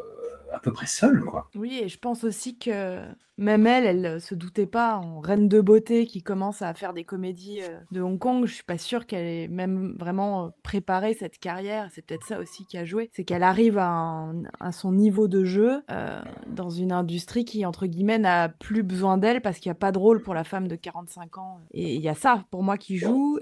[0.53, 1.49] à peu près seule, quoi.
[1.55, 2.99] Oui, et je pense aussi que
[3.37, 6.93] même elle, elle euh, se doutait pas en reine de beauté qui commence à faire
[6.93, 8.45] des comédies euh, de Hong Kong.
[8.45, 11.89] Je suis pas sûre qu'elle ait même vraiment euh, préparé cette carrière.
[11.93, 15.27] C'est peut-être ça aussi qui a joué, c'est qu'elle arrive à, un- à son niveau
[15.27, 19.69] de jeu euh, dans une industrie qui entre guillemets n'a plus besoin d'elle parce qu'il
[19.69, 21.59] n'y a pas de rôle pour la femme de 45 ans.
[21.71, 23.39] Et il y a ça pour moi qui joue.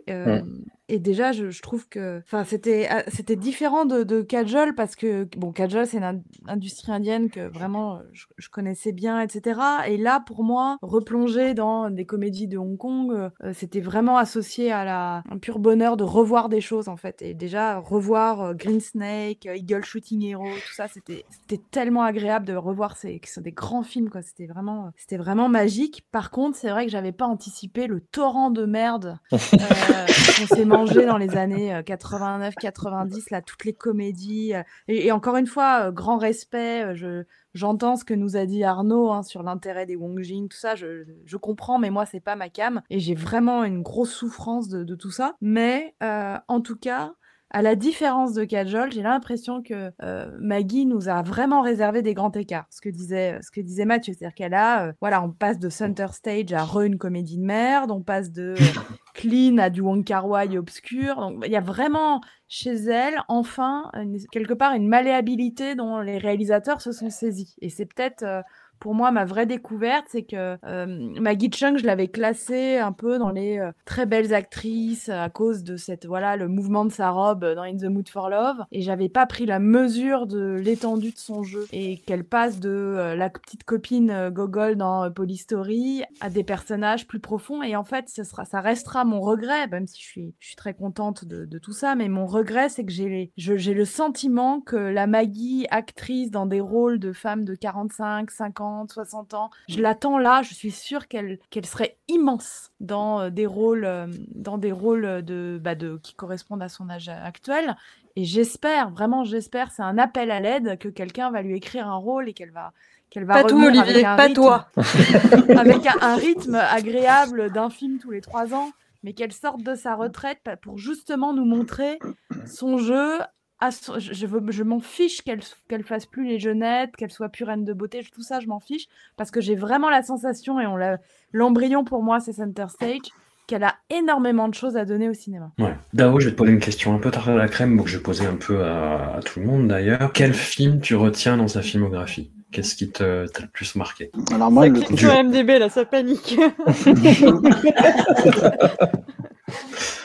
[0.90, 5.88] Et déjà, je, je trouve que, c'était, différent de, de Kajol parce que, bon, Kajol,
[5.88, 9.60] c'est une in- industrie indienne que vraiment je, je connaissais bien, etc.
[9.88, 14.18] Et là, pour moi, replonger dans des comédies de Hong Kong, euh, euh, c'était vraiment
[14.18, 17.22] associé à la, un pur bonheur de revoir des choses, en fait.
[17.22, 21.26] Et déjà, revoir euh, Green Snake, euh, Eagle Shooting Hero, tout ça, c'était,
[21.72, 24.22] tellement agréable de revoir ces, des grands films, quoi.
[24.22, 26.06] C'était vraiment, c'était vraiment magique.
[26.12, 30.66] Par contre, c'est vrai que j'avais pas anticipé le torrent de merde euh, qu'on s'est
[30.66, 34.54] mangé dans les années 89-90, là, toutes les comédies.
[34.54, 37.24] euh, et, et encore une fois, euh, grand respect, euh, je,
[37.54, 40.76] j'entends ce que nous a dit Arnaud hein, sur l'intérêt des Wong Jing, tout ça,
[40.76, 42.82] je, je comprends, mais moi, c'est pas ma cam.
[42.90, 45.36] Et j'ai vraiment une grosse souffrance de, de tout ça.
[45.42, 47.14] Mais euh, en tout cas,
[47.54, 52.16] à la différence de Kajol, j'ai l'impression que euh, Maggie nous a vraiment réservé des
[52.16, 52.66] grands écarts.
[52.72, 55.70] Ce que disait, ce que disait Mathieu, c'est-à-dire qu'elle a, euh, voilà, on passe de
[55.70, 58.56] Center Stage à re une comédie de merde, on passe de
[59.14, 61.16] clean à du Wong Kar Wai obscur.
[61.18, 63.92] Donc il y a vraiment chez elle, enfin,
[64.32, 67.56] quelque part, une malléabilité dont les réalisateurs se sont saisis.
[67.62, 68.42] Et c'est peut-être euh,
[68.84, 70.86] pour moi, ma vraie découverte, c'est que euh,
[71.22, 75.64] Maggie Chung, je l'avais classée un peu dans les euh, très belles actrices à cause
[75.64, 78.82] de cette voilà le mouvement de sa robe dans In the Mood for Love, et
[78.82, 81.66] j'avais pas pris la mesure de l'étendue de son jeu.
[81.72, 86.44] Et qu'elle passe de euh, la petite copine euh, Gogol dans euh, Polystory à des
[86.44, 87.64] personnages plus profonds.
[87.64, 91.26] Et en fait, ce sera, ça restera mon regret, même si je suis, très contente
[91.26, 96.32] de, tout ça, mais mon regret, c'est que j'ai le sentiment que la Maggie actrice
[96.32, 100.72] dans des rôles de femmes de 45, 50, 60 ans, je l'attends là, je suis
[100.72, 105.76] sûre qu'elle qu'elle serait immense dans euh, des rôles, euh, dans des rôles de, bah,
[105.76, 107.76] de, qui correspondent à son âge actuel.
[108.16, 111.96] Et j'espère, vraiment j'espère, c'est un appel à l'aide que quelqu'un va lui écrire un
[111.96, 112.72] rôle et qu'elle va
[113.10, 114.68] qu'elle va Pas revenir Olivier, avec un pas rythme- toi.
[115.58, 118.72] avec un, un rythme agréable d'un film tous les trois ans,
[119.04, 122.00] mais qu'elle sorte de sa retraite pour justement nous montrer
[122.48, 123.20] son jeu.
[123.68, 127.30] À je je, veux- je m'en fiche qu'elle qu'elle fasse plus les jeunettes, qu'elle soit
[127.30, 128.86] plus reine de beauté, tout ça je m'en fiche
[129.18, 130.98] parce que j'ai vraiment la sensation et on l'a
[131.32, 133.10] l'embryon pour moi c'est Center Stage
[133.46, 135.52] qu'elle a énormément de choses à donner au cinéma.
[135.60, 135.76] Ouais.
[135.94, 137.98] Dao, je vais te poser une question un peu tard à la crème, donc je
[137.98, 140.12] vais poser un peu à, à tout le monde d'ailleurs.
[140.14, 142.32] Quel film tu retiens dans sa filmographie?
[142.54, 144.12] Qu'est-ce qui te- t'a le plus marqué?
[144.34, 146.38] Alors moi, Ça le MDB, là, ça panique.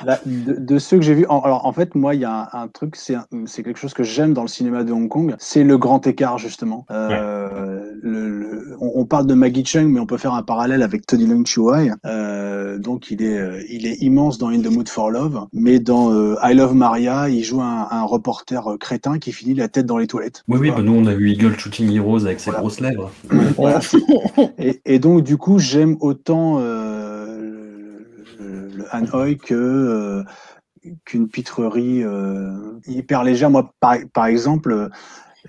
[0.04, 2.48] Là, de, de ceux que j'ai vus, en- alors en fait, moi, il y a
[2.52, 3.16] un, un truc, c'est
[3.62, 6.86] quelque chose que j'aime dans le cinéma de Hong Kong, c'est le grand écart justement.
[6.90, 10.82] Euh, le- le- on, on parle de Maggie Chung, mais on peut faire un parallèle
[10.82, 11.90] avec Tony Leung Chiu-Wai.
[12.06, 15.80] Euh, donc, il est, euh, il est immense dans In the Mood for Love, mais
[15.80, 19.86] dans euh, I Love Maria, il joue un, un reporter crétin qui finit la tête
[19.86, 20.44] dans les toilettes.
[20.48, 23.10] Oui, oui, bah, nous on a eu Eagle Shooting Heroes avec ses grosses lèvres.
[23.56, 23.80] Voilà.
[24.58, 27.17] et, et donc, du coup, j'aime autant euh,
[28.78, 30.24] le, que euh,
[31.04, 33.50] qu'une pitrerie euh, hyper légère.
[33.50, 34.90] Moi, par, exemple,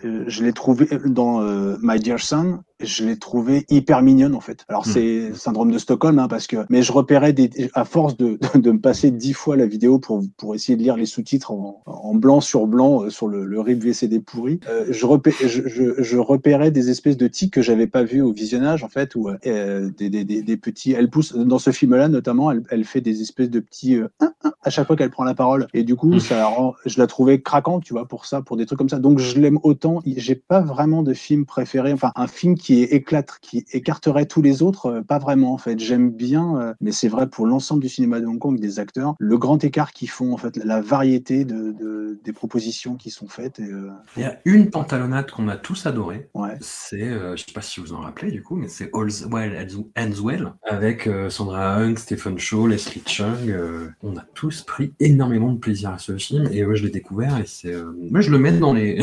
[0.04, 1.42] euh, je l'ai trouvé dans
[1.82, 4.66] My Dear Son, je l'ai trouvé hyper mignonne en fait.
[4.70, 4.92] Alors Hmm.
[4.92, 8.72] c'est syndrome de Stockholm, hein, parce que mais je repérais des, à force de, de
[8.72, 12.16] me passer dix fois la vidéo pour pour essayer de lire les sous-titres en, en
[12.16, 14.60] blanc sur blanc euh, sur le, le RIP VCD pourri.
[14.70, 18.22] euh, je, repé- je, je, je repérais des espèces de tics que j'avais pas vu
[18.22, 20.94] au visionnage en fait, où euh, des, des, des, petits.
[20.94, 24.34] Elle pousse dans ce film-là notamment, elle, elle fait des espèces de petits euh, hein,
[24.44, 25.68] hein, à chaque fois qu'elle prend la parole.
[25.74, 28.66] Et du coup, ça rend, je la trouvais craquante, tu vois, pour ça, pour des
[28.66, 29.00] trucs comme ça.
[29.00, 30.02] Donc je l'aime autant.
[30.06, 31.92] J'ai pas vraiment de film préféré.
[31.94, 35.58] Enfin, un film qui est éclate, qui écarterait tous les autres, euh, pas vraiment en
[35.58, 35.80] fait.
[35.80, 39.16] J'aime bien, euh, mais c'est vrai pour l'ensemble du cinéma de Hong Kong des acteurs,
[39.20, 43.28] le grand écart qu'ils font en fait, la variété de, de- des propositions qui sont
[43.28, 43.60] faites.
[43.60, 46.30] Et, euh, Il y a une pantalonnade qu'on a tous adorée.
[46.34, 46.58] Ouais.
[46.62, 49.68] C'est, euh, je sais pas si vous en rappelez du coup, mais c'est All's Well
[49.98, 53.56] Ends Well avec euh, Sandra Hung, Stephen Shaw, Leslie Chung.
[54.04, 57.38] on a tous pris énormément de plaisir à ce film et ouais, je l'ai découvert
[57.38, 57.74] et c'est,
[58.10, 59.02] moi je le mets dans les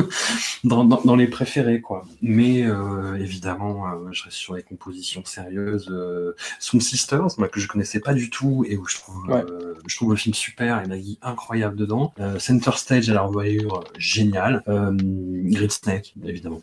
[0.64, 2.04] dans, dans, dans les préférés quoi.
[2.22, 5.88] Mais euh, évidemment, euh, je reste sur les compositions sérieuses.
[5.90, 9.44] Euh, Sisters, moi, que je connaissais pas du tout et où je trouve, Ouais.
[9.50, 12.12] euh, je trouve le film super et Maggie incroyable dedans.
[12.20, 14.62] Euh, Center Stage à la revoyure, euh, génial.
[14.68, 16.62] Euh, Green Snake, évidemment.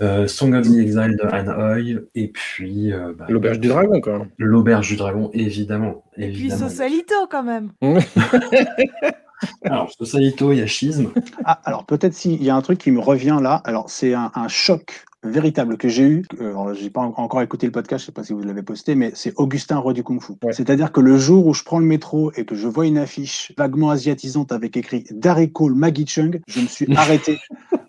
[0.00, 4.26] Euh, Song of the Exile de Hanoï et puis euh, bah, L'auberge du dragon, quoi.
[4.38, 6.04] L'auberge du dragon, évidemment.
[6.16, 6.50] Et puis.
[6.50, 7.72] Socialito quand même.
[9.64, 11.10] Alors, Socialito, il y a Schisme.
[11.44, 13.60] Ah, alors peut-être s'il y a un truc qui me revient là.
[13.64, 16.24] Alors c'est un, un choc véritable que j'ai eu.
[16.40, 18.94] Euh, j'ai pas en- encore écouté le podcast, je sais pas si vous l'avez posté,
[18.94, 20.32] mais c'est Augustin Roi du Kung Fu.
[20.52, 23.52] C'est-à-dire que le jour où je prends le métro et que je vois une affiche
[23.58, 27.38] vaguement asiatisante avec écrit Darry Cole Maggie Chung, je me suis arrêté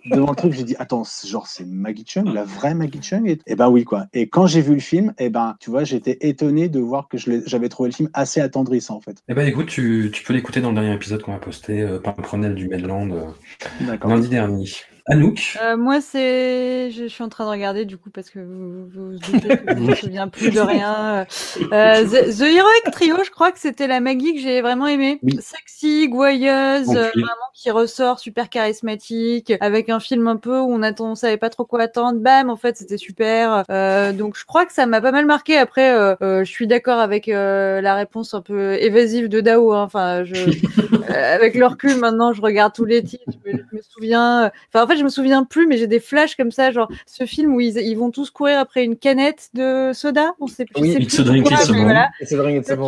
[0.05, 0.53] devant le truc.
[0.53, 3.27] J'ai dit attends, genre c'est Maggie Chung, la vraie Maggie Chung?
[3.27, 4.05] Et, et ben oui quoi.
[4.13, 7.17] Et quand j'ai vu le film, et ben tu vois, j'étais étonné de voir que
[7.17, 9.17] j'avais trouvé le film assez attendrissant en fait.
[9.27, 11.99] Eh ben écoute, tu, tu peux l'écouter dans le dernier épisode qu'on a posté euh,
[11.99, 14.65] par le Prenel du Medland euh, lundi dernier.
[15.07, 16.89] Anouk Euh, moi, c'est.
[16.91, 19.75] Je, suis en train de regarder du coup parce que vous vous, vous doutez que
[19.75, 21.25] je me souviens plus de rien.
[21.71, 25.19] Euh, The, The Heroic Trio, je crois que c'était la Maggie que j'ai vraiment aimée.
[25.39, 30.81] Sexy, gouailleuse, euh, vraiment qui ressort, super charismatique, avec un film un peu où on
[30.81, 32.19] attend, on savait pas trop quoi attendre.
[32.19, 33.63] Bam, en fait, c'était super.
[33.69, 35.57] Euh, donc, je crois que ça m'a pas mal marqué.
[35.57, 39.71] Après, euh, euh, je suis d'accord avec euh, la réponse un peu évasive de Dao.
[39.71, 39.83] hein.
[39.83, 40.35] Enfin, je,
[41.09, 44.51] euh, avec le recul, maintenant, je regarde tous les titres, je me, je me souviens.
[44.73, 47.25] Enfin, en fait, je me souviens plus, mais j'ai des flashs comme ça, genre ce
[47.25, 50.33] film où ils, ils vont tous courir après une canette de soda.
[50.39, 50.81] On sait plus.
[50.81, 51.85] Oui, je sais It's plus a drink, pourquoi, it's a mais bone.
[51.85, 52.09] voilà.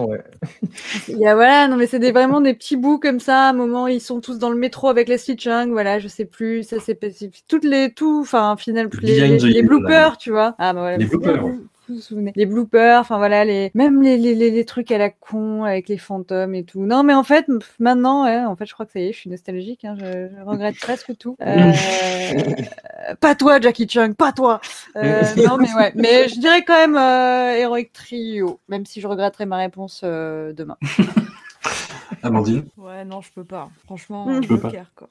[0.07, 0.23] Ouais.
[1.09, 3.47] Il y a voilà, non mais c'est des vraiment des petits bouts comme ça.
[3.47, 5.71] À un moment, ils sont tous dans le métro avec Leslie Chung.
[5.71, 6.63] Voilà, je sais plus.
[6.63, 6.99] Ça c'est
[7.47, 8.19] toutes les tout.
[8.21, 10.55] Enfin, finalement, les, bloopers, tu vois.
[10.57, 10.97] Ah bah voilà.
[10.97, 11.43] Les bloopers,
[11.87, 12.33] vous- vous souvenez.
[12.35, 15.87] Les bloopers, enfin voilà, les même les, les, les, les trucs à la con avec
[15.89, 16.81] les fantômes et tout.
[16.85, 17.45] Non mais en fait,
[17.79, 19.85] maintenant, ouais, en fait, je crois que ça y est, je suis nostalgique.
[19.85, 21.35] Hein, je, je regrette presque tout.
[21.41, 21.71] Euh,
[23.19, 24.59] pas toi, Jackie Chung, pas toi.
[24.95, 29.07] Euh, non mais ouais, mais je dirais quand même euh, Heroic Trio, même si je
[29.07, 30.77] regretterai ma réponse euh, demain.
[32.23, 33.69] Amandine Ouais, non, je peux pas.
[33.85, 34.41] Franchement, Mm.
[34.41, 34.69] Tu peux pas.
[34.69, 35.09] Joker, quoi.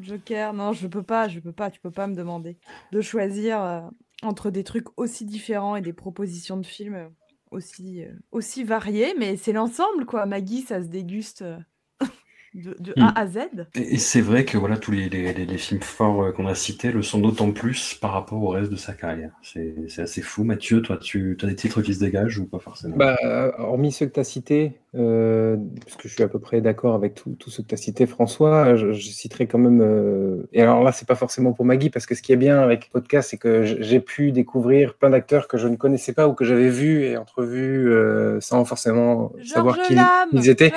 [0.00, 2.56] Joker, non, je peux pas, je peux pas, tu peux pas me demander
[2.92, 3.80] de choisir euh,
[4.22, 7.08] entre des trucs aussi différents et des propositions de films euh,
[7.50, 10.26] aussi, euh, aussi variées, mais c'est l'ensemble, quoi.
[10.26, 11.58] Maggie, ça se déguste euh,
[12.54, 13.00] de, de Mm.
[13.00, 13.38] A à Z.
[13.74, 16.54] Et, et c'est vrai que voilà tous les, les, les- les films forts qu'on a
[16.54, 19.32] cités le sont d'autant plus par rapport au reste de sa carrière.
[19.42, 20.44] C'est c'est assez fou.
[20.44, 22.98] Mathieu, toi, tu as des titres qui se dégagent ou pas forcément?
[22.98, 23.16] Bah,
[23.58, 26.94] hormis ceux que tu as cités, euh, parce que je suis à peu près d'accord
[26.94, 29.80] avec tout- tous ceux que tu as cités, François, je, je citerai quand même.
[29.82, 32.60] euh, et alors là, c'est pas forcément pour Maggie, parce que ce qui est bien
[32.60, 36.28] avec le podcast, c'est que j'ai pu découvrir plein d'acteurs que je ne connaissais pas
[36.28, 39.94] ou que j'avais vus et entrevus euh, sans forcément savoir qui
[40.32, 40.72] ils étaient.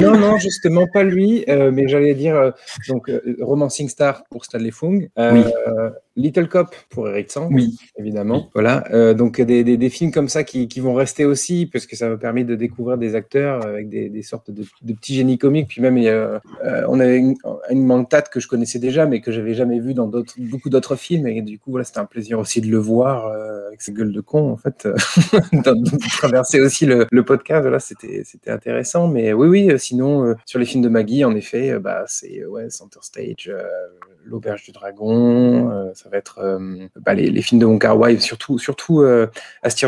[0.00, 2.50] Non, non, justement pas lui, euh, mais j'allais dire euh,
[2.88, 5.08] donc euh, Romancing Star pour Stanley Fung.
[5.18, 7.76] Euh, Little Cop pour Eric Sang, Oui.
[7.98, 8.50] évidemment.
[8.54, 11.86] Voilà, euh, donc des, des, des films comme ça qui, qui vont rester aussi, parce
[11.86, 15.14] que ça m'a permis de découvrir des acteurs avec des, des sortes de, de petits
[15.14, 15.68] génies comiques.
[15.68, 17.34] Puis même, il y a, euh, on avait une,
[17.70, 20.96] une Mantat que je connaissais déjà, mais que j'avais jamais vu dans d'autres, beaucoup d'autres
[20.96, 21.26] films.
[21.26, 24.12] Et du coup, voilà, c'était un plaisir aussi de le voir euh, avec ses gueules
[24.12, 24.94] de con, en fait, euh,
[26.18, 27.62] traverser aussi le, le podcast.
[27.62, 29.08] Voilà, c'était, c'était intéressant.
[29.08, 32.04] Mais oui, oui, euh, sinon, euh, sur les films de Maggie, en effet, euh, bah,
[32.06, 33.62] c'est euh, ouais, Center Stage, euh,
[34.26, 38.20] L'Auberge du Dragon, euh, ça va être euh, bah, les, films de Wong Kar Wai,
[38.20, 39.26] surtout, surtout euh,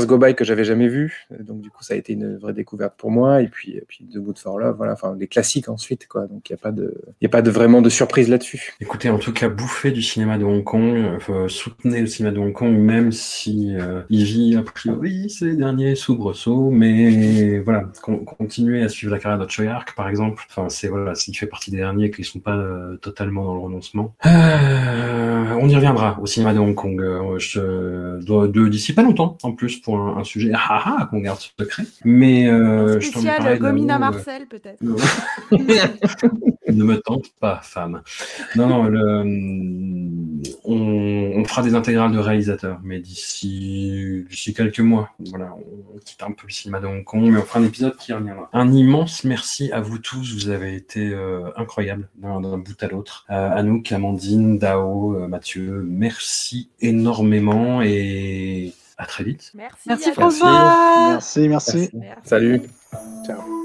[0.07, 1.27] Go By que j'avais jamais vu.
[1.41, 3.43] Donc du coup, ça a été une vraie découverte pour moi.
[3.43, 6.27] Et puis, et puis The Mood for Love, voilà, enfin les classiques ensuite, quoi.
[6.27, 8.73] Donc il n'y a pas de, il a pas de vraiment de surprise là-dessus.
[8.81, 12.41] Écoutez, en tout cas, bouffez du cinéma de Hong Kong, euh, soutenez le cinéma de
[12.41, 18.25] Hong Kong, même si euh, il vit a priori ces derniers soubresauts, mais voilà, con-
[18.25, 20.43] continuez à suivre la carrière de Choi Ark, par exemple.
[20.49, 23.61] Enfin, c'est voilà, s'il fait partie des derniers qui sont pas euh, totalement dans le
[23.61, 24.15] renoncement.
[24.25, 27.01] On y reviendra au cinéma de Hong Kong.
[27.01, 31.07] euh, je dois de d'ici pas longtemps, en plus pour un, un sujet ah, ah,
[31.11, 31.85] qu'on garde secret.
[32.05, 34.83] Mais euh, je t'en Spécial Gomina euh, Marcel, peut-être.
[36.69, 38.03] ne me tente pas, femme.
[38.55, 39.23] Non, non, le,
[40.65, 45.11] on, on fera des intégrales de réalisateurs, mais d'ici d'ici quelques mois.
[45.31, 47.97] Voilà, on quitte un peu le cinéma de Hong Kong, mais on fera un épisode
[47.97, 48.49] qui reviendra.
[48.53, 52.89] Un immense merci à vous tous, vous avez été euh, incroyables d'un d'un bout à
[52.89, 53.25] l'autre.
[53.31, 59.53] Euh, Anouk, Amandine, Dao, euh, Mathieu, merci énormément et à très vite.
[59.55, 59.89] Merci.
[59.89, 60.39] Merci tous.
[60.39, 61.11] voir.
[61.11, 61.91] Merci, merci.
[62.25, 62.63] Salut.
[63.27, 63.56] Ciao.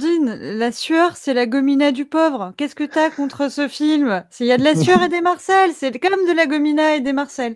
[0.00, 2.52] La sueur, c'est la gomina du pauvre.
[2.56, 4.22] Qu'est-ce que t'as contre ce film?
[4.30, 5.70] C'est- Il y a de la sueur et des Marcel.
[5.74, 7.50] C'est comme de la gomina et des Marcel.